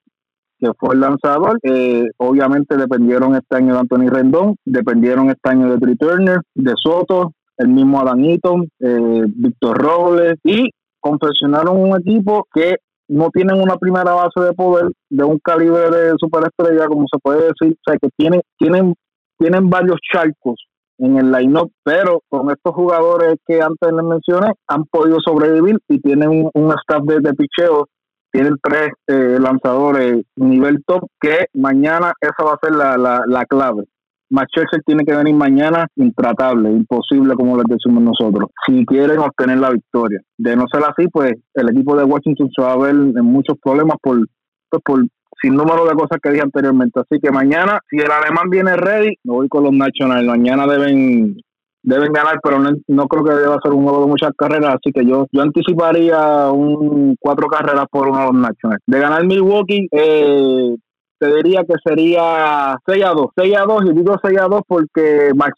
que 0.60 0.72
fue 0.78 0.94
el 0.94 1.00
lanzador. 1.00 1.58
Eh, 1.62 2.04
obviamente 2.18 2.76
dependieron 2.76 3.34
este 3.34 3.56
año 3.56 3.74
de 3.74 3.80
Anthony 3.80 4.08
Rendón, 4.08 4.56
dependieron 4.64 5.30
este 5.30 5.48
año 5.48 5.70
de 5.70 5.78
Trey 5.78 5.96
Turner, 5.96 6.40
de 6.54 6.74
Soto, 6.76 7.32
el 7.56 7.68
mismo 7.68 8.00
Adam 8.00 8.24
Eaton, 8.24 8.68
eh, 8.80 9.22
Víctor 9.26 9.78
Robles 9.78 10.34
y 10.44 10.70
confeccionaron 11.00 11.76
un 11.76 11.98
equipo 11.98 12.46
que 12.52 12.76
no 13.08 13.30
tienen 13.30 13.60
una 13.60 13.76
primera 13.76 14.12
base 14.12 14.40
de 14.40 14.52
poder 14.52 14.90
de 15.10 15.24
un 15.24 15.38
calibre 15.38 15.90
de 15.90 16.14
superestrella, 16.18 16.86
como 16.86 17.06
se 17.10 17.18
puede 17.20 17.48
decir, 17.48 17.74
o 17.74 17.90
sea, 17.90 17.98
que 18.00 18.08
tienen, 18.16 18.40
tienen, 18.58 18.94
tienen 19.38 19.68
varios 19.68 19.98
charcos 20.12 20.64
en 20.98 21.16
el 21.16 21.32
line-up, 21.32 21.72
pero 21.82 22.20
con 22.28 22.50
estos 22.50 22.74
jugadores 22.74 23.36
que 23.46 23.60
antes 23.60 23.90
les 23.92 24.04
mencioné, 24.04 24.52
han 24.68 24.84
podido 24.84 25.18
sobrevivir 25.24 25.78
y 25.88 25.98
tienen 26.00 26.50
un, 26.52 26.72
staff 26.72 27.02
de, 27.04 27.20
de 27.20 27.34
picheo 27.34 27.86
tienen 28.32 28.56
tres 28.62 28.90
eh, 29.06 29.38
lanzadores 29.40 30.22
nivel 30.36 30.82
top 30.86 31.08
que 31.20 31.46
mañana 31.54 32.12
esa 32.20 32.44
va 32.44 32.52
a 32.52 32.58
ser 32.62 32.74
la, 32.74 32.96
la, 32.96 33.22
la 33.26 33.44
clave. 33.46 33.84
Manchester 34.30 34.80
tiene 34.86 35.04
que 35.04 35.14
venir 35.14 35.34
mañana 35.34 35.88
intratable, 35.96 36.70
imposible 36.70 37.34
como 37.34 37.56
les 37.56 37.64
decimos 37.66 38.02
nosotros, 38.02 38.50
si 38.64 38.86
quieren 38.86 39.18
obtener 39.18 39.58
la 39.58 39.70
victoria. 39.70 40.20
De 40.38 40.54
no 40.54 40.66
ser 40.72 40.82
así, 40.84 41.08
pues 41.08 41.34
el 41.54 41.70
equipo 41.70 41.96
de 41.96 42.04
Washington 42.04 42.48
se 42.54 42.62
va 42.62 42.72
a 42.72 42.78
ver 42.78 42.94
en 42.94 43.24
muchos 43.24 43.58
problemas 43.60 43.96
por, 44.00 44.18
pues, 44.70 44.82
por 44.84 45.04
sin 45.42 45.54
número 45.54 45.84
de 45.84 45.94
cosas 45.94 46.18
que 46.22 46.30
dije 46.30 46.42
anteriormente. 46.42 47.00
Así 47.00 47.20
que 47.20 47.30
mañana, 47.32 47.80
si 47.88 47.96
el 47.96 48.10
alemán 48.10 48.50
viene 48.50 48.76
ready, 48.76 49.16
me 49.24 49.34
voy 49.34 49.48
con 49.48 49.64
los 49.64 49.72
Nationals. 49.72 50.26
Mañana 50.26 50.66
deben 50.66 51.36
deben 51.82 52.12
ganar, 52.12 52.38
pero 52.42 52.58
no, 52.58 53.06
creo 53.08 53.24
que 53.24 53.34
deba 53.34 53.58
ser 53.62 53.72
un 53.72 53.84
juego 53.84 54.02
de 54.02 54.08
muchas 54.08 54.32
carreras, 54.36 54.74
así 54.74 54.92
que 54.92 55.04
yo 55.04 55.26
yo 55.32 55.42
anticiparía 55.42 56.50
un 56.50 57.16
cuatro 57.18 57.48
carreras 57.48 57.86
por 57.90 58.08
uno 58.08 58.18
de 58.18 58.26
los 58.26 58.34
Nationals. 58.34 58.82
De 58.86 58.98
ganar 58.98 59.24
Milwaukee, 59.24 59.88
eh, 59.92 60.76
te 61.20 61.32
diría 61.34 61.64
que 61.64 61.74
sería 61.84 62.78
6 62.86 63.04
a 63.04 63.10
2. 63.10 63.26
6 63.36 63.56
a 63.56 63.64
2, 63.64 63.84
y 63.90 63.92
digo 63.92 64.16
6 64.24 64.38
a 64.40 64.48
2 64.48 64.62
porque 64.66 65.30
Max 65.36 65.54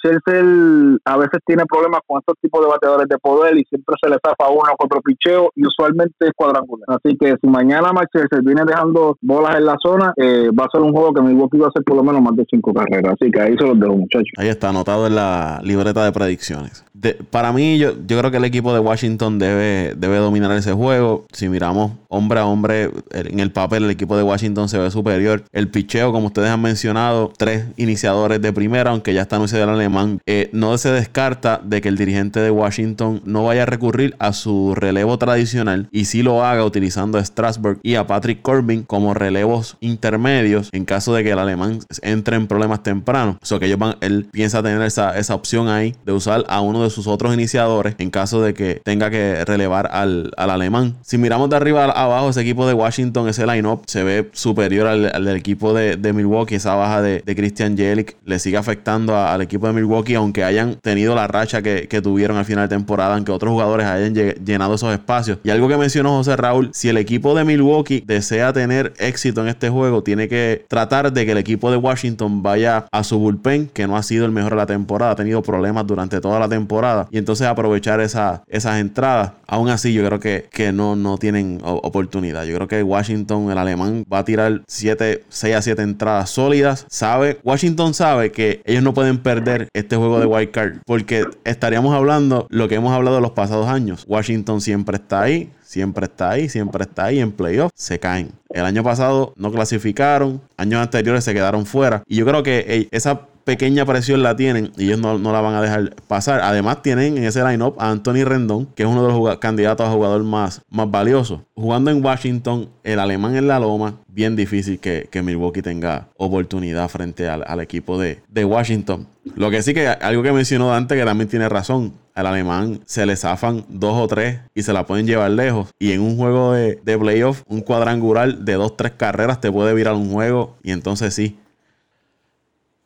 a 1.05 1.17
veces 1.17 1.41
tiene 1.47 1.65
problemas 1.67 2.01
con 2.07 2.19
estos 2.19 2.35
tipos 2.43 2.61
de 2.61 2.67
bateadores 2.67 3.09
de 3.09 3.19
poder 3.19 3.57
y 3.57 3.65
siempre 3.65 3.95
se 4.03 4.11
le 4.11 4.17
zafa 4.17 4.51
uno 4.51 4.75
con 4.77 4.89
picheo 5.03 5.51
y 5.55 5.67
usualmente 5.67 6.15
es 6.21 6.33
cuadrangular. 6.35 6.99
Así 7.03 7.17
que 7.17 7.37
si 7.41 7.47
mañana 7.47 7.93
Max 7.93 8.09
viene 8.43 8.63
dejando 8.67 9.17
bolas 9.21 9.57
en 9.57 9.67
la 9.67 9.77
zona, 9.81 10.13
eh, 10.17 10.51
va 10.51 10.65
a 10.65 10.71
ser 10.71 10.81
un 10.81 10.93
juego 10.93 11.15
que 11.15 11.23
Milwaukee 11.23 11.59
va 11.59 11.67
a 11.67 11.69
hacer 11.69 11.85
por 11.85 11.97
lo 11.97 12.03
menos 12.03 12.21
más 12.23 12.35
de 12.35 12.45
5 12.51 12.75
carreras. 12.75 13.15
Así 13.21 13.31
que 13.31 13.41
ahí 13.41 13.57
se 13.57 13.65
los 13.65 13.79
dejo, 13.79 13.95
muchachos. 13.95 14.33
Ahí 14.39 14.49
está 14.49 14.71
anotado 14.71 15.07
en 15.07 15.15
la 15.15 15.61
libreta 15.63 16.05
de 16.05 16.13
predicciones. 16.13 16.85
para 17.31 17.53
mí, 17.53 17.79
yo, 17.79 17.93
yo 18.07 18.19
creo 18.19 18.31
que 18.31 18.39
el 18.39 18.45
equipo 18.45 18.75
de 18.75 18.81
Washington 18.81 19.39
debe, 19.39 19.95
debe 19.97 20.17
dominar 20.17 20.51
ese 20.53 20.73
juego. 20.73 21.25
Si 21.33 21.49
miramos 21.49 21.93
hombre 22.09 22.41
a 22.41 22.47
hombre 22.47 22.91
en 23.13 23.39
el 23.39 23.53
papel, 23.53 23.85
el 23.85 23.91
equipo 23.91 24.17
de 24.17 24.23
Washington 24.23 24.69
se 24.69 24.79
ve 24.79 24.91
superior. 24.91 25.45
El 25.53 25.69
picheo, 25.69 26.13
como 26.13 26.29
ustedes 26.29 26.49
han 26.49 26.63
mencionado, 26.63 27.33
tres 27.37 27.67
iniciadores 27.77 28.41
de 28.41 28.53
primera, 28.53 28.91
aunque 28.91 29.13
ya 29.13 29.23
está 29.23 29.39
no 29.39 29.45
el 29.45 29.69
alemán. 29.69 30.21
Eh, 30.27 30.49
no 30.53 30.79
se 30.79 30.91
descarta 30.91 31.61
de 31.63 31.81
que 31.81 31.89
el 31.89 31.97
dirigente 31.97 32.41
de 32.41 32.51
Washington 32.51 33.21
no 33.25 33.45
vaya 33.45 33.65
a 33.65 33.67
recurrir 33.67 34.17
a 34.19 34.33
su 34.33 34.75
relevo 34.75 35.19
tradicional 35.19 35.89
y 35.91 36.07
si 36.07 36.23
lo 36.23 36.45
haga 36.45 36.65
utilizando 36.65 37.19
a 37.19 37.25
Strasburg 37.25 37.81
y 37.83 37.97
a 37.97 38.07
Patrick 38.07 38.41
Corbin 38.41 38.83
como 38.85 39.15
relevos 39.15 39.77
intermedios 39.81 40.71
en 40.73 40.85
caso 40.85 41.15
de 41.15 41.23
que 41.23 41.33
el 41.33 41.39
alemán 41.39 41.81
entre 42.03 42.37
en 42.37 42.47
problemas 42.47 42.83
tempranos. 42.83 43.37
O 43.43 43.47
sea 43.47 43.59
que 43.59 43.67
ellos 43.67 43.79
van, 43.79 43.97
él 44.01 44.29
piensa 44.33 44.63
tener 44.63 44.81
esa, 44.83 45.19
esa 45.19 45.35
opción 45.35 45.69
ahí 45.69 45.95
de 46.07 46.13
usar 46.13 46.45
a 46.49 46.61
uno 46.61 46.83
de 46.83 46.91
sus 46.91 47.07
otros 47.07 47.35
iniciadores 47.35 47.95
en 47.99 48.11
caso 48.11 48.41
de 48.41 48.55
que 48.55 48.81
tenga 48.85 49.11
que 49.11 49.45
relevar 49.45 49.89
al, 49.93 50.31
alemán. 50.37 50.97
Si 51.03 51.19
miramos 51.19 51.51
de 51.51 51.57
arriba 51.57 51.85
abajo, 51.85 52.31
ese 52.31 52.41
equipo 52.41 52.67
de 52.67 52.75
Washington, 52.75 53.29
ese 53.29 53.47
line-up 53.47 53.83
se 53.87 54.03
ve 54.03 54.31
superior 54.33 54.87
al, 54.87 55.25
del 55.25 55.42
equipo 55.43 55.75
de, 55.75 56.13
Milwaukee. 56.13 56.55
Esa 56.55 56.75
baja 56.75 57.03
de, 57.03 57.23
Christian 57.35 57.77
Jelic 57.77 58.17
le 58.25 58.39
sigue 58.39 58.57
afectando 58.57 59.17
al 59.17 59.43
equipo 59.43 59.67
de 59.67 59.73
Milwaukee, 59.73 60.15
aunque 60.15 60.45
hayan 60.45 60.77
tenido 60.77 61.15
la 61.15 61.27
racha 61.27 61.63
que, 61.63 62.03
tuvieron 62.03 62.37
al 62.37 62.45
final 62.45 62.69
de 62.69 62.75
temporada, 62.75 63.15
aunque 63.15 63.31
otros 63.31 63.53
jugadores 63.53 63.87
hayan 63.87 64.15
llenado 64.15 64.75
esos 64.75 64.93
espacios. 64.93 65.39
Y 65.45 65.51
algo 65.51 65.69
que 65.69 65.77
mencionó 65.77 66.17
José 66.17 66.35
Raúl, 66.37 66.71
si 66.73 66.89
el 66.89 66.97
equipo 66.97 67.35
de 67.35 67.45
Milwaukee 67.45 68.03
desea 68.05 68.53
tener 68.53 68.93
éxito 68.99 69.43
en 69.43 69.49
este 69.49 69.69
juego, 69.69 70.03
tiene 70.03 70.29
que 70.29 70.65
tratar 70.69 71.13
de 71.13 71.25
que 71.25 71.33
el 71.33 71.39
equipo 71.39 71.71
de 71.71 71.77
Washington 71.77 72.43
vaya 72.43 72.87
a 72.91 73.05
su 73.05 73.19
bullpen, 73.19 73.69
que 73.69 73.87
no 73.87 73.97
ha 73.97 74.03
sido 74.03 74.25
el 74.25 74.33
mejor 74.33 74.53
de 74.53 74.57
la 74.57 74.67
temporada, 74.67 75.13
ha 75.13 75.17
tenido 75.17 75.43
problemas 75.43 75.87
durante 75.87 76.21
toda 76.21 76.41
la 76.41 76.49
temporada, 76.49 77.07
y 77.11 77.19
entonces 77.19 77.47
aprovechar 77.47 78.01
esa, 78.01 78.43
esas 78.49 78.81
entradas. 78.81 79.33
Aún 79.47 79.69
así, 79.69 79.93
yo 79.93 80.05
creo 80.05 80.19
que, 80.19 80.49
que 80.51 80.73
no, 80.73 80.97
no 80.97 81.19
tienen 81.19 81.61
oportunidad. 81.63 82.45
Yo 82.45 82.55
creo 82.57 82.69
que 82.69 82.83
Washington, 82.83 83.51
el 83.51 83.59
alemán, 83.59 84.05
va 84.13 84.19
a 84.19 84.25
tirar 84.25 84.63
7, 84.67 85.25
6 85.33 85.57
a 85.57 85.63
7 85.63 85.83
entradas 85.83 86.31
sólidas. 86.31 86.87
Sabe, 86.89 87.41
Washington 87.43 87.95
sabe 87.95 88.31
que 88.31 88.63
ellos 88.65 88.83
no 88.83 88.95
pueden 88.95 89.19
perder 89.19 89.69
este 89.73 89.97
juego 89.97 90.21
de 90.21 90.27
wild 90.27 90.51
card 90.51 90.79
porque 90.87 91.27
estaríamos 91.45 91.95
hablando 91.95 92.47
lo 92.51 92.69
que 92.69 92.77
hemos 92.77 92.93
hablado 92.93 93.21
los 93.21 93.33
pasados 93.33 93.69
años. 93.69 94.05
Washington 94.07 94.61
siempre 94.61 94.97
está 94.97 95.23
ahí, 95.23 95.51
siempre 95.63 96.07
está 96.07 96.31
ahí, 96.31 96.49
siempre 96.49 96.85
está 96.85 97.07
ahí 97.07 97.21
en 97.21 97.33
playoffs, 97.33 97.73
se 97.75 97.99
caen. 97.99 98.33
El 98.51 98.65
año 98.65 98.83
pasado 98.83 99.33
no 99.37 99.51
clasificaron, 99.51 100.43
años 100.57 100.81
anteriores 100.81 101.25
se 101.25 101.33
quedaron 101.33 101.65
fuera. 101.67 102.03
Y 102.07 102.17
yo 102.17 102.27
creo 102.27 102.43
que 102.43 102.89
esa 102.91 103.23
pequeña 103.45 103.85
presión 103.85 104.23
la 104.23 104.37
tienen 104.37 104.73
y 104.77 104.85
ellos 104.85 104.99
no, 104.99 105.19
la 105.19 105.41
van 105.41 105.55
a 105.55 105.63
dejar 105.63 105.95
pasar. 106.09 106.41
Además, 106.41 106.83
tienen 106.83 107.17
en 107.19 107.25
ese 107.25 107.43
line-up 107.45 107.77
a 107.79 107.91
Anthony 107.91 108.25
Rendón, 108.25 108.67
que 108.75 108.83
es 108.83 108.89
uno 108.89 109.07
de 109.07 109.13
los 109.13 109.39
candidatos 109.39 109.87
a 109.87 109.91
jugador 109.91 110.23
más, 110.23 110.63
más 110.71 110.91
valioso. 110.91 111.45
Jugando 111.55 111.91
en 111.91 112.05
Washington, 112.05 112.69
el 112.83 112.99
alemán 112.99 113.37
en 113.37 113.49
la 113.49 113.59
loma, 113.59 114.01
bien 114.09 114.37
difícil 114.37 114.79
que, 114.79 115.09
Milwaukee 115.23 115.63
tenga 115.63 116.09
oportunidad 116.17 116.89
frente 116.89 117.29
al, 117.29 117.61
equipo 117.61 117.99
de, 117.99 118.21
de, 118.29 118.45
Washington. 118.45 119.07
Lo 119.37 119.51
que 119.51 119.63
sí 119.63 119.73
que 119.73 119.87
algo 119.87 120.23
que 120.25 120.33
mencionó 120.33 120.75
antes 120.75 120.99
que 120.99 121.05
también 121.05 121.29
tiene 121.29 121.49
razón. 121.49 121.93
Al 122.15 122.27
alemán 122.27 122.81
se 122.85 123.07
le 123.07 123.17
zafan 123.17 123.65
dos 123.69 123.97
o 123.97 124.07
tres 124.07 124.41
y 124.55 124.65
se 124.65 124.75
la 124.75 124.85
pueden 124.85 125.07
llevar 125.07 125.31
lejos. 125.31 125.71
Y 125.79 125.93
en 125.93 126.01
un 126.03 126.17
juego 126.17 126.53
de, 126.53 126.79
de 126.85 126.99
playoff, 126.99 127.43
un 127.47 127.63
cuadrangular 127.63 128.37
de 128.37 128.55
dos, 128.55 128.77
tres 128.77 128.93
carreras 128.93 129.41
te 129.41 129.51
puede 129.51 129.73
virar 129.73 129.95
un 129.95 130.13
juego. 130.13 130.57
Y 130.63 130.73
entonces 130.73 131.15
sí, 131.15 131.39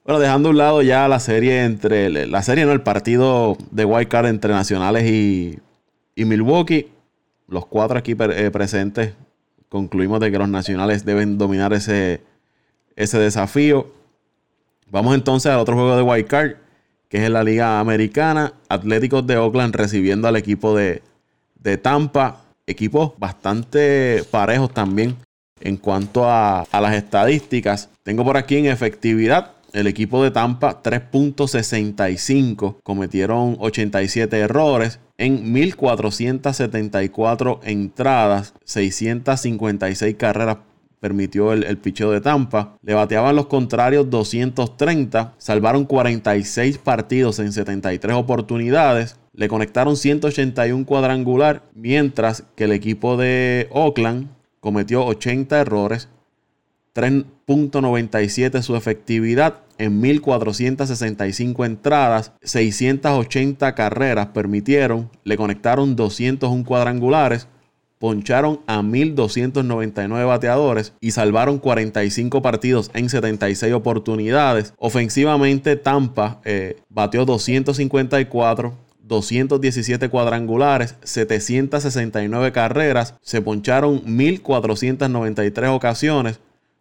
bueno, 0.07 0.21
dejando 0.21 0.49
a 0.49 0.53
un 0.53 0.59
lado 0.59 0.83
ya 0.83 1.09
la 1.09 1.19
serie 1.19 1.65
entre. 1.65 2.27
La 2.29 2.43
serie, 2.43 2.65
no, 2.65 2.71
el 2.71 2.81
partido 2.81 3.59
de 3.73 3.85
White 3.85 4.09
Card 4.09 4.27
entre 4.27 4.53
Nacionales 4.53 5.05
y, 5.05 5.59
Milwaukee. 6.15 6.93
Los 7.49 7.67
cuatro 7.67 7.99
aquí 7.99 8.17
eh, 8.19 8.51
presentes 8.53 9.15
concluimos 9.69 10.21
de 10.21 10.31
que 10.31 10.39
los 10.39 10.49
Nacionales 10.49 11.05
deben 11.05 11.39
dominar 11.39 11.73
ese, 11.73 12.21
ese 12.95 13.19
desafío. 13.19 13.89
Vamos 14.91 15.17
entonces 15.17 15.51
al 15.51 15.59
otro 15.59 15.75
juego 15.75 15.97
de 15.97 16.03
White 16.03 16.29
Card, 16.29 16.53
que 17.09 17.19
es 17.19 17.25
en 17.25 17.33
la 17.33 17.43
Liga 17.43 17.81
Americana. 17.81 18.53
Atléticos 18.69 19.27
de 19.27 19.37
Oakland 19.37 19.75
recibiendo 19.75 20.29
al 20.29 20.37
equipo 20.37 20.77
de, 20.77 21.03
de 21.57 21.79
Tampa. 21.79 22.45
Equipos 22.69 23.13
bastante 23.19 24.23
parejos 24.31 24.73
también 24.73 25.17
en 25.61 25.77
cuanto 25.77 26.29
a, 26.29 26.61
a 26.63 26.81
las 26.81 26.95
estadísticas. 26.95 27.89
Tengo 28.05 28.25
por 28.25 28.37
aquí 28.37 28.57
en 28.57 28.67
efectividad 28.67 29.56
el 29.77 29.87
equipo 29.87 30.25
de 30.25 30.31
Tampa 30.31 30.83
3.65 30.83 32.79
cometieron 32.83 33.57
87 33.59 34.39
errores 34.39 35.01
en 35.19 35.53
1474 35.53 37.61
entradas, 37.63 38.55
656 38.65 40.17
carreras 40.17 40.57
permitió 40.99 41.53
el, 41.53 41.65
el, 41.65 41.77
picheo 41.77 42.11
de 42.11 42.23
Tampa. 42.23 42.79
Le 42.81 42.95
bateaban 42.95 43.37
los 43.37 43.49
contrarios 43.49 44.09
230, 44.09 45.35
salvaron 45.37 45.85
46 45.85 46.79
partidos 46.79 47.39
en 47.39 47.53
73 47.53 48.17
oportunidades. 48.17 49.19
Le 49.35 49.49
conectaron 49.49 49.99
181 49.99 50.87
cuadrangular, 50.87 51.65
mientras 51.75 52.45
que 52.55 52.65
el 52.65 52.73
equipo 52.73 53.19
de 53.19 53.69
Oakland 53.73 54.29
cometió 54.61 55.05
80 55.05 55.61
errores, 55.61 56.09
3.97 56.95 58.63
su 58.63 58.75
efectividad 58.75 59.66
en 59.79 60.03
1.465 60.03 61.67
entradas, 61.67 62.33
680 62.43 63.75
carreras 63.75 64.29
permitieron, 64.29 65.11
le 65.25 65.37
conectaron 65.37 65.97
201 65.97 66.65
cuadrangulares, 66.65 67.49
poncharon 67.99 68.61
a 68.67 68.81
1.299 68.83 70.27
bateadores 70.27 70.93
y 71.01 71.13
salvaron 71.13 71.59
45 71.59 72.43
partidos 72.43 72.91
en 72.95 73.09
76 73.09 73.73
oportunidades. 73.73 74.75
Ofensivamente, 74.79 75.77
Tampa 75.77 76.41
eh, 76.45 76.77
bateó 76.89 77.25
254, 77.25 78.75
217 79.03 80.09
cuadrangulares, 80.09 80.97
769 81.03 82.53
carreras, 82.53 83.15
se 83.23 83.41
poncharon 83.41 84.05
1.493 84.05 85.69
ocasiones, 85.75 86.41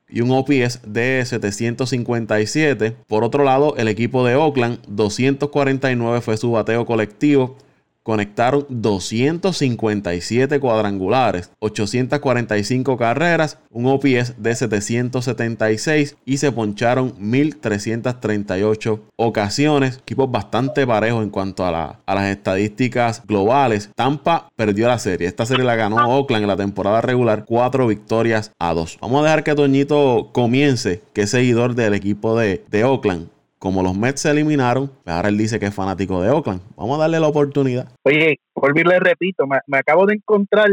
y 0.10 0.22
un 0.22 0.32
OPS 0.32 0.82
de 0.86 1.24
757. 1.26 2.96
Por 3.08 3.24
otro 3.24 3.44
lado, 3.44 3.76
el 3.78 3.88
equipo 3.88 4.26
de 4.26 4.36
Oakland, 4.36 4.80
249 4.88 6.22
fue 6.22 6.38
su 6.38 6.52
bateo 6.52 6.86
colectivo 6.86 7.58
conectaron 8.06 8.68
257 8.70 10.60
cuadrangulares, 10.60 11.50
845 11.60 12.98
carreras, 12.98 13.58
un 13.72 13.88
OPS 13.88 14.36
de 14.38 14.56
776 14.56 16.16
y 16.24 16.38
se 16.38 16.52
poncharon 16.52 17.16
1338 17.18 19.02
ocasiones. 19.16 19.98
Equipos 19.98 20.30
bastante 20.30 20.86
parejos 20.86 21.24
en 21.24 21.32
cuanto 21.32 21.66
a, 21.66 22.00
las 22.06 22.26
estadísticas 22.26 23.24
globales. 23.26 23.90
Tampa 23.96 24.50
perdió 24.56 24.88
la 24.88 25.00
serie. 25.00 25.28
Esta 25.28 25.48
serie 25.48 25.66
la 25.66 25.76
ganó 25.76 25.98
Oakland 26.08 26.44
en 26.44 26.50
la 26.50 26.58
temporada 26.58 27.02
regular, 27.02 27.46
4 27.48 27.88
victorias 27.88 28.52
a 28.60 28.76
2. 28.76 29.00
Vamos 29.02 29.22
a 29.22 29.24
dejar 29.24 29.44
que 29.44 29.56
Toñito 29.56 30.30
comience, 30.32 31.02
que 31.14 31.22
es 31.22 31.32
seguidor 31.32 31.74
del 31.74 31.96
equipo 31.96 32.38
de, 32.38 32.64
de 32.70 32.84
Oakland 32.84 33.35
como 33.60 33.82
los 33.82 33.98
Mets 33.98 34.22
se 34.22 34.32
eliminaron, 34.32 34.88
pues 35.04 35.16
ahora 35.16 35.30
él 35.30 35.38
dice 35.38 35.60
que 35.60 35.68
es 35.68 35.74
fanático 35.76 36.22
de 36.22 36.30
Oakland. 36.30 36.62
Vamos 36.76 36.98
a 36.98 37.02
darle 37.02 37.20
la 37.20 37.28
oportunidad. 37.28 37.88
Oye, 38.04 38.40
por 38.54 38.76
le 38.76 39.00
repito, 39.00 39.46
me, 39.48 39.78
acabo 39.78 40.06
de 40.06 40.16
encontrar 40.16 40.70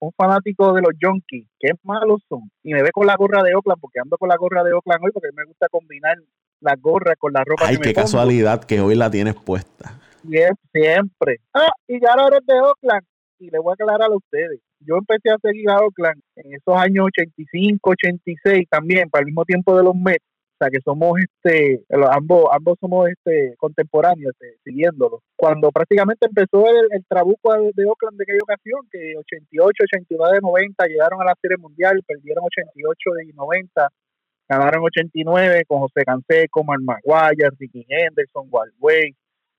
un 0.00 0.12
fanático 0.16 0.72
de 0.72 0.82
los 0.82 0.92
Junkies, 1.00 1.46
que 1.60 1.70
malos 1.84 2.22
son, 2.28 2.50
y 2.62 2.72
me 2.72 2.82
ve 2.82 2.90
con 2.92 3.06
la 3.06 3.14
gorra 3.16 3.42
de 3.42 3.54
Oakland, 3.54 3.80
porque 3.80 4.00
ando 4.00 4.18
con 4.18 4.28
la 4.28 4.36
gorra 4.36 4.64
de 4.64 4.72
Oakland 4.72 5.04
hoy, 5.04 5.12
porque 5.12 5.28
me 5.36 5.44
gusta 5.44 5.68
combinar 5.70 6.16
la 6.60 6.74
gorra 6.76 7.14
con 7.16 7.32
la 7.32 7.44
ropa 7.44 7.66
Ay, 7.66 7.78
qué 7.78 7.92
casualidad 7.92 8.64
que 8.64 8.80
hoy 8.80 8.96
la 8.96 9.10
tienes 9.10 9.34
puesta. 9.34 10.00
Siempre, 10.72 11.40
Ah, 11.54 11.72
y 11.86 12.00
ya 12.00 12.10
ahora 12.10 12.36
eres 12.36 12.46
de 12.46 12.60
Oakland, 12.60 13.06
y 13.38 13.50
le 13.50 13.58
voy 13.58 13.70
a 13.70 13.74
aclarar 13.74 14.10
a 14.10 14.16
ustedes. 14.16 14.60
Yo 14.80 14.96
empecé 14.96 15.30
a 15.30 15.38
seguir 15.40 15.70
a 15.70 15.78
Oakland 15.78 16.20
en 16.36 16.54
esos 16.54 16.76
años 16.76 17.06
85, 17.06 17.90
86 17.90 18.66
también, 18.68 19.08
para 19.08 19.20
el 19.20 19.26
mismo 19.26 19.44
tiempo 19.44 19.76
de 19.76 19.84
los 19.84 19.94
Mets 19.94 20.24
que 20.70 20.80
somos 20.84 21.18
este 21.18 21.84
ambos 22.10 22.46
ambos 22.52 22.78
somos 22.80 23.08
este 23.08 23.54
contemporáneos 23.58 24.32
este, 24.40 24.58
siguiéndolo. 24.64 25.22
Cuando 25.36 25.70
prácticamente 25.70 26.26
empezó 26.26 26.64
el, 26.66 27.04
trabuco 27.08 27.52
de, 27.74 27.86
Oakland 27.86 28.18
de 28.18 28.24
aquella 28.24 28.42
ocasión 28.42 28.80
que 28.90 29.14
88 29.16 29.84
89 29.84 30.34
de 30.34 30.40
90 30.40 30.86
llegaron 30.86 31.20
a 31.22 31.24
la 31.24 31.34
serie 31.40 31.56
mundial 31.56 32.02
perdieron 32.06 32.44
88 32.44 33.10
de 33.12 33.32
90 33.32 33.88
ganaron 34.48 34.84
89 34.84 35.64
con 35.66 35.80
José 35.80 36.04
Canseco, 36.04 36.62
Mark 36.64 36.82
Maguire, 36.84 37.50
Ricky 37.58 37.86
Henderson, 37.88 38.48
Walt 38.50 38.74
Way, 38.80 39.14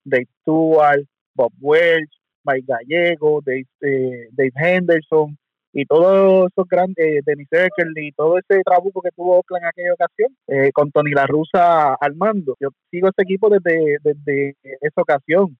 Dave 0.05 0.27
Stewart, 0.41 1.03
Bob 1.35 1.51
Welch, 1.59 2.11
Mike 2.43 2.65
Gallego, 2.67 3.41
Dave, 3.41 3.65
eh, 3.81 4.27
Dave 4.31 4.51
Henderson, 4.55 5.37
y 5.73 5.85
todos 5.85 6.51
esos 6.51 6.67
grandes, 6.69 7.03
eh, 7.03 7.21
Denis 7.25 7.47
y 7.95 8.11
todo 8.11 8.37
ese 8.37 8.61
trabuco 8.63 9.01
que 9.01 9.09
tuvo 9.09 9.37
Oakland 9.37 9.63
en 9.63 9.69
aquella 9.69 9.93
ocasión, 9.93 10.37
eh, 10.47 10.71
con 10.71 10.91
Tony 10.91 11.11
La 11.11 11.25
Russa 11.25 11.95
al 11.95 12.15
mando. 12.15 12.55
Yo 12.59 12.69
sigo 12.91 13.09
este 13.09 13.23
equipo 13.23 13.49
desde, 13.49 13.97
desde 14.03 14.55
esa 14.81 15.01
ocasión. 15.01 15.57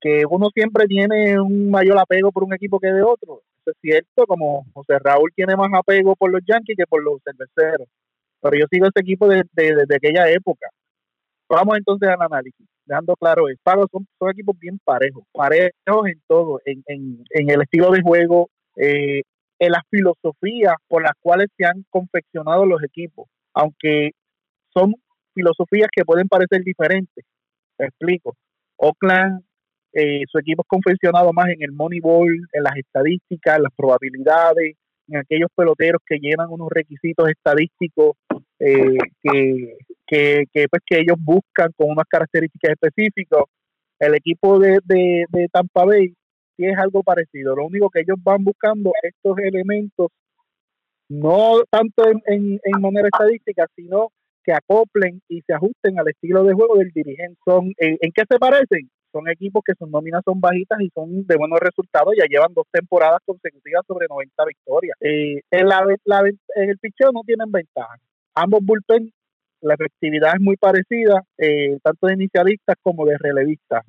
que 0.00 0.24
uno 0.28 0.50
siempre 0.52 0.86
tiene 0.86 1.40
un 1.40 1.70
mayor 1.70 1.98
apego 1.98 2.30
por 2.32 2.44
un 2.44 2.52
equipo 2.52 2.78
que 2.78 2.88
de 2.88 3.02
otro. 3.02 3.40
Eso 3.60 3.70
es 3.70 3.76
cierto, 3.80 4.26
como 4.26 4.66
José 4.74 4.98
Raúl 4.98 5.32
tiene 5.34 5.56
más 5.56 5.70
apego 5.72 6.14
por 6.16 6.30
los 6.30 6.42
Yankees 6.46 6.76
que 6.76 6.86
por 6.86 7.02
los 7.02 7.22
cerveceros. 7.24 7.88
Pero 8.42 8.58
yo 8.58 8.66
sigo 8.70 8.86
ese 8.86 9.00
equipo 9.00 9.28
desde 9.28 9.86
de, 9.86 9.94
aquella 9.96 10.28
época. 10.30 10.68
Vamos 11.48 11.78
entonces 11.78 12.08
al 12.08 12.20
análisis, 12.20 12.66
dejando 12.84 13.14
claro 13.16 13.48
esto. 13.48 13.86
Son, 13.90 14.06
son 14.18 14.30
equipos 14.30 14.58
bien 14.58 14.78
parejos, 14.84 15.24
parejos 15.32 16.06
en 16.06 16.20
todo, 16.26 16.60
en, 16.66 16.82
en, 16.86 17.24
en 17.30 17.50
el 17.50 17.62
estilo 17.62 17.90
de 17.90 18.02
juego, 18.02 18.50
eh, 18.76 19.22
en 19.66 19.72
las 19.72 19.82
filosofías 19.90 20.74
por 20.88 21.02
las 21.02 21.12
cuales 21.20 21.48
se 21.56 21.64
han 21.64 21.84
confeccionado 21.90 22.66
los 22.66 22.82
equipos, 22.82 23.28
aunque 23.52 24.12
son 24.72 24.94
filosofías 25.34 25.88
que 25.94 26.04
pueden 26.04 26.28
parecer 26.28 26.62
diferentes. 26.62 27.24
Te 27.76 27.86
explico. 27.86 28.36
Oakland, 28.76 29.42
eh, 29.92 30.22
su 30.28 30.38
equipo 30.38 30.62
es 30.62 30.68
confeccionado 30.68 31.32
más 31.32 31.48
en 31.48 31.62
el 31.62 31.72
Moneyball, 31.72 32.48
en 32.52 32.62
las 32.62 32.76
estadísticas, 32.76 33.56
en 33.56 33.62
las 33.64 33.72
probabilidades, 33.76 34.76
en 35.08 35.16
aquellos 35.16 35.48
peloteros 35.54 36.00
que 36.06 36.18
llenan 36.18 36.50
unos 36.50 36.68
requisitos 36.70 37.28
estadísticos 37.28 38.16
eh, 38.58 38.98
que, 39.22 40.44
que, 40.52 40.66
pues, 40.68 40.82
que 40.86 41.00
ellos 41.00 41.16
buscan 41.18 41.70
con 41.76 41.90
unas 41.90 42.06
características 42.08 42.72
específicas. 42.72 43.40
El 43.98 44.14
equipo 44.14 44.58
de, 44.58 44.80
de, 44.84 45.24
de 45.28 45.48
Tampa 45.52 45.84
Bay 45.84 46.14
sí 46.56 46.66
es 46.66 46.78
algo 46.78 47.02
parecido. 47.02 47.56
Lo 47.56 47.66
único 47.66 47.90
que 47.90 48.00
ellos 48.00 48.16
van 48.22 48.44
buscando 48.44 48.92
estos 49.02 49.38
elementos, 49.38 50.08
no 51.08 51.62
tanto 51.70 52.08
en, 52.08 52.60
en, 52.62 52.80
manera 52.80 53.08
estadística, 53.12 53.66
sino 53.74 54.08
que 54.42 54.52
acoplen 54.52 55.20
y 55.28 55.40
se 55.42 55.54
ajusten 55.54 55.98
al 55.98 56.08
estilo 56.08 56.44
de 56.44 56.54
juego 56.54 56.76
del 56.76 56.90
dirigente. 56.90 57.38
Son, 57.44 57.72
¿en, 57.78 58.12
qué 58.12 58.22
se 58.28 58.38
parecen? 58.38 58.90
Son 59.12 59.28
equipos 59.28 59.62
que 59.64 59.74
sus 59.78 59.88
nóminas 59.88 60.22
son 60.24 60.40
bajitas 60.40 60.80
y 60.80 60.90
son 60.90 61.26
de 61.26 61.36
buenos 61.36 61.60
resultados. 61.60 62.14
Ya 62.18 62.26
llevan 62.28 62.52
dos 62.52 62.66
temporadas 62.70 63.20
consecutivas 63.24 63.84
sobre 63.86 64.06
90 64.08 64.44
victorias. 64.44 64.96
Eh, 65.00 65.40
en 65.50 66.70
el 66.70 66.78
picheo 66.78 67.12
no 67.12 67.22
tienen 67.24 67.50
ventaja. 67.50 67.96
Ambos 68.34 68.60
bullpen 68.62 69.12
la 69.64 69.74
efectividad 69.74 70.34
es 70.34 70.40
muy 70.40 70.56
parecida, 70.56 71.22
eh, 71.38 71.78
tanto 71.82 72.06
de 72.06 72.14
inicialistas 72.14 72.76
como 72.82 73.06
de 73.06 73.16
relevistas 73.18 73.82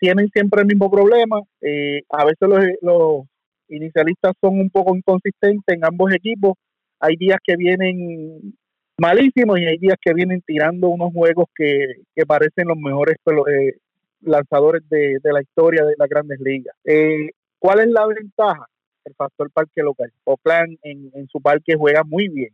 tienen 0.00 0.28
siempre 0.32 0.62
el 0.62 0.66
mismo 0.66 0.90
problema. 0.90 1.40
Eh, 1.60 2.02
a 2.08 2.24
veces 2.24 2.48
los, 2.82 3.26
inicialistas 3.68 4.32
son 4.40 4.58
un 4.58 4.70
poco 4.70 4.96
inconsistentes 4.96 5.62
en 5.68 5.84
ambos 5.84 6.12
equipos. 6.12 6.54
Hay 6.98 7.14
días 7.16 7.38
que 7.44 7.54
vienen 7.56 8.54
malísimos 8.98 9.60
y 9.60 9.66
hay 9.66 9.78
días 9.78 9.96
que 10.00 10.12
vienen 10.12 10.42
tirando 10.44 10.88
unos 10.88 11.12
juegos 11.12 11.46
que, 11.54 12.02
parecen 12.26 12.66
los 12.66 12.76
mejores 12.76 13.16
eh, 13.48 13.74
lanzadores 14.22 14.82
de, 14.88 15.20
la 15.22 15.40
historia 15.40 15.84
de 15.84 15.94
las 15.96 16.08
grandes 16.08 16.40
ligas. 16.40 16.74
Eh, 16.84 17.30
¿Cuál 17.58 17.80
es 17.80 17.88
la 17.88 18.06
ventaja? 18.06 18.66
El 19.04 19.14
factor 19.14 19.50
parque 19.52 19.82
local. 19.82 20.12
Oakland 20.24 20.78
en, 20.82 21.10
en 21.14 21.28
su 21.28 21.40
parque 21.40 21.74
juega 21.76 22.02
muy 22.04 22.28
bien. 22.28 22.52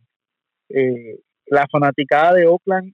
la 1.47 1.66
fanaticada 1.70 2.34
de 2.34 2.47
Oakland 2.47 2.92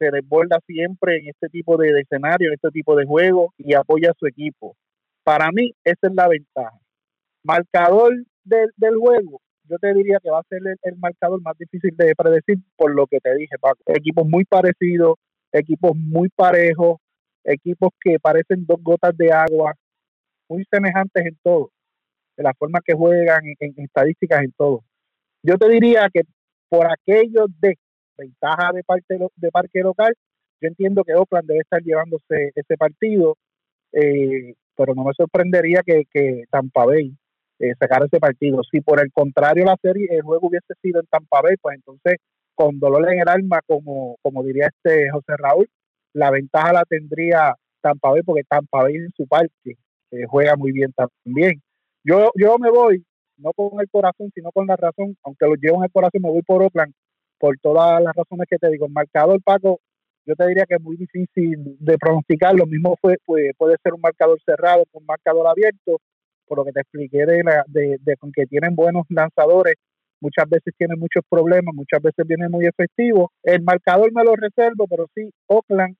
se 0.00 0.10
desborda 0.10 0.58
siempre 0.66 1.18
en 1.18 1.28
este 1.28 1.48
tipo 1.48 1.76
de, 1.76 2.00
escenario, 2.00 2.48
en 2.48 2.54
este 2.54 2.70
tipo 2.70 2.96
de 2.96 3.04
juego 3.04 3.52
y 3.58 3.74
apoya 3.74 4.10
a 4.10 4.18
su 4.18 4.26
equipo. 4.26 4.74
Para 5.22 5.50
mí, 5.52 5.72
esa 5.84 6.08
es 6.08 6.14
la 6.14 6.26
ventaja. 6.26 6.78
Marcador 7.44 8.14
del, 8.42 8.70
del 8.76 8.96
juego, 8.96 9.40
yo 9.68 9.76
te 9.78 9.92
diría 9.92 10.18
que 10.22 10.30
va 10.30 10.40
a 10.40 10.48
ser 10.48 10.60
el, 10.82 10.96
marcador 10.96 11.40
más 11.42 11.56
difícil 11.58 11.94
de 11.96 12.14
predecir 12.16 12.58
por 12.76 12.94
lo 12.94 13.06
que 13.06 13.20
te 13.20 13.34
dije, 13.36 13.56
Paco. 13.60 13.82
Equipos 13.86 14.26
muy 14.26 14.44
parecidos, 14.44 15.16
equipos 15.52 15.94
muy 15.94 16.30
parejos, 16.30 16.96
equipos 17.44 17.90
que 18.00 18.18
parecen 18.18 18.64
dos 18.66 18.82
gotas 18.82 19.16
de 19.16 19.32
agua, 19.32 19.74
muy 20.48 20.64
semejantes 20.70 21.26
en 21.26 21.38
todo, 21.42 21.70
de 22.36 22.42
la 22.42 22.54
forma 22.54 22.80
que 22.84 22.94
juegan, 22.94 23.42
en, 23.44 23.74
en 23.76 23.84
estadísticas, 23.84 24.42
en 24.42 24.52
todo. 24.52 24.82
Yo 25.42 25.56
te 25.58 25.68
diría 25.68 26.08
que 26.12 26.22
por 26.68 26.86
aquello 26.90 27.46
de 27.60 27.76
ventaja 28.20 28.72
de 28.72 28.82
parte 28.84 29.18
de 29.36 29.50
parque 29.50 29.80
local. 29.80 30.14
Yo 30.60 30.68
entiendo 30.68 31.04
que 31.04 31.14
Oakland 31.14 31.48
debe 31.48 31.60
estar 31.60 31.82
llevándose 31.82 32.52
ese 32.54 32.76
partido, 32.76 33.36
eh, 33.92 34.54
pero 34.76 34.94
no 34.94 35.04
me 35.04 35.12
sorprendería 35.14 35.82
que, 35.84 36.04
que 36.12 36.44
Tampa 36.50 36.84
Bay 36.84 37.14
eh, 37.58 37.74
sacara 37.78 38.06
ese 38.06 38.20
partido. 38.20 38.62
Si 38.70 38.80
por 38.80 39.00
el 39.00 39.12
contrario 39.12 39.64
la 39.64 39.76
serie, 39.80 40.08
el 40.10 40.22
juego 40.22 40.48
hubiese 40.48 40.74
sido 40.82 41.00
en 41.00 41.06
Tampa 41.06 41.40
Bay, 41.42 41.56
pues 41.60 41.76
entonces 41.76 42.16
con 42.54 42.78
dolor 42.78 43.10
en 43.12 43.20
el 43.20 43.28
alma, 43.28 43.60
como, 43.66 44.16
como 44.22 44.42
diría 44.42 44.68
este 44.68 45.10
José 45.10 45.32
Raúl, 45.38 45.66
la 46.12 46.30
ventaja 46.30 46.72
la 46.72 46.84
tendría 46.84 47.54
Tampa 47.80 48.10
Bay 48.10 48.22
porque 48.22 48.44
Tampa 48.44 48.82
Bay 48.82 48.96
en 48.96 49.10
su 49.16 49.26
parque 49.26 49.76
eh, 50.10 50.24
juega 50.28 50.56
muy 50.56 50.72
bien 50.72 50.92
también. 50.92 51.62
Yo, 52.04 52.30
yo 52.34 52.58
me 52.58 52.70
voy, 52.70 53.04
no 53.38 53.52
con 53.52 53.80
el 53.80 53.88
corazón, 53.90 54.30
sino 54.34 54.50
con 54.52 54.66
la 54.66 54.76
razón, 54.76 55.16
aunque 55.22 55.46
lo 55.46 55.54
llevo 55.54 55.78
en 55.78 55.84
el 55.84 55.90
corazón, 55.92 56.22
me 56.22 56.30
voy 56.30 56.42
por 56.42 56.62
Oakland, 56.62 56.92
por 57.40 57.58
todas 57.58 58.00
las 58.02 58.14
razones 58.14 58.46
que 58.48 58.58
te 58.58 58.68
digo. 58.70 58.86
El 58.86 58.92
marcador, 58.92 59.42
Paco, 59.42 59.80
yo 60.26 60.36
te 60.36 60.46
diría 60.46 60.66
que 60.66 60.74
es 60.74 60.80
muy 60.80 60.96
difícil 60.96 61.76
de 61.80 61.98
pronosticar. 61.98 62.54
Lo 62.54 62.66
mismo 62.66 62.96
fue, 63.00 63.16
puede, 63.24 63.52
puede 63.54 63.76
ser 63.82 63.94
un 63.94 64.00
marcador 64.00 64.38
cerrado, 64.44 64.84
un 64.92 65.06
marcador 65.06 65.48
abierto, 65.48 65.98
por 66.46 66.58
lo 66.58 66.64
que 66.64 66.72
te 66.72 66.80
expliqué 66.80 67.24
de, 67.24 67.42
la, 67.42 67.64
de, 67.66 67.96
de 68.00 68.16
que 68.34 68.46
tienen 68.46 68.76
buenos 68.76 69.06
lanzadores. 69.08 69.74
Muchas 70.20 70.48
veces 70.50 70.74
tienen 70.76 70.98
muchos 70.98 71.24
problemas, 71.28 71.74
muchas 71.74 72.02
veces 72.02 72.26
vienen 72.26 72.50
muy 72.50 72.66
efectivos. 72.66 73.30
El 73.42 73.62
marcador 73.62 74.12
me 74.12 74.22
lo 74.22 74.36
reservo, 74.36 74.86
pero 74.86 75.06
sí, 75.14 75.32
Oakland 75.46 75.96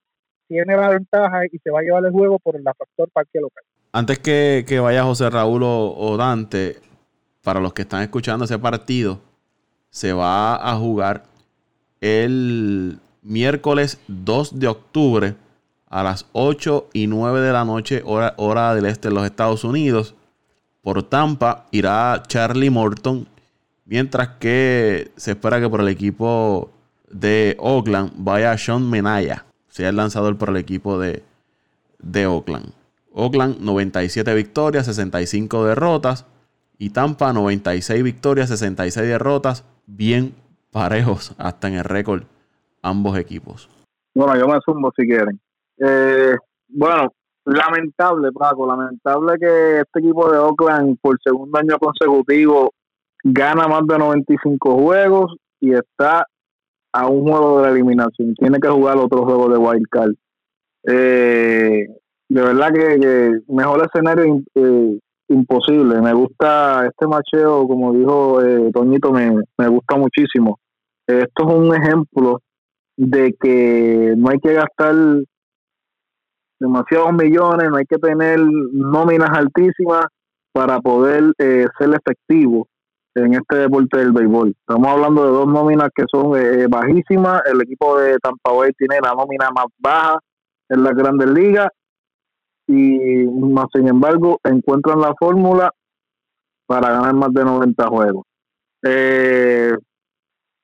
tiene 0.47 0.77
la 0.77 0.91
ventaja 0.91 1.47
y 1.51 1.59
se 1.59 1.71
va 1.71 1.81
a 1.81 1.83
llevar 1.83 2.05
el 2.05 2.13
juego 2.13 2.39
por 2.39 2.55
el 2.57 2.63
factor 2.63 3.09
parque 3.13 3.41
local. 3.41 3.65
Antes 3.93 4.19
que, 4.19 4.65
que 4.69 4.79
vaya 4.79 5.05
José 5.05 5.31
Raúl 5.31 5.63
o 5.65 6.17
Dante, 6.19 6.77
para 7.43 7.61
los 7.61 7.73
que 7.73 7.83
están 7.83 8.03
escuchando 8.03 8.45
ese 8.45 8.59
partido, 8.59 9.21
se 9.89 10.13
va 10.13 10.57
a 10.57 10.77
jugar 10.77 11.30
el 12.01 13.01
miércoles 13.23 13.99
2 14.09 14.59
de 14.59 14.69
octubre 14.69 15.37
a 15.89 16.03
las 16.03 16.27
8 16.33 16.89
y 16.93 17.07
9 17.07 17.41
de 17.41 17.53
la 17.53 17.65
noche, 17.65 18.03
hora, 18.05 18.35
hora 18.37 18.75
del 18.75 18.87
este 18.87 19.09
de 19.09 19.15
los 19.15 19.25
Estados 19.25 19.65
Unidos. 19.65 20.15
Por 20.83 21.03
Tampa 21.03 21.67
irá 21.73 22.23
Charlie 22.27 22.71
Morton, 22.71 23.29
mientras 23.85 24.29
que 24.39 25.11
se 25.17 25.33
espera 25.33 25.61
que 25.61 25.69
por 25.69 25.81
el 25.81 25.89
equipo 25.89 26.71
de 27.11 27.57
Oakland 27.59 28.13
vaya 28.17 28.57
Sean 28.57 28.89
Menaya, 28.89 29.45
sea 29.69 29.91
el 29.91 29.97
lanzador 29.97 30.39
por 30.39 30.51
el 30.51 30.57
equipo 30.57 30.99
de, 30.99 31.23
de 31.99 32.27
Oakland. 32.27 32.73
Oakland 33.13 33.61
97 33.61 34.35
victorias, 34.35 34.87
65 34.87 35.65
derrotas. 35.67 36.27
Y 36.79 36.91
Tampa 36.91 37.33
96 37.33 38.03
victorias, 38.03 38.49
66 38.49 39.07
derrotas. 39.07 39.65
Bien 39.87 40.35
parejos 40.71 41.35
hasta 41.39 41.69
en 41.69 41.75
el 41.75 41.85
récord 41.85 42.23
ambos 42.83 43.19
equipos. 43.19 43.69
Bueno, 44.15 44.37
yo 44.37 44.47
me 44.49 44.59
sumo 44.65 44.91
si 44.97 45.07
quieren. 45.07 45.41
Eh, 45.79 46.37
bueno, 46.69 47.13
lamentable, 47.45 48.33
Paco, 48.33 48.67
lamentable 48.67 49.39
que 49.39 49.81
este 49.81 50.01
equipo 50.01 50.31
de 50.31 50.39
Oakland 50.39 50.99
por 51.01 51.19
segundo 51.23 51.59
año 51.59 51.79
consecutivo 51.79 52.73
gana 53.23 53.69
más 53.69 53.87
de 53.87 53.99
95 53.99 54.79
juegos 54.79 55.37
y 55.61 55.73
está 55.73 56.27
a 56.93 57.07
un 57.07 57.23
juego 57.23 57.59
de 57.59 57.67
la 57.67 57.73
eliminación. 57.73 58.35
Tiene 58.35 58.59
que 58.59 58.69
jugar 58.69 58.97
otro 58.99 59.25
juego 59.25 59.49
de 59.49 59.59
wild 59.59 59.87
card. 59.91 60.13
Eh, 60.85 61.87
de 62.29 62.43
verdad 62.43 62.73
que, 62.73 63.41
mejor 63.49 63.85
escenario 63.85 64.41
eh, 64.55 64.99
imposible. 65.31 66.01
Me 66.01 66.13
gusta 66.13 66.87
este 66.87 67.07
macheo, 67.07 67.67
como 67.67 67.93
dijo 67.93 68.43
eh, 68.43 68.71
Toñito, 68.73 69.13
me, 69.13 69.33
me 69.57 69.69
gusta 69.69 69.97
muchísimo. 69.97 70.59
Esto 71.07 71.49
es 71.49 71.55
un 71.55 71.75
ejemplo 71.75 72.41
de 72.97 73.35
que 73.41 74.15
no 74.17 74.31
hay 74.31 74.39
que 74.39 74.53
gastar 74.53 74.95
demasiados 76.61 77.13
millones, 77.15 77.71
no 77.71 77.77
hay 77.77 77.87
que 77.87 77.97
tener 77.97 78.39
nóminas 78.41 79.31
altísimas 79.31 80.07
para 80.53 80.81
poder 80.81 81.33
eh, 81.39 81.67
ser 81.79 81.91
efectivo 81.95 82.67
en 83.15 83.35
este 83.35 83.57
deporte 83.57 83.99
del 83.99 84.13
béisbol. 84.13 84.51
Estamos 84.51 84.89
hablando 84.89 85.25
de 85.25 85.31
dos 85.31 85.47
nóminas 85.47 85.89
que 85.95 86.05
son 86.11 86.37
eh, 86.37 86.67
bajísimas. 86.69 87.43
El 87.51 87.63
equipo 87.63 87.99
de 87.99 88.19
Tampa 88.19 88.53
Bay 88.53 88.73
tiene 88.77 88.99
la 89.03 89.15
nómina 89.15 89.51
más 89.55 89.67
baja 89.79 90.19
en 90.69 90.85
las 90.85 90.95
grandes 90.95 91.31
ligas 91.31 91.69
y 92.71 93.27
más 93.27 93.67
sin 93.75 93.89
embargo 93.89 94.39
encuentran 94.45 95.01
la 95.01 95.13
fórmula 95.19 95.73
para 96.67 96.93
ganar 96.93 97.15
más 97.15 97.33
de 97.33 97.45
90 97.45 97.87
juegos. 97.89 98.25
Eh, 98.85 99.73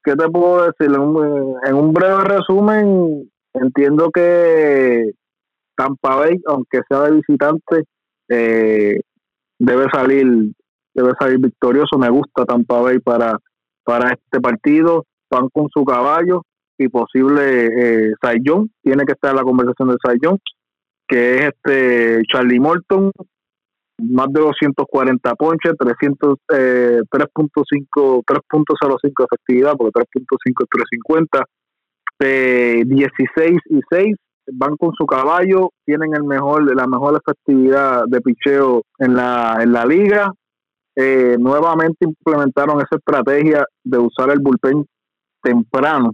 ¿Qué 0.04 0.14
te 0.14 0.28
puedo 0.28 0.66
decir? 0.66 0.94
En 0.94 1.74
un, 1.74 1.92
breve 1.92 2.22
resumen, 2.22 3.28
entiendo 3.54 4.11
que 4.11 5.11
Tampa 5.76 6.14
Bay, 6.14 6.36
aunque 6.46 6.82
sea 6.88 7.02
de 7.02 7.16
visitante, 7.16 7.82
eh, 8.28 9.00
debe 9.59 9.86
salir 9.92 10.52
debe 10.94 11.12
salir 11.18 11.38
victorioso. 11.40 11.98
Me 11.98 12.09
gusta 12.09 12.44
Tampa 12.44 12.80
Bay 12.80 13.00
para, 13.00 13.36
para 13.84 14.11
este 14.11 14.40
partido. 14.40 15.04
Van 15.28 15.48
con 15.48 15.68
su 15.74 15.84
caballo 15.84 16.42
y 16.78 16.88
posible 16.88 17.66
eh, 17.66 18.12
Tiene 18.80 19.04
que 19.04 19.12
estar 19.12 19.30
en 19.30 19.36
la 19.36 19.42
conversación 19.42 19.88
de 19.88 19.96
Saiyón 20.00 20.38
que 21.07 21.36
es 21.36 21.48
este 21.48 22.22
Charlie 22.30 22.61
Morton, 22.61 23.11
más 23.98 24.26
de 24.32 24.40
240 24.40 25.34
ponches, 25.34 25.72
300, 25.78 26.38
eh, 26.52 27.00
3.5, 27.11 28.22
3.05 28.24 29.24
efectividad, 29.24 29.74
porque 29.76 29.92
3.5 29.92 30.64
es 30.64 30.68
350, 30.70 31.44
eh, 32.20 32.82
16 32.86 33.59
y 33.70 33.80
6, 33.88 34.16
van 34.52 34.76
con 34.76 34.92
su 34.94 35.07
caballo, 35.07 35.70
tienen 35.84 36.14
el 36.14 36.24
mejor, 36.24 36.74
la 36.74 36.86
mejor 36.86 37.20
efectividad 37.20 38.04
de 38.07 38.20
picheo 38.20 38.82
en 38.98 39.14
la, 39.14 39.59
en 39.61 39.72
la 39.72 39.84
liga. 39.84 40.32
Eh, 40.94 41.36
nuevamente 41.38 42.07
implementaron 42.07 42.78
esa 42.78 42.96
estrategia 42.96 43.64
de 43.84 43.98
usar 43.98 44.30
el 44.30 44.38
bullpen 44.38 44.86
temprano 45.42 46.12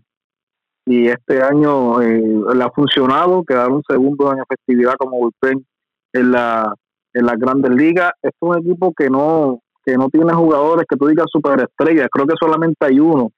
y 0.84 1.08
este 1.08 1.42
año 1.42 2.00
eh, 2.00 2.22
le 2.54 2.64
ha 2.64 2.70
funcionado, 2.70 3.44
quedaron 3.44 3.82
segundo 3.88 4.32
en 4.32 4.40
efectividad 4.40 4.94
como 4.98 5.18
bullpen 5.18 5.64
en 6.12 6.32
la 6.32 6.74
en 7.14 7.26
las 7.26 7.36
grandes 7.38 7.70
ligas. 7.72 8.12
es 8.22 8.32
un 8.40 8.58
equipo 8.58 8.92
que 8.96 9.10
no 9.10 9.60
que 9.84 9.96
no 9.96 10.08
tiene 10.08 10.32
jugadores 10.32 10.86
que 10.88 10.96
tú 10.96 11.06
digas 11.06 11.26
superestrellas. 11.30 12.08
Creo 12.10 12.26
que 12.26 12.34
solamente 12.38 12.86
hay 12.86 13.00
uno 13.00 13.30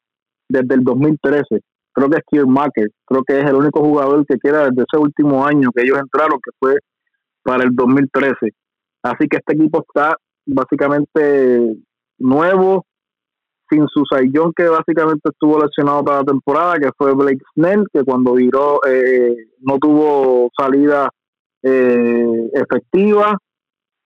desde 0.48 0.74
el 0.74 0.84
2013. 0.84 1.60
Creo 1.92 2.10
que 2.10 2.16
es 2.16 2.22
Kiermaker. 2.26 2.88
Creo 3.06 3.22
que 3.24 3.40
es 3.40 3.46
el 3.46 3.54
único 3.54 3.80
jugador 3.80 4.26
que 4.26 4.36
queda 4.38 4.68
desde 4.68 4.82
ese 4.82 5.00
último 5.00 5.46
año 5.46 5.70
que 5.74 5.82
ellos 5.82 5.98
entraron, 5.98 6.38
que 6.44 6.50
fue 6.58 6.74
para 7.42 7.64
el 7.64 7.74
2013. 7.74 8.50
Así 9.02 9.26
que 9.28 9.38
este 9.38 9.54
equipo 9.54 9.84
está 9.88 10.16
básicamente 10.46 11.76
nuevo, 12.18 12.84
sin 13.68 13.86
su 13.88 14.04
Saiyón 14.08 14.52
que 14.54 14.68
básicamente 14.68 15.30
estuvo 15.30 15.58
lesionado 15.60 16.04
para 16.04 16.18
la 16.18 16.24
temporada, 16.24 16.78
que 16.78 16.90
fue 16.96 17.14
Blake 17.14 17.42
Snell, 17.54 17.84
que 17.92 18.04
cuando 18.04 18.34
viró 18.34 18.80
eh, 18.86 19.34
no 19.60 19.78
tuvo 19.78 20.50
salida 20.56 21.08
eh, 21.62 22.50
efectiva 22.52 23.38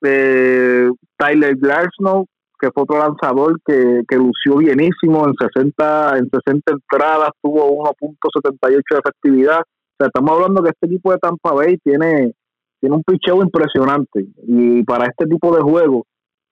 eh, 0.02 0.90
Tyler 1.16 1.56
Glasnow, 1.56 2.26
que 2.60 2.70
fue 2.72 2.82
otro 2.82 2.98
lanzador 2.98 3.60
que, 3.64 4.02
que 4.08 4.16
lució 4.16 4.56
bienísimo 4.56 5.26
en 5.26 5.34
60 5.34 6.18
en 6.18 6.28
60 6.30 6.72
entradas, 6.72 7.30
tuvo 7.42 7.84
1.78 7.84 8.70
de 8.70 8.98
efectividad. 8.98 9.60
O 9.60 9.96
sea, 9.98 10.06
estamos 10.06 10.32
hablando 10.32 10.62
que 10.62 10.70
este 10.70 10.86
equipo 10.86 11.12
de 11.12 11.18
Tampa 11.18 11.52
Bay 11.52 11.76
tiene, 11.78 12.32
tiene 12.80 12.96
un 12.96 13.02
picheo 13.02 13.42
impresionante 13.42 14.26
y 14.46 14.82
para 14.84 15.06
este 15.06 15.26
tipo 15.26 15.54
de 15.54 15.62
juegos, 15.62 16.02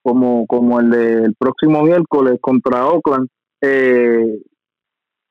como, 0.07 0.47
como 0.47 0.79
el 0.79 0.89
del 0.91 1.35
próximo 1.37 1.83
miércoles 1.83 2.39
contra 2.41 2.87
Oakland, 2.87 3.27
eh, 3.61 4.39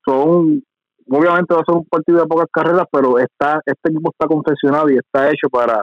son 0.04 0.62
obviamente 1.08 1.54
va 1.54 1.60
a 1.60 1.64
ser 1.64 1.76
un 1.76 1.86
partido 1.86 2.20
de 2.20 2.26
pocas 2.26 2.48
carreras, 2.52 2.84
pero 2.92 3.18
está 3.18 3.62
este 3.64 3.90
equipo 3.90 4.10
está 4.10 4.26
confeccionado 4.26 4.90
y 4.90 4.98
está 4.98 5.30
hecho 5.30 5.48
para, 5.50 5.82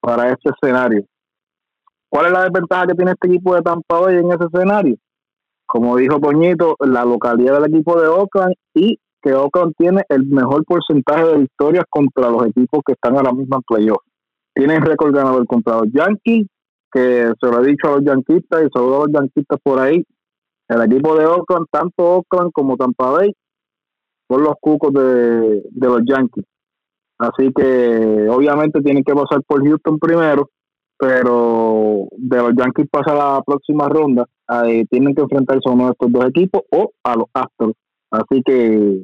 para 0.00 0.30
este 0.30 0.48
escenario. 0.50 1.04
¿Cuál 2.08 2.26
es 2.26 2.32
la 2.32 2.44
desventaja 2.44 2.86
que 2.86 2.94
tiene 2.94 3.10
este 3.10 3.28
equipo 3.28 3.54
de 3.54 3.60
Tampa 3.60 4.00
Bay 4.00 4.16
en 4.16 4.32
ese 4.32 4.46
escenario? 4.50 4.96
Como 5.66 5.96
dijo 5.96 6.18
Poñito, 6.18 6.76
la 6.80 7.04
localidad 7.04 7.60
del 7.60 7.74
equipo 7.74 8.00
de 8.00 8.08
Oakland 8.08 8.54
y 8.72 8.98
que 9.20 9.34
Oakland 9.34 9.74
tiene 9.76 10.04
el 10.08 10.24
mejor 10.24 10.64
porcentaje 10.64 11.22
de 11.22 11.38
victorias 11.38 11.84
contra 11.90 12.30
los 12.30 12.46
equipos 12.46 12.80
que 12.86 12.94
están 12.94 13.16
ahora 13.16 13.32
mismo 13.32 13.56
en 13.56 13.62
playoff. 13.62 14.02
Tienen 14.54 14.80
récord 14.80 15.14
ganador 15.14 15.46
contra 15.46 15.80
los 15.80 15.92
Yankees, 15.92 16.46
que 16.96 17.32
se 17.40 17.50
lo 17.50 17.62
he 17.62 17.66
dicho 17.66 17.88
a 17.88 17.96
los 17.96 18.04
yanquistas 18.04 18.62
y 18.62 18.68
sobre 18.72 18.98
los 18.98 19.12
yanquistas 19.12 19.58
por 19.62 19.78
ahí. 19.78 20.02
El 20.68 20.82
equipo 20.82 21.16
de 21.16 21.26
Oakland, 21.26 21.66
tanto 21.70 22.16
Oakland 22.16 22.50
como 22.52 22.76
Tampa 22.76 23.10
Bay, 23.10 23.32
son 24.28 24.42
los 24.42 24.54
cucos 24.60 24.92
de, 24.92 25.62
de 25.70 25.86
los 25.86 26.00
Yankees. 26.04 26.44
Así 27.18 27.52
que 27.54 28.28
obviamente 28.30 28.82
tienen 28.82 29.04
que 29.04 29.14
pasar 29.14 29.42
por 29.46 29.62
Houston 29.62 29.98
primero 29.98 30.50
pero 30.98 32.08
de 32.16 32.38
los 32.38 32.54
Yankees 32.54 32.88
pasa 32.90 33.14
la 33.14 33.42
próxima 33.44 33.88
ronda, 33.88 34.24
tienen 34.90 35.14
que 35.14 35.22
enfrentarse 35.22 35.68
a 35.68 35.72
uno 35.72 35.86
de 35.86 35.90
estos 35.92 36.12
dos 36.12 36.24
equipos 36.26 36.62
o 36.70 36.90
a 37.04 37.16
los 37.16 37.26
Astros. 37.34 37.72
Así 38.10 38.42
que 38.44 39.02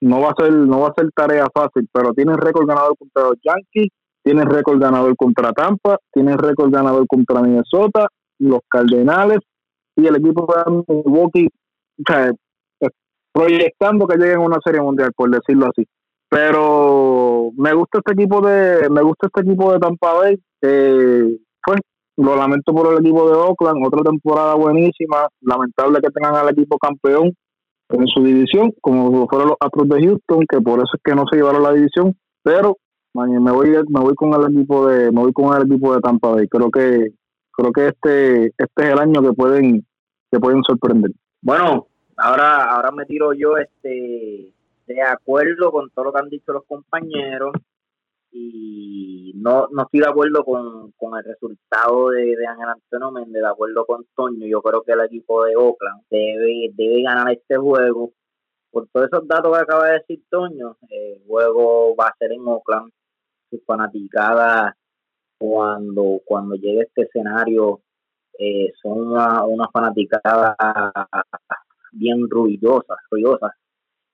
no 0.00 0.20
va 0.20 0.30
a 0.30 0.42
ser 0.42 0.52
no 0.52 0.80
va 0.80 0.88
a 0.88 0.94
ser 0.96 1.10
tarea 1.14 1.46
fácil, 1.52 1.88
pero 1.92 2.12
tienen 2.12 2.38
récord 2.38 2.66
ganador 2.66 2.96
contra 2.98 3.24
los 3.24 3.36
Yankees, 3.42 3.90
tienen 4.22 4.48
récord 4.48 4.80
ganador 4.80 5.16
contra 5.16 5.52
Tampa, 5.52 5.98
tienen 6.12 6.38
récord 6.38 6.70
ganador 6.70 7.06
contra 7.06 7.40
Minnesota, 7.40 8.08
los 8.38 8.60
Cardenales 8.68 9.38
y 9.96 10.06
el 10.06 10.16
equipo 10.16 10.46
de 10.46 10.84
Milwaukee, 10.94 11.48
proyectando 13.32 14.06
que 14.06 14.16
lleguen 14.16 14.38
a 14.38 14.46
una 14.46 14.58
serie 14.64 14.80
mundial, 14.80 15.12
por 15.16 15.30
decirlo 15.30 15.66
así. 15.66 15.86
Pero 16.28 17.50
me 17.56 17.72
gusta 17.72 17.98
este 17.98 18.12
equipo 18.12 18.40
de 18.46 18.90
me 18.90 19.02
gusta 19.02 19.28
este 19.28 19.40
equipo 19.40 19.72
de 19.72 19.78
Tampa 19.78 20.12
Bay 20.12 20.38
eh, 20.62 21.38
pues 21.64 21.80
lo 22.16 22.36
lamento 22.36 22.72
por 22.72 22.92
el 22.92 22.98
equipo 22.98 23.30
de 23.30 23.36
Oakland, 23.36 23.86
otra 23.86 24.02
temporada 24.02 24.54
buenísima, 24.54 25.28
lamentable 25.40 26.00
que 26.00 26.10
tengan 26.10 26.34
al 26.34 26.50
equipo 26.50 26.76
campeón 26.78 27.32
en 27.90 28.06
su 28.08 28.22
división, 28.22 28.72
como 28.80 29.28
fueron 29.28 29.48
los 29.48 29.56
Astros 29.60 29.88
de 29.88 30.04
Houston, 30.04 30.44
que 30.48 30.60
por 30.60 30.78
eso 30.80 30.90
es 30.94 31.00
que 31.02 31.14
no 31.14 31.24
se 31.30 31.36
llevaron 31.36 31.62
la 31.62 31.72
división, 31.72 32.14
pero 32.42 32.76
me 33.14 33.50
voy 33.52 33.70
me 33.88 34.00
voy 34.00 34.14
con 34.14 34.34
el 34.34 34.50
equipo 34.52 34.86
de 34.86 35.10
me 35.10 35.20
voy 35.20 35.32
con 35.32 35.56
el 35.56 35.66
equipo 35.66 35.94
de 35.94 36.00
Tampa 36.00 36.30
Bay. 36.30 36.48
Creo 36.48 36.70
que 36.70 37.12
creo 37.52 37.72
que 37.72 37.86
este 37.88 38.46
este 38.46 38.82
es 38.82 38.90
el 38.90 38.98
año 38.98 39.22
que 39.22 39.32
pueden 39.32 39.86
que 40.30 40.38
pueden 40.38 40.62
sorprender. 40.62 41.12
Bueno, 41.40 41.86
ahora 42.16 42.64
ahora 42.74 42.90
me 42.90 43.06
tiro 43.06 43.32
yo 43.32 43.56
este 43.56 44.52
de 44.86 45.02
acuerdo 45.02 45.70
con 45.70 45.90
todo 45.90 46.06
lo 46.06 46.12
que 46.12 46.18
han 46.18 46.30
dicho 46.30 46.52
los 46.52 46.64
compañeros 46.64 47.52
y 48.30 49.32
no, 49.36 49.68
no 49.70 49.82
estoy 49.82 50.00
de 50.00 50.08
acuerdo 50.08 50.44
con, 50.44 50.92
el 51.18 51.24
resultado 51.24 52.10
de, 52.10 52.36
de 52.36 52.46
Ángel 52.46 52.68
Antonio 52.68 53.10
Méndez, 53.10 53.42
de 53.42 53.48
acuerdo 53.48 53.86
con 53.86 54.06
Toño, 54.14 54.46
yo 54.46 54.60
creo 54.60 54.82
que 54.82 54.92
el 54.92 55.00
equipo 55.00 55.44
de 55.44 55.56
Oakland 55.56 56.02
debe, 56.10 56.70
debe 56.74 57.02
ganar 57.02 57.32
este 57.32 57.56
juego. 57.56 58.12
Por 58.70 58.86
todos 58.88 59.06
esos 59.06 59.26
datos 59.26 59.56
que 59.56 59.62
acaba 59.62 59.86
de 59.86 59.92
decir 59.94 60.22
Toño, 60.28 60.76
el 60.90 61.22
juego 61.26 61.96
va 61.96 62.08
a 62.08 62.16
ser 62.18 62.32
en 62.32 62.46
Oakland, 62.46 62.92
su 63.50 63.60
fanaticada 63.66 64.76
cuando, 65.38 66.20
cuando 66.24 66.54
llegue 66.56 66.82
este 66.82 67.02
escenario 67.02 67.80
eh, 68.38 68.72
son 68.80 69.08
una, 69.08 69.44
una 69.44 69.68
fanaticada 69.68 70.56
bien 71.92 72.28
ruidosas, 72.28 72.98
ruidosas. 73.10 73.52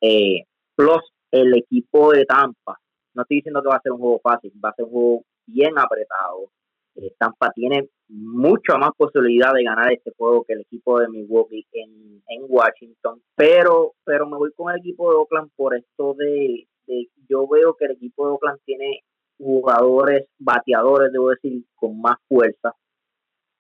Eh, 0.01 0.45
plus 0.75 1.03
el 1.31 1.55
equipo 1.55 2.13
de 2.13 2.25
Tampa 2.25 2.79
no 3.15 3.23
estoy 3.23 3.37
diciendo 3.39 3.63
que 3.63 3.69
va 3.69 3.77
a 3.77 3.83
ser 3.83 3.93
un 3.93 4.01
juego 4.01 4.21
fácil, 4.23 4.53
va 4.65 4.71
a 4.71 4.75
ser 4.75 4.87
un 4.87 4.91
juego 4.91 5.25
bien 5.47 5.79
apretado. 5.79 6.51
Eh, 6.97 7.13
Tampa 7.19 7.51
tiene 7.53 7.89
mucha 8.09 8.77
más 8.77 8.91
posibilidad 8.97 9.53
de 9.53 9.65
ganar 9.65 9.93
este 9.93 10.13
juego 10.17 10.45
que 10.45 10.55
el 10.55 10.61
equipo 10.61 10.99
de 11.01 11.09
Milwaukee 11.09 11.67
en 11.73 12.43
Washington, 12.49 13.21
pero 13.35 13.95
pero 14.05 14.27
me 14.27 14.37
voy 14.37 14.53
con 14.53 14.73
el 14.73 14.81
equipo 14.81 15.11
de 15.11 15.17
Oakland 15.17 15.51
por 15.57 15.75
esto 15.75 16.15
de, 16.15 16.67
yo 17.29 17.49
veo 17.49 17.75
que 17.75 17.87
el 17.87 17.93
equipo 17.93 18.27
de 18.27 18.33
Oakland 18.33 18.61
tiene 18.65 19.03
jugadores 19.39 20.27
bateadores, 20.39 21.13
debo 21.13 21.31
decir, 21.31 21.65
con 21.75 22.01
más 22.01 22.17
fuerza. 22.29 22.75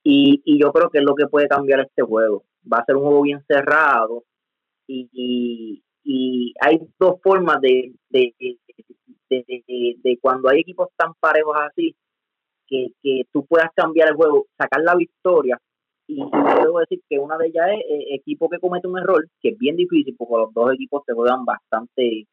Y, 0.02 0.42
y 0.44 0.60
yo 0.60 0.72
creo 0.72 0.90
que 0.90 0.98
es 0.98 1.04
lo 1.04 1.14
que 1.14 1.26
puede 1.26 1.48
cambiar 1.48 1.80
este 1.80 2.02
juego. 2.02 2.44
Va 2.70 2.78
a 2.78 2.84
ser 2.84 2.96
un 2.96 3.04
juego 3.04 3.22
bien 3.22 3.42
cerrado 3.46 4.24
y, 4.86 5.82
y, 6.04 6.54
hay 6.60 6.80
dos 6.98 7.20
formas 7.22 7.60
de, 7.60 7.94
de, 8.10 8.34
de, 9.28 10.18
cuando 10.20 10.48
hay 10.48 10.60
equipos 10.60 10.88
tan 10.96 11.14
parejos 11.18 11.56
así, 11.58 11.94
que, 12.66 12.88
que 13.02 13.22
tú 13.32 13.44
puedas 13.46 13.70
cambiar 13.74 14.08
el 14.08 14.14
juego, 14.14 14.46
sacar 14.58 14.82
la 14.82 14.94
victoria. 14.94 15.58
Y 16.06 16.16
debo 16.16 16.80
decir 16.80 17.00
que 17.08 17.18
una 17.18 17.38
de 17.38 17.46
ellas 17.46 17.66
es 17.72 17.80
eh, 17.88 18.14
equipo 18.14 18.48
que 18.50 18.58
comete 18.58 18.86
un 18.86 18.98
error, 18.98 19.26
que 19.40 19.50
es 19.50 19.58
bien 19.58 19.76
difícil, 19.76 20.14
porque 20.18 20.36
los 20.36 20.52
dos 20.52 20.74
equipos 20.74 21.02
se 21.06 21.14
juegan 21.14 21.46
bastante, 21.46 22.26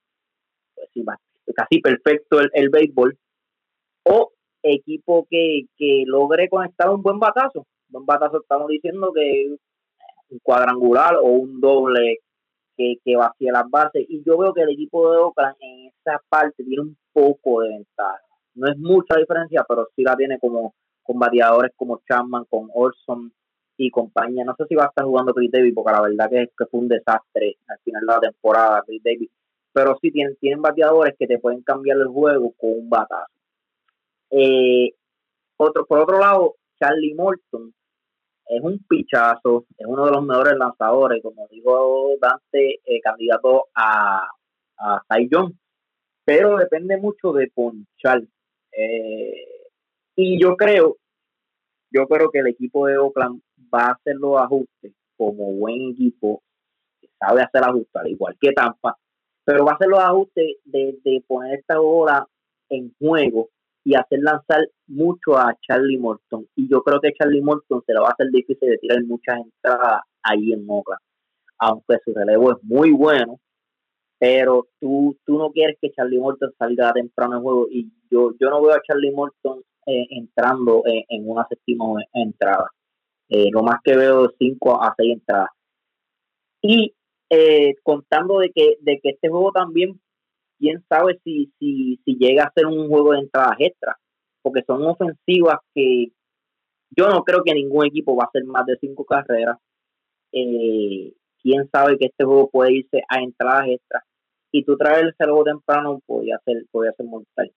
pues 0.94 1.18
casi 1.56 1.80
perfecto 1.80 2.42
el, 2.42 2.50
el 2.54 2.70
béisbol, 2.70 3.18
o 4.04 4.32
equipo 4.64 5.26
que, 5.30 5.66
que 5.78 6.04
logre 6.06 6.50
conectar 6.50 6.90
un 6.90 7.02
buen 7.02 7.20
batazo. 7.20 7.60
Un 7.60 7.66
buen 7.90 8.06
batazo 8.06 8.42
estamos 8.42 8.68
diciendo 8.68 9.12
que 9.14 9.56
un 10.30 10.40
cuadrangular 10.44 11.16
o 11.18 11.26
un 11.26 11.60
doble 11.60 12.20
que, 12.78 12.96
que 13.04 13.16
vacía 13.16 13.52
las 13.52 13.70
bases. 13.70 14.06
Y 14.08 14.24
yo 14.24 14.38
veo 14.38 14.54
que 14.54 14.62
el 14.62 14.70
equipo 14.70 15.12
de 15.12 15.18
Oakland 15.18 15.56
en 15.60 15.88
esa 15.88 16.22
parte 16.30 16.64
tiene 16.64 16.82
un 16.82 16.98
poco 17.14 17.62
de 17.62 17.70
ventaja. 17.70 18.22
No 18.56 18.68
es 18.68 18.78
mucha 18.78 19.16
diferencia, 19.18 19.66
pero 19.68 19.88
sí 19.96 20.04
la 20.04 20.16
tiene 20.16 20.40
como 20.40 20.74
con 21.04 21.20
variadores 21.20 21.72
como 21.76 22.02
Chapman, 22.08 22.46
con 22.50 22.70
Orson 22.74 23.32
y 23.78 23.90
compañía. 23.90 24.44
No 24.44 24.56
sé 24.56 24.66
si 24.68 24.76
va 24.76 24.86
a 24.86 24.88
estar 24.88 25.06
jugando 25.06 25.34
Chris 25.34 25.52
Davis, 25.52 25.74
porque 25.74 25.92
la 25.92 26.02
verdad 26.02 26.30
que, 26.30 26.52
que 26.58 26.66
fue 26.66 26.80
un 26.80 26.88
desastre 26.88 27.58
al 27.68 27.80
final 27.80 28.02
de 28.02 28.14
la 28.14 28.20
temporada, 28.20 28.84
Chris 28.86 29.02
Davis. 29.04 29.30
Pero 29.74 29.98
sí 30.02 30.12
tienen, 30.12 30.36
tienen 30.38 30.62
bateadores 30.62 31.16
que 31.18 31.28
te 31.28 31.40
pueden 31.40 31.62
cambiar 31.62 31.98
el 31.98 32.08
juego 32.08 32.54
con 32.58 32.72
un 32.72 32.90
batazo. 32.90 33.32
Eh, 34.32 34.94
otro, 35.58 35.86
por 35.86 36.00
otro 36.00 36.20
lado, 36.20 36.56
Charlie 36.80 37.14
Morton 37.16 37.74
es 38.48 38.62
un 38.64 38.80
pichazo, 38.88 39.66
es 39.78 39.88
uno 39.88 40.06
de 40.06 40.12
los 40.12 40.24
mejores 40.26 40.58
lanzadores, 40.58 41.22
como 41.24 41.48
dijo 41.50 42.12
Dante, 42.22 42.82
eh, 42.86 43.02
candidato 43.02 43.68
a, 43.76 44.28
a 44.78 45.04
Cy 45.10 45.30
pero 46.26 46.58
depende 46.58 46.98
mucho 46.98 47.34
de 47.34 47.52
ponchar. 47.54 48.22
Eh, 48.74 49.46
Y 50.16 50.42
yo 50.42 50.56
creo, 50.58 50.98
yo 51.92 52.08
creo 52.08 52.30
que 52.32 52.40
el 52.40 52.48
equipo 52.48 52.88
de 52.88 52.98
Oakland 52.98 53.42
va 53.74 53.88
a 53.88 53.92
hacer 53.94 54.16
los 54.18 54.38
ajustes 54.40 54.94
como 55.18 55.54
buen 55.54 55.92
equipo, 55.92 56.44
que 57.02 57.10
sabe 57.20 57.42
hacer 57.44 57.64
ajustes, 57.64 57.96
al 57.96 58.10
igual 58.10 58.38
que 58.40 58.54
Tampa, 58.54 58.98
pero 59.46 59.66
va 59.66 59.74
a 59.74 59.76
hacer 59.76 59.88
los 59.90 60.00
ajustes 60.00 60.58
de, 60.66 60.98
de 61.04 61.24
poner 61.28 61.60
esta 61.60 61.80
bola 61.80 62.28
en 62.70 62.94
juego 63.00 63.50
y 63.84 63.96
hacer 63.96 64.20
lanzar 64.22 64.68
mucho 64.88 65.38
a 65.38 65.56
Charlie 65.62 65.98
Morton. 65.98 66.48
Y 66.56 66.70
yo 66.70 66.84
creo 66.84 67.00
que 67.00 67.14
Charlie 67.14 67.42
Morton 67.42 67.82
se 67.86 67.94
lo 67.94 68.02
va 68.02 68.10
a 68.10 68.12
hacer 68.12 68.28
difícil 68.32 68.70
de 68.70 68.78
tirar 68.78 69.04
muchas 69.04 69.40
entradas 69.40 70.02
ahí 70.24 70.54
en 70.54 70.66
Oakland. 70.68 71.02
Aunque 71.60 71.98
su 72.04 72.14
relevo 72.14 72.52
es 72.52 72.64
muy 72.64 72.92
bueno, 72.92 73.40
pero 74.20 74.68
tú, 74.80 75.18
tú 75.26 75.38
no 75.38 75.52
quieres 75.52 75.78
que 75.82 75.92
Charlie 75.92 76.20
Morton 76.20 76.52
salga 76.58 76.94
temprano 76.94 77.38
en 77.38 77.42
juego. 77.42 77.68
Y 77.72 77.92
yo, 78.10 78.34
yo 78.40 78.50
no 78.50 78.62
veo 78.62 78.74
a 78.74 78.82
Charlie 78.82 79.12
Morton 79.12 79.62
eh, 79.88 80.06
entrando 80.12 80.84
en, 80.86 81.28
una 81.28 81.46
séptima 81.50 81.86
entrada. 82.14 82.70
Eh, 83.30 83.50
lo 83.52 83.64
más 83.64 83.80
que 83.84 83.96
veo 83.96 84.26
es 84.26 84.32
5 84.38 84.84
a 84.84 84.94
6 84.96 85.14
entradas. 85.14 85.50
Y 86.62 86.94
eh, 87.30 87.74
contando 87.82 88.40
de 88.40 88.52
que, 88.52 88.78
de 88.82 89.00
que 89.02 89.10
este 89.10 89.30
juego 89.30 89.52
también 89.52 90.00
quién 90.62 90.84
sabe 90.88 91.20
si, 91.24 91.52
si, 91.58 92.00
si 92.06 92.16
llega 92.16 92.44
a 92.44 92.54
ser 92.54 92.68
un 92.68 92.88
juego 92.88 93.14
de 93.14 93.22
entradas 93.22 93.58
extra, 93.58 93.98
porque 94.44 94.62
son 94.66 94.86
ofensivas 94.86 95.58
que 95.74 96.12
yo 96.96 97.10
no 97.10 97.24
creo 97.24 97.44
que 97.44 97.54
ningún 97.54 97.88
equipo 97.88 98.16
va 98.16 98.26
a 98.26 98.28
hacer 98.28 98.46
más 98.46 98.66
de 98.68 98.78
cinco 98.80 99.04
carreras. 99.04 99.58
Eh, 100.32 101.14
quién 101.42 101.68
sabe 101.72 101.98
que 101.98 102.06
este 102.06 102.24
juego 102.24 102.50
puede 102.50 102.74
irse 102.74 103.02
a 103.10 103.20
entradas 103.20 103.68
extras 103.70 104.04
y 104.52 104.64
tú 104.64 104.78
traer 104.78 105.06
el 105.06 105.16
temprano 105.44 106.00
podría 106.06 106.40
ser, 106.46 106.66
podría 106.72 106.94
ser 106.94 107.06
mortal. 107.08 107.52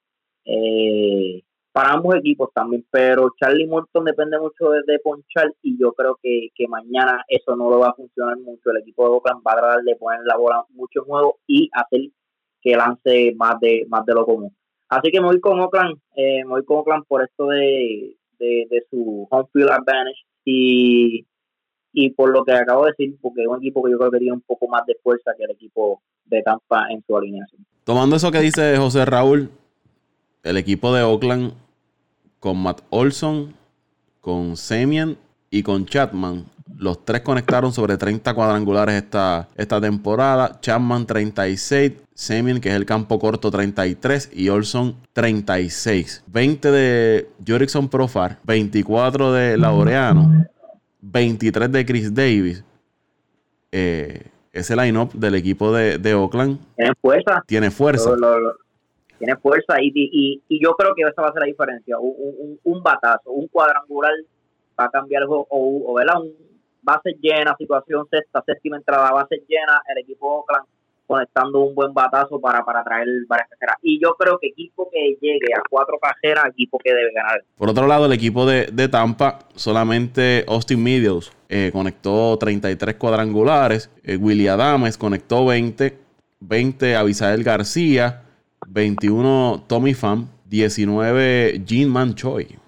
Eh, 0.46 1.42
para 1.72 1.92
ambos 1.92 2.14
equipos 2.14 2.50
también, 2.54 2.86
pero 2.90 3.34
Charlie 3.38 3.66
Morton 3.66 4.04
depende 4.04 4.38
mucho 4.38 4.70
de, 4.70 4.98
ponchar 5.00 5.52
y 5.60 5.76
yo 5.76 5.92
creo 5.92 6.16
que, 6.22 6.50
que, 6.54 6.68
mañana 6.68 7.24
eso 7.26 7.56
no 7.56 7.68
lo 7.68 7.80
va 7.80 7.88
a 7.88 7.94
funcionar 7.94 8.38
mucho. 8.38 8.70
El 8.70 8.82
equipo 8.82 9.04
de 9.04 9.10
Oakland 9.10 9.42
va 9.44 9.52
a 9.52 9.56
tratar 9.56 9.82
de 9.82 9.96
poner 9.96 10.20
la 10.24 10.36
bola 10.36 10.64
mucho 10.70 11.04
en 11.04 11.32
y 11.48 11.68
hacer 11.72 12.00
que 12.64 12.76
lance 12.76 13.34
más 13.36 13.60
de 13.60 13.84
más 13.88 14.04
de 14.06 14.14
lo 14.14 14.24
común. 14.24 14.56
Así 14.88 15.10
que 15.10 15.20
me 15.20 15.26
voy 15.26 15.40
con 15.40 15.60
Oakland, 15.60 15.96
eh, 16.16 16.42
me 16.44 16.50
voy 16.50 16.64
con 16.64 16.78
Oakland 16.78 17.04
por 17.06 17.22
esto 17.22 17.48
de, 17.48 18.16
de, 18.38 18.86
su 18.90 19.26
home 19.30 19.48
field 19.52 19.70
advantage 19.70 20.24
y, 20.44 21.26
y 21.92 22.10
por 22.10 22.30
lo 22.30 22.44
que 22.44 22.52
acabo 22.52 22.84
de 22.84 22.92
decir, 22.96 23.16
porque 23.20 23.42
es 23.42 23.48
un 23.48 23.58
equipo 23.58 23.82
que 23.82 23.92
yo 23.92 23.98
creo 23.98 24.10
que 24.10 24.18
tiene 24.18 24.34
un 24.34 24.40
poco 24.40 24.66
más 24.68 24.84
de 24.86 24.96
fuerza 25.02 25.32
que 25.36 25.44
el 25.44 25.50
equipo 25.50 26.02
de 26.24 26.42
Tampa 26.42 26.86
en 26.90 27.02
su 27.06 27.16
alineación. 27.16 27.64
Tomando 27.84 28.16
eso 28.16 28.30
que 28.30 28.40
dice 28.40 28.76
José 28.76 29.04
Raúl, 29.04 29.50
el 30.42 30.56
equipo 30.56 30.94
de 30.94 31.02
Oakland 31.02 31.54
con 32.40 32.62
Matt 32.62 32.82
Olson, 32.90 33.54
con 34.20 34.56
Semien 34.56 35.18
y 35.50 35.62
con 35.62 35.86
Chatman 35.86 36.46
los 36.76 37.04
tres 37.04 37.20
conectaron 37.20 37.72
sobre 37.72 37.96
30 37.96 38.34
cuadrangulares 38.34 38.94
esta, 38.96 39.48
esta 39.56 39.80
temporada. 39.80 40.58
Chapman 40.60 41.06
36, 41.06 41.92
Semien, 42.14 42.60
que 42.60 42.70
es 42.70 42.74
el 42.74 42.86
campo 42.86 43.18
corto, 43.18 43.50
33 43.50 44.30
y 44.32 44.48
Olson 44.48 44.96
36. 45.12 46.24
20 46.26 46.70
de 46.70 47.28
Jorickson 47.46 47.88
Profar, 47.88 48.38
24 48.44 49.32
de 49.32 49.58
Laureano, 49.58 50.46
23 51.00 51.70
de 51.70 51.86
Chris 51.86 52.14
Davis. 52.14 52.64
Eh, 53.70 54.30
ese 54.52 54.76
line-up 54.76 55.12
del 55.12 55.34
equipo 55.34 55.72
de, 55.72 56.14
Oakland. 56.14 56.58
Tiene 56.76 56.92
fuerza. 57.00 57.42
Tiene 57.46 57.70
fuerza. 57.70 58.14
tiene 59.18 59.36
fuerza 59.36 59.74
y, 59.80 60.40
yo 60.48 60.74
creo 60.74 60.94
que 60.94 61.02
esa 61.02 61.22
va 61.22 61.28
a 61.28 61.32
ser 61.32 61.40
la 61.40 61.46
diferencia. 61.46 61.98
Un, 61.98 62.58
un, 62.62 62.82
batazo, 62.82 63.32
un 63.32 63.48
cuadrangular 63.48 64.12
va 64.78 64.84
a 64.84 64.90
cambiar 64.90 65.22
el 65.22 65.28
juego 65.28 65.46
o, 65.50 65.92
o 65.92 65.94
un 65.94 66.43
base 66.84 67.16
llena, 67.20 67.56
situación 67.58 68.06
sexta, 68.10 68.42
séptima 68.46 68.76
entrada, 68.76 69.10
base 69.10 69.42
llena, 69.48 69.80
el 69.88 69.98
equipo 69.98 70.28
Oakland 70.28 70.66
conectando 71.06 71.60
un 71.60 71.74
buen 71.74 71.92
batazo 71.92 72.40
para, 72.40 72.64
para 72.64 72.82
traer 72.82 73.06
varias 73.28 73.48
cajeras. 73.50 73.76
Y 73.82 74.00
yo 74.02 74.14
creo 74.14 74.38
que 74.38 74.48
equipo 74.48 74.88
que 74.90 75.16
llegue 75.20 75.52
a 75.54 75.62
cuatro 75.68 75.98
cajeras, 75.98 76.46
equipo 76.46 76.78
que 76.78 76.94
debe 76.94 77.12
ganar. 77.12 77.44
Por 77.56 77.68
otro 77.68 77.86
lado, 77.86 78.06
el 78.06 78.12
equipo 78.12 78.46
de, 78.46 78.88
Tampa, 78.88 79.40
solamente 79.54 80.44
Austin 80.48 80.82
Meadows 80.82 81.32
eh, 81.48 81.70
conectó 81.72 82.38
33 82.38 82.96
cuadrangulares, 82.96 83.90
eh, 84.02 84.16
Willy 84.16 84.48
Adames 84.48 84.96
conectó 84.96 85.44
20, 85.46 85.98
20 86.40 86.96
Abisael 86.96 87.44
García, 87.44 88.22
21 88.68 89.64
Tommy 89.66 89.94
Pham, 89.94 90.28
19 90.46 91.62
Gene 91.66 91.86
Manchoy 91.86 92.63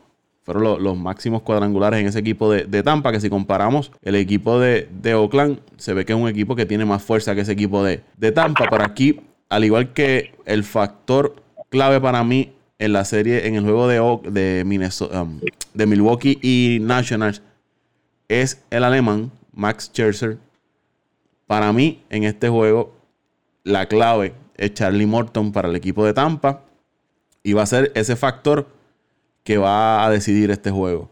fueron 0.47 0.80
los 0.80 0.97
máximos 0.97 1.42
cuadrangulares 1.42 2.01
en 2.01 2.07
ese 2.07 2.20
equipo 2.20 2.49
de, 2.53 2.82
Tampa, 2.84 3.11
que 3.11 3.20
si 3.20 3.28
comparamos 3.28 3.90
el 4.01 4.14
equipo 4.14 4.61
de, 4.61 4.88
Oakland, 5.12 5.59
se 5.76 5.92
ve 5.92 6.05
que 6.05 6.12
es 6.12 6.18
un 6.18 6.28
equipo 6.28 6.55
que 6.55 6.64
tiene 6.64 6.84
más 6.84 7.03
fuerza 7.03 7.34
que 7.34 7.40
ese 7.40 7.51
equipo 7.51 7.82
de, 7.82 7.99
Tampa. 8.32 8.66
Pero 8.70 8.84
aquí, 8.84 9.20
al 9.49 9.64
igual 9.64 9.92
que 9.92 10.36
el 10.44 10.62
factor 10.62 11.42
clave 11.68 12.01
para 12.01 12.22
mí 12.22 12.53
en 12.78 12.92
la 12.92 13.05
serie, 13.05 13.49
en 13.49 13.57
el 13.57 13.64
juego 13.64 13.88
de, 13.88 14.30
de, 14.30 14.64
Minnesota, 14.64 15.22
um, 15.22 15.40
de 15.74 15.86
Milwaukee 15.86 16.38
y 16.40 16.78
Nationals, 16.80 17.42
es 18.28 18.62
el 18.70 18.84
alemán 18.84 19.32
Max 19.53 19.90
Scherzer. 19.92 20.38
Para 21.49 21.72
mí, 21.72 22.05
en 22.09 22.22
este 22.22 22.49
juego, 22.49 22.94
la 23.64 23.86
clave 23.86 24.32
es 24.57 24.74
Charlie 24.74 25.07
Morton 25.07 25.51
para 25.51 25.68
el 25.68 25.74
equipo 25.74 26.07
de 26.07 26.12
Tampa. 26.12 26.62
Y 27.42 27.53
va 27.53 27.62
a 27.62 27.66
ser 27.66 27.90
ese 27.97 28.14
factor 28.14 28.76
que 29.47 29.59
va 29.59 30.05
a 30.05 30.11
decidir 30.11 30.51
este 30.51 30.72
juego. 30.72 31.09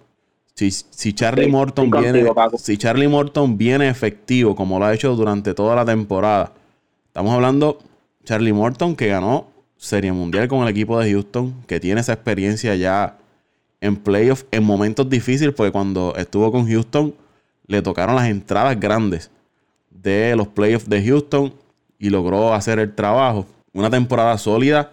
Si, 0.55 0.69
si 0.73 1.13
Charlie 1.13 1.47
Morton 1.47 1.89
viene, 1.89 2.27
si 2.59 2.77
Charlie 2.77 3.07
Morton 3.07 3.57
viene 3.57 3.89
efectivo 3.89 4.57
como 4.57 4.81
lo 4.81 4.87
ha 4.87 4.93
hecho 4.93 5.15
durante 5.15 5.55
toda 5.55 5.77
la 5.77 5.85
temporada, 5.85 6.53
estamos 7.07 7.33
hablando 7.33 7.79
Charlie 8.25 8.53
Morton 8.53 8.97
que 8.97 9.07
ganó 9.07 9.47
Serie 9.77 10.11
Mundial 10.13 10.49
con 10.49 10.63
el 10.63 10.69
equipo 10.69 10.99
de 10.99 11.13
Houston, 11.13 11.55
que 11.69 11.79
tiene 11.79 12.01
esa 12.01 12.15
experiencia 12.15 12.75
ya 12.75 13.19
en 13.81 13.95
playoffs 13.97 14.47
en 14.51 14.65
momentos 14.65 15.09
difíciles, 15.09 15.55
porque 15.55 15.71
cuando 15.71 16.13
estuvo 16.17 16.51
con 16.51 16.67
Houston 16.67 17.15
le 17.69 17.83
tocaron 17.83 18.17
las 18.17 18.29
entradas 18.29 18.79
grandes 18.81 19.31
de 19.91 20.35
los 20.35 20.49
playoffs 20.49 20.89
de 20.89 21.07
Houston 21.07 21.55
y 22.01 22.11
logró 22.11 22.53
hacer 22.53 22.81
el 22.81 22.97
trabajo. 22.97 23.47
Una 23.73 23.91
temporada 23.91 24.37
sólida 24.39 24.93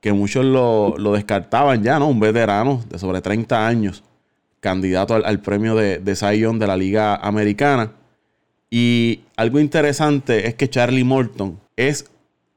que 0.00 0.12
muchos 0.12 0.44
lo, 0.44 0.94
descartaban 1.12 1.82
ya, 1.82 1.98
¿no? 1.98 2.08
Un 2.08 2.20
veterano 2.20 2.82
de 2.88 2.98
sobre 2.98 3.20
30 3.20 3.66
años, 3.66 4.04
candidato 4.60 5.14
al, 5.14 5.40
premio 5.40 5.74
de, 5.74 5.98
de 5.98 6.16
Zion 6.16 6.58
de 6.58 6.66
la 6.66 6.76
Liga 6.76 7.16
Americana. 7.16 7.92
Y 8.70 9.20
algo 9.36 9.60
interesante 9.60 10.48
es 10.48 10.54
que 10.54 10.68
Charlie 10.68 11.04
Morton 11.04 11.60
es 11.76 12.10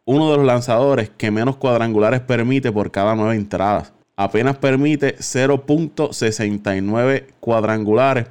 uno 0.06 0.32
de 0.32 0.38
los 0.38 0.46
lanzadores 0.46 1.10
que 1.10 1.30
menos 1.30 1.58
cuadrangulares 1.58 2.22
permite 2.22 2.72
por 2.72 2.92
cada 2.92 3.16
nueve 3.16 3.36
entradas. 3.36 3.94
Apenas 4.16 4.58
permite 4.58 5.18
0.69 5.18 7.26
cuadrangulares 7.40 8.28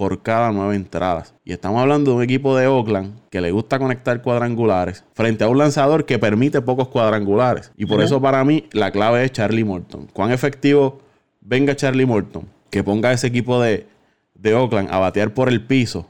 por 0.00 0.22
cada 0.22 0.50
nueve 0.50 0.76
entradas. 0.76 1.34
Y 1.44 1.52
estamos 1.52 1.78
hablando 1.78 2.12
de 2.12 2.16
un 2.16 2.22
equipo 2.22 2.56
de 2.56 2.66
Oakland 2.66 3.20
que 3.28 3.42
le 3.42 3.50
gusta 3.50 3.78
conectar 3.78 4.22
cuadrangulares 4.22 5.04
frente 5.12 5.44
a 5.44 5.48
un 5.48 5.58
lanzador 5.58 6.06
que 6.06 6.18
permite 6.18 6.62
pocos 6.62 6.88
cuadrangulares. 6.88 7.70
Y 7.76 7.84
por 7.84 8.00
eso 8.00 8.18
para 8.18 8.42
mí 8.42 8.66
la 8.72 8.92
clave 8.92 9.22
es 9.22 9.32
Charlie 9.32 9.62
Morton. 9.62 10.08
¿Cuán 10.14 10.30
efectivo 10.30 11.02
venga 11.42 11.76
Charlie 11.76 12.06
Morton? 12.06 12.48
Que 12.70 12.82
ponga 12.82 13.12
ese 13.12 13.26
equipo 13.26 13.60
de, 13.60 13.86
de 14.32 14.54
Oakland 14.54 14.90
a 14.90 15.00
batear 15.00 15.34
por 15.34 15.50
el 15.50 15.66
piso, 15.66 16.06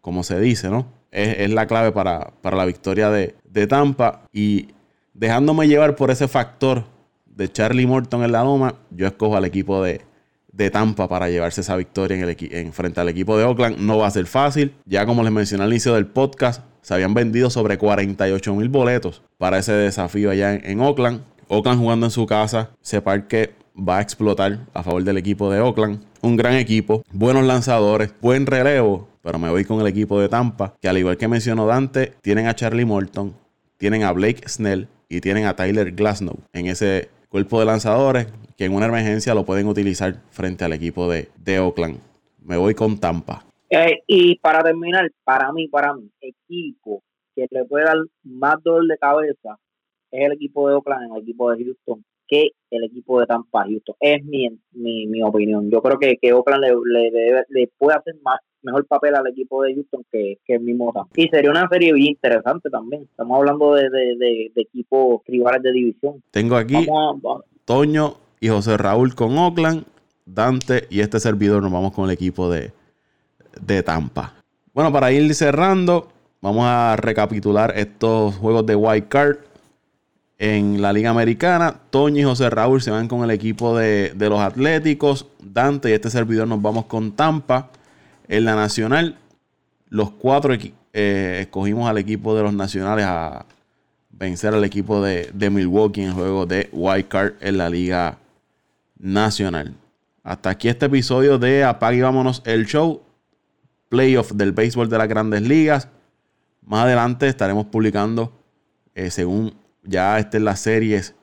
como 0.00 0.22
se 0.22 0.38
dice, 0.38 0.70
¿no? 0.70 0.86
Es, 1.10 1.50
la 1.50 1.66
clave 1.66 1.90
para, 1.90 2.32
la 2.44 2.64
victoria 2.64 3.10
de, 3.10 3.34
de 3.50 3.66
Tampa. 3.66 4.22
Y 4.32 4.68
dejándome 5.14 5.66
llevar 5.66 5.96
por 5.96 6.12
ese 6.12 6.28
factor 6.28 6.84
de 7.26 7.50
Charlie 7.50 7.88
Morton 7.88 8.22
en 8.22 8.30
la 8.30 8.44
loma, 8.44 8.76
yo 8.90 9.08
escojo 9.08 9.36
al 9.36 9.46
equipo 9.46 9.82
de, 9.82 10.02
de 10.52 10.70
Tampa 10.70 11.08
para 11.08 11.28
llevarse 11.28 11.62
esa 11.62 11.76
victoria 11.76 12.16
en, 12.16 12.28
el 12.28 12.36
en 12.52 12.72
frente 12.72 13.00
al 13.00 13.08
equipo 13.08 13.36
de 13.36 13.44
Oakland. 13.44 13.78
No 13.78 13.98
va 13.98 14.06
a 14.06 14.10
ser 14.10 14.26
fácil. 14.26 14.74
Ya 14.84 15.06
como 15.06 15.22
les 15.22 15.32
mencioné 15.32 15.64
al 15.64 15.70
inicio 15.70 15.94
del 15.94 16.06
podcast, 16.06 16.62
se 16.82 16.94
habían 16.94 17.14
vendido 17.14 17.48
sobre 17.48 17.78
48 17.78 18.54
mil 18.54 18.68
boletos 18.68 19.22
para 19.38 19.58
ese 19.58 19.72
desafío 19.72 20.30
allá 20.30 20.54
en, 20.54 20.80
Oakland. 20.80 21.22
Oakland 21.48 21.80
jugando 21.80 22.06
en 22.06 22.10
su 22.10 22.26
casa, 22.26 22.70
ese 22.82 23.00
parque 23.00 23.54
va 23.76 23.98
a 23.98 24.02
explotar 24.02 24.66
a 24.74 24.82
favor 24.82 25.02
del 25.02 25.16
equipo 25.16 25.50
de 25.50 25.60
Oakland. 25.60 26.04
Un 26.20 26.36
gran 26.36 26.54
equipo, 26.54 27.02
buenos 27.12 27.44
lanzadores, 27.44 28.12
buen 28.20 28.46
relevo, 28.46 29.08
pero 29.22 29.38
me 29.38 29.50
voy 29.50 29.64
con 29.64 29.80
el 29.80 29.86
equipo 29.86 30.20
de 30.20 30.28
Tampa, 30.28 30.74
que 30.80 30.88
al 30.88 30.98
igual 30.98 31.16
que 31.16 31.28
mencionó 31.28 31.66
Dante, 31.66 32.14
tienen 32.20 32.46
a 32.46 32.54
Charlie 32.54 32.84
Morton, 32.84 33.34
tienen 33.78 34.02
a 34.02 34.12
Blake 34.12 34.48
Snell 34.48 34.88
y 35.08 35.20
tienen 35.20 35.46
a 35.46 35.56
Tyler 35.56 35.92
Glasnow 35.92 36.38
en 36.52 36.66
ese 36.66 37.10
cuerpo 37.28 37.60
de 37.60 37.66
lanzadores 37.66 38.26
que 38.56 38.64
en 38.64 38.74
una 38.74 38.86
emergencia 38.86 39.34
lo 39.34 39.44
pueden 39.44 39.66
utilizar 39.66 40.14
frente 40.30 40.64
al 40.64 40.72
equipo 40.72 41.10
de, 41.10 41.28
de 41.36 41.58
Oakland. 41.58 41.98
Me 42.44 42.56
voy 42.56 42.74
con 42.74 42.98
Tampa. 42.98 43.44
Eh, 43.70 44.02
y 44.06 44.36
para 44.38 44.62
terminar, 44.62 45.10
para 45.24 45.52
mí, 45.52 45.68
para 45.68 45.94
mí, 45.94 46.10
equipo 46.20 47.02
que 47.34 47.46
le 47.50 47.64
puede 47.64 47.84
dar 47.84 47.96
más 48.24 48.62
dolor 48.62 48.86
de 48.86 48.98
cabeza 48.98 49.58
es 50.10 50.26
el 50.26 50.32
equipo 50.32 50.68
de 50.68 50.74
Oakland 50.74 51.04
en 51.04 51.16
el 51.16 51.22
equipo 51.22 51.50
de 51.50 51.64
Houston. 51.64 52.04
que 52.28 52.50
el 52.70 52.84
equipo 52.84 53.20
de 53.20 53.26
Tampa 53.26 53.64
Houston. 53.64 53.96
Es 54.00 54.24
mi, 54.24 54.48
mi, 54.72 55.06
mi 55.06 55.22
opinión. 55.22 55.70
Yo 55.70 55.82
creo 55.82 55.98
que, 55.98 56.16
que 56.20 56.32
Oakland 56.32 56.64
le, 56.64 57.10
le, 57.10 57.44
le 57.48 57.70
puede 57.78 57.96
hacer 57.96 58.14
más 58.22 58.40
mejor 58.62 58.86
papel 58.86 59.14
al 59.14 59.26
equipo 59.26 59.62
de 59.62 59.74
Houston 59.74 60.04
que, 60.10 60.38
que 60.44 60.54
el 60.54 60.60
mismo 60.60 60.92
Tampa. 60.92 61.10
Y 61.16 61.28
sería 61.28 61.50
una 61.50 61.68
serie 61.68 61.92
bien 61.92 62.12
interesante 62.12 62.70
también. 62.70 63.02
Estamos 63.02 63.38
hablando 63.38 63.74
de, 63.74 63.88
de, 63.90 64.50
de, 64.54 64.62
equipos 64.62 65.22
rivales 65.26 65.62
de 65.62 65.72
división. 65.72 66.22
Tengo 66.30 66.56
aquí 66.56 66.86
Toño 67.64 68.16
y 68.42 68.48
José 68.48 68.76
Raúl 68.76 69.14
con 69.14 69.38
Oakland, 69.38 69.84
Dante 70.26 70.88
y 70.90 70.98
este 70.98 71.20
servidor 71.20 71.62
nos 71.62 71.70
vamos 71.70 71.92
con 71.92 72.06
el 72.06 72.10
equipo 72.10 72.50
de, 72.50 72.72
de 73.60 73.84
Tampa. 73.84 74.34
Bueno, 74.74 74.92
para 74.92 75.12
ir 75.12 75.32
cerrando, 75.32 76.08
vamos 76.40 76.64
a 76.66 76.96
recapitular 76.96 77.72
estos 77.76 78.34
juegos 78.34 78.66
de 78.66 78.74
White 78.74 79.06
Card 79.06 79.36
en 80.38 80.82
la 80.82 80.92
Liga 80.92 81.10
Americana. 81.10 81.76
Toño 81.90 82.20
y 82.20 82.24
José 82.24 82.50
Raúl 82.50 82.82
se 82.82 82.90
van 82.90 83.06
con 83.06 83.22
el 83.22 83.30
equipo 83.30 83.78
de, 83.78 84.12
de 84.16 84.28
los 84.28 84.40
Atléticos. 84.40 85.28
Dante 85.40 85.90
y 85.90 85.92
este 85.92 86.10
servidor 86.10 86.48
nos 86.48 86.60
vamos 86.60 86.86
con 86.86 87.12
Tampa. 87.12 87.70
En 88.26 88.44
la 88.44 88.56
nacional, 88.56 89.18
los 89.88 90.10
cuatro 90.10 90.52
eh, 90.92 91.38
escogimos 91.42 91.88
al 91.88 91.98
equipo 91.98 92.34
de 92.34 92.42
los 92.42 92.52
nacionales 92.52 93.04
a 93.06 93.46
vencer 94.10 94.52
al 94.52 94.64
equipo 94.64 95.00
de, 95.00 95.30
Milwaukee 95.48 96.02
en 96.02 96.12
juego 96.12 96.44
de 96.44 96.68
White 96.72 97.08
Card 97.08 97.34
en 97.40 97.58
la 97.58 97.70
Liga 97.70 98.18
Nacional. 99.02 99.74
Hasta 100.22 100.50
aquí 100.50 100.68
este 100.68 100.86
episodio 100.86 101.36
de 101.36 101.64
Apague 101.64 101.98
y 101.98 102.00
Vámonos 102.00 102.40
el 102.46 102.66
Show. 102.66 103.02
Playoff 103.88 104.32
del 104.32 104.52
béisbol 104.52 104.88
de 104.88 104.96
las 104.96 105.08
grandes 105.08 105.42
ligas. 105.42 105.88
Más 106.64 106.84
adelante 106.84 107.26
estaremos 107.26 107.66
publicando, 107.66 108.32
eh, 108.94 109.10
según 109.10 109.52
ya 109.82 110.18
estén 110.20 110.44
las 110.44 110.60
series 110.60 111.16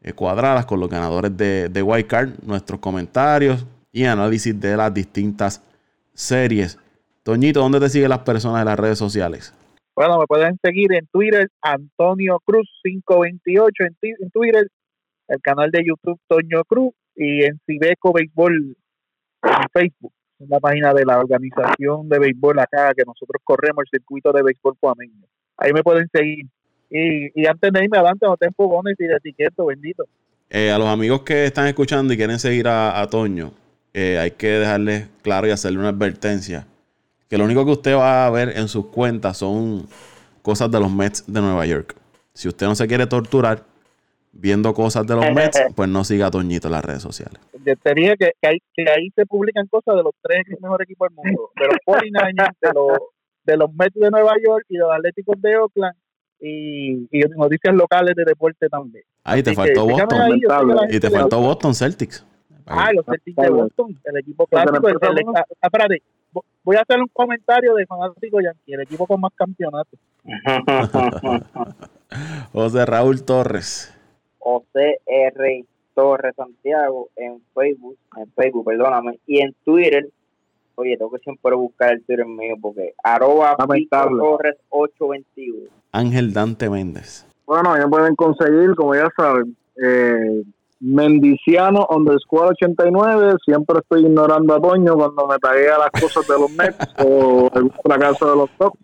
eh, 0.00 0.12
cuadradas 0.12 0.64
con 0.64 0.78
los 0.78 0.88
ganadores 0.88 1.36
de, 1.36 1.68
de 1.68 1.82
White 1.82 2.08
Card, 2.08 2.30
nuestros 2.44 2.78
comentarios 2.78 3.66
y 3.90 4.04
análisis 4.04 4.58
de 4.58 4.76
las 4.76 4.94
distintas 4.94 5.60
series. 6.14 6.78
Toñito, 7.24 7.60
¿dónde 7.60 7.80
te 7.80 7.88
siguen 7.88 8.10
las 8.10 8.20
personas 8.20 8.60
en 8.60 8.66
las 8.66 8.78
redes 8.78 8.98
sociales? 8.98 9.52
Bueno, 9.96 10.20
me 10.20 10.26
pueden 10.26 10.56
seguir 10.62 10.92
en 10.92 11.06
Twitter, 11.08 11.48
Antonio 11.60 12.40
Cruz 12.44 12.68
528 12.84 13.84
en, 13.84 14.30
Twitter, 14.30 14.68
el 15.28 15.40
canal 15.40 15.70
de 15.72 15.84
YouTube 15.84 16.20
Toño 16.28 16.62
Cruz 16.64 16.94
y 17.16 17.44
en 17.44 17.60
Cibeco 17.66 18.12
Béisbol 18.12 18.76
en 19.42 19.68
Facebook, 19.72 20.12
en 20.38 20.48
la 20.48 20.60
página 20.60 20.94
de 20.94 21.04
la 21.04 21.18
organización 21.18 22.08
de 22.08 22.18
béisbol 22.18 22.58
acá 22.58 22.92
que 22.94 23.04
nosotros 23.04 23.42
corremos, 23.44 23.84
el 23.84 23.98
circuito 23.98 24.32
de 24.32 24.42
béisbol 24.42 24.76
Cuameño. 24.78 25.26
Ahí 25.56 25.72
me 25.72 25.82
pueden 25.82 26.08
seguir. 26.12 26.46
Y, 26.90 27.46
antes 27.46 27.72
de 27.72 27.84
irme 27.84 27.98
adelante, 27.98 28.26
no 28.26 28.36
tengo 28.36 28.54
fogones 28.56 28.94
y 28.98 29.04
de 29.04 29.16
etiqueto, 29.16 29.66
bendito. 29.66 30.04
Eh, 30.48 30.70
a 30.70 30.78
los 30.78 30.86
amigos 30.86 31.22
que 31.22 31.46
están 31.46 31.66
escuchando 31.66 32.12
y 32.12 32.16
quieren 32.16 32.38
seguir 32.38 32.68
a 32.68 33.06
Toño, 33.10 33.52
eh, 33.94 34.18
hay 34.18 34.32
que 34.32 34.48
dejarle 34.48 35.06
claro 35.22 35.46
y 35.46 35.50
hacerle 35.50 35.78
una 35.78 35.90
advertencia. 35.90 36.66
Que 37.30 37.38
lo 37.38 37.44
único 37.44 37.64
que 37.64 37.70
usted 37.70 37.94
va 37.94 38.26
a 38.26 38.30
ver 38.30 38.56
en 38.56 38.66
sus 38.66 38.86
cuentas 38.86 39.38
son 39.38 39.86
cosas 40.42 40.70
de 40.70 40.80
los 40.80 40.92
Mets 40.92 41.24
de 41.32 41.40
Nueva 41.40 41.64
York. 41.64 41.94
Si 42.34 42.48
usted 42.48 42.66
no 42.66 42.74
se 42.74 42.88
quiere 42.88 43.06
torturar 43.06 43.64
viendo 44.34 44.74
cosas 44.74 45.06
de 45.06 45.14
los 45.14 45.24
Mets, 45.34 45.62
pues 45.74 45.88
no 45.88 46.04
siga 46.04 46.26
a 46.26 46.30
Toñito 46.30 46.68
en 46.68 46.72
las 46.72 46.84
redes 46.84 47.02
sociales. 47.02 47.40
Yo 47.64 47.76
te 47.76 47.94
dije 47.94 48.16
que, 48.18 48.32
ahí 48.46 49.10
se 49.14 49.24
publican 49.26 49.66
cosas 49.68 49.96
de 49.96 50.02
los 50.02 50.12
tres 50.20 50.44
mejores 50.60 50.84
equipos 50.84 51.08
del 51.08 51.16
mundo. 51.16 51.50
De 51.56 51.66
los 51.66 51.76
49ers, 51.86 52.56
de 52.60 52.72
los, 52.74 52.98
de 53.44 53.56
los 53.56 53.74
Mets 53.74 53.94
de 53.94 54.10
Nueva 54.10 54.34
York 54.44 54.66
y 54.68 54.74
de 54.74 54.80
los 54.80 54.92
Atléticos 54.92 55.40
de 55.40 55.56
Oakland. 55.56 55.94
Y, 56.40 57.08
y 57.10 57.20
noticias 57.36 57.74
locales 57.74 58.14
de 58.14 58.24
deporte 58.24 58.68
también. 58.68 59.04
Ahí 59.22 59.42
te 59.42 59.54
faltó 59.54 59.86
Boston. 59.86 60.40
y 60.90 61.00
te 61.00 61.10
faltó 61.10 61.40
Boston 61.40 61.74
Celtics. 61.74 62.26
Ah, 62.66 62.90
los 62.92 63.04
Celtics 63.06 63.36
de 63.36 63.50
Boston, 63.50 63.98
el 64.04 64.16
equipo 64.18 64.46
clásico. 64.46 64.88
El, 64.88 64.96
ah, 65.36 65.44
espérate, 65.62 66.02
voy 66.62 66.76
a 66.76 66.80
hacer 66.80 67.00
un 67.00 67.08
comentario 67.12 67.74
de 67.74 67.86
fanático 67.86 68.40
Yankee, 68.40 68.74
el 68.74 68.80
equipo 68.80 69.06
con 69.06 69.20
más 69.20 69.32
campeonatos. 69.34 69.98
José 72.52 72.86
Raúl 72.86 73.24
Torres. 73.24 73.93
José 74.44 75.00
R. 75.06 75.64
Torres 75.94 76.34
Santiago 76.36 77.08
en 77.16 77.40
Facebook, 77.54 77.96
en 78.16 78.30
Facebook, 78.32 78.64
perdóname, 78.66 79.18
y 79.26 79.40
en 79.40 79.54
Twitter. 79.64 80.06
Oye, 80.76 80.96
tengo 80.96 81.12
que 81.12 81.18
siempre 81.20 81.54
buscar 81.54 81.92
el 81.92 82.02
Twitter 82.04 82.26
mío 82.26 82.56
porque 82.60 82.94
arroba 83.02 83.56
Torres 83.56 84.56
821. 84.68 85.70
Ángel 85.92 86.32
Dante 86.32 86.68
Méndez. 86.68 87.26
Bueno, 87.46 87.76
ya 87.76 87.86
pueden 87.88 88.16
conseguir, 88.16 88.74
como 88.74 88.94
ya 88.94 89.08
saben, 89.16 89.56
eh, 89.82 90.42
Mendiciano 90.84 91.86
underscore 91.88 92.50
89, 92.50 93.36
siempre 93.42 93.78
estoy 93.78 94.02
ignorando 94.02 94.54
a 94.54 94.60
Toño 94.60 94.94
cuando 94.94 95.26
me 95.26 95.38
taguea 95.38 95.78
las 95.78 96.02
cosas 96.02 96.28
de 96.28 96.38
los 96.38 96.50
Mets 96.50 96.76
o 97.06 97.50
el 97.54 97.72
fracaso 97.82 98.30
de 98.30 98.36
los 98.36 98.50
Tops. 98.58 98.78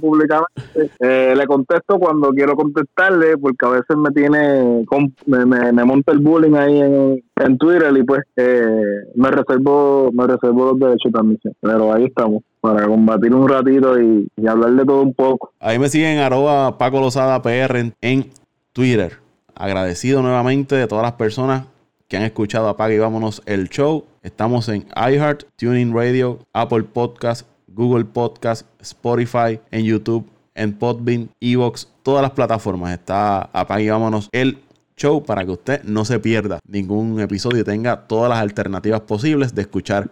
públicamente. 0.00 0.90
Eh, 1.00 1.34
le 1.36 1.46
contesto 1.46 1.98
cuando 1.98 2.30
quiero 2.30 2.56
contestarle 2.56 3.36
porque 3.36 3.66
a 3.66 3.68
veces 3.68 3.94
me 3.94 4.10
tiene, 4.12 4.86
me, 5.26 5.72
me, 5.72 5.84
monta 5.84 6.12
el 6.12 6.20
bullying 6.20 6.54
ahí 6.54 6.80
en, 6.80 7.58
Twitter 7.58 7.94
y 7.94 8.02
pues 8.04 8.22
eh, 8.36 8.66
me 9.14 9.30
reservo 9.30 10.10
me 10.12 10.26
reservo 10.26 10.72
los 10.72 10.78
derechos 10.78 11.12
también. 11.12 11.38
Pero 11.60 11.92
ahí 11.92 12.04
estamos 12.04 12.42
para 12.62 12.86
combatir 12.86 13.34
un 13.34 13.46
ratito 13.46 14.00
y, 14.00 14.26
hablar 14.48 14.70
de 14.70 14.84
todo 14.86 15.02
un 15.02 15.12
poco. 15.12 15.52
Ahí 15.60 15.78
me 15.78 15.90
siguen 15.90 16.18
arroba 16.18 16.78
Paco 16.78 17.00
Lozada 17.00 17.42
PR 17.42 17.92
en 18.00 18.30
Twitter 18.72 19.23
agradecido 19.54 20.22
nuevamente 20.22 20.74
de 20.74 20.86
todas 20.86 21.04
las 21.04 21.12
personas 21.12 21.64
que 22.08 22.16
han 22.16 22.22
escuchado 22.22 22.68
Apaga 22.68 22.94
y 22.94 22.98
Vámonos 22.98 23.42
el 23.46 23.68
show. 23.68 24.04
Estamos 24.22 24.68
en 24.68 24.86
iHeart, 24.96 25.44
Tuning 25.56 25.94
Radio, 25.94 26.38
Apple 26.52 26.84
Podcast, 26.84 27.46
Google 27.68 28.04
Podcast, 28.04 28.66
Spotify, 28.80 29.58
en 29.70 29.84
YouTube, 29.84 30.28
en 30.54 30.72
Podbean, 30.72 31.30
Evox, 31.40 31.88
todas 32.02 32.22
las 32.22 32.32
plataformas. 32.32 32.92
Está 32.92 33.42
Apaga 33.52 33.80
y 33.80 33.88
Vámonos 33.88 34.28
el 34.32 34.58
show 34.96 35.24
para 35.24 35.44
que 35.44 35.50
usted 35.50 35.82
no 35.84 36.04
se 36.04 36.20
pierda 36.20 36.60
ningún 36.66 37.20
episodio 37.20 37.62
y 37.62 37.64
tenga 37.64 38.06
todas 38.06 38.30
las 38.30 38.38
alternativas 38.38 39.00
posibles 39.00 39.54
de 39.54 39.62
escuchar 39.62 40.10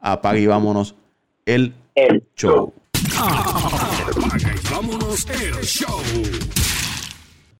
Apaga 0.00 0.38
y 0.38 0.46
Vámonos 0.46 0.94
el, 1.44 1.74
show. 2.36 2.72
Apaga 3.18 4.54
y 4.54 4.72
Vámonos 4.72 5.26
el 5.28 5.54
show. 5.62 6.63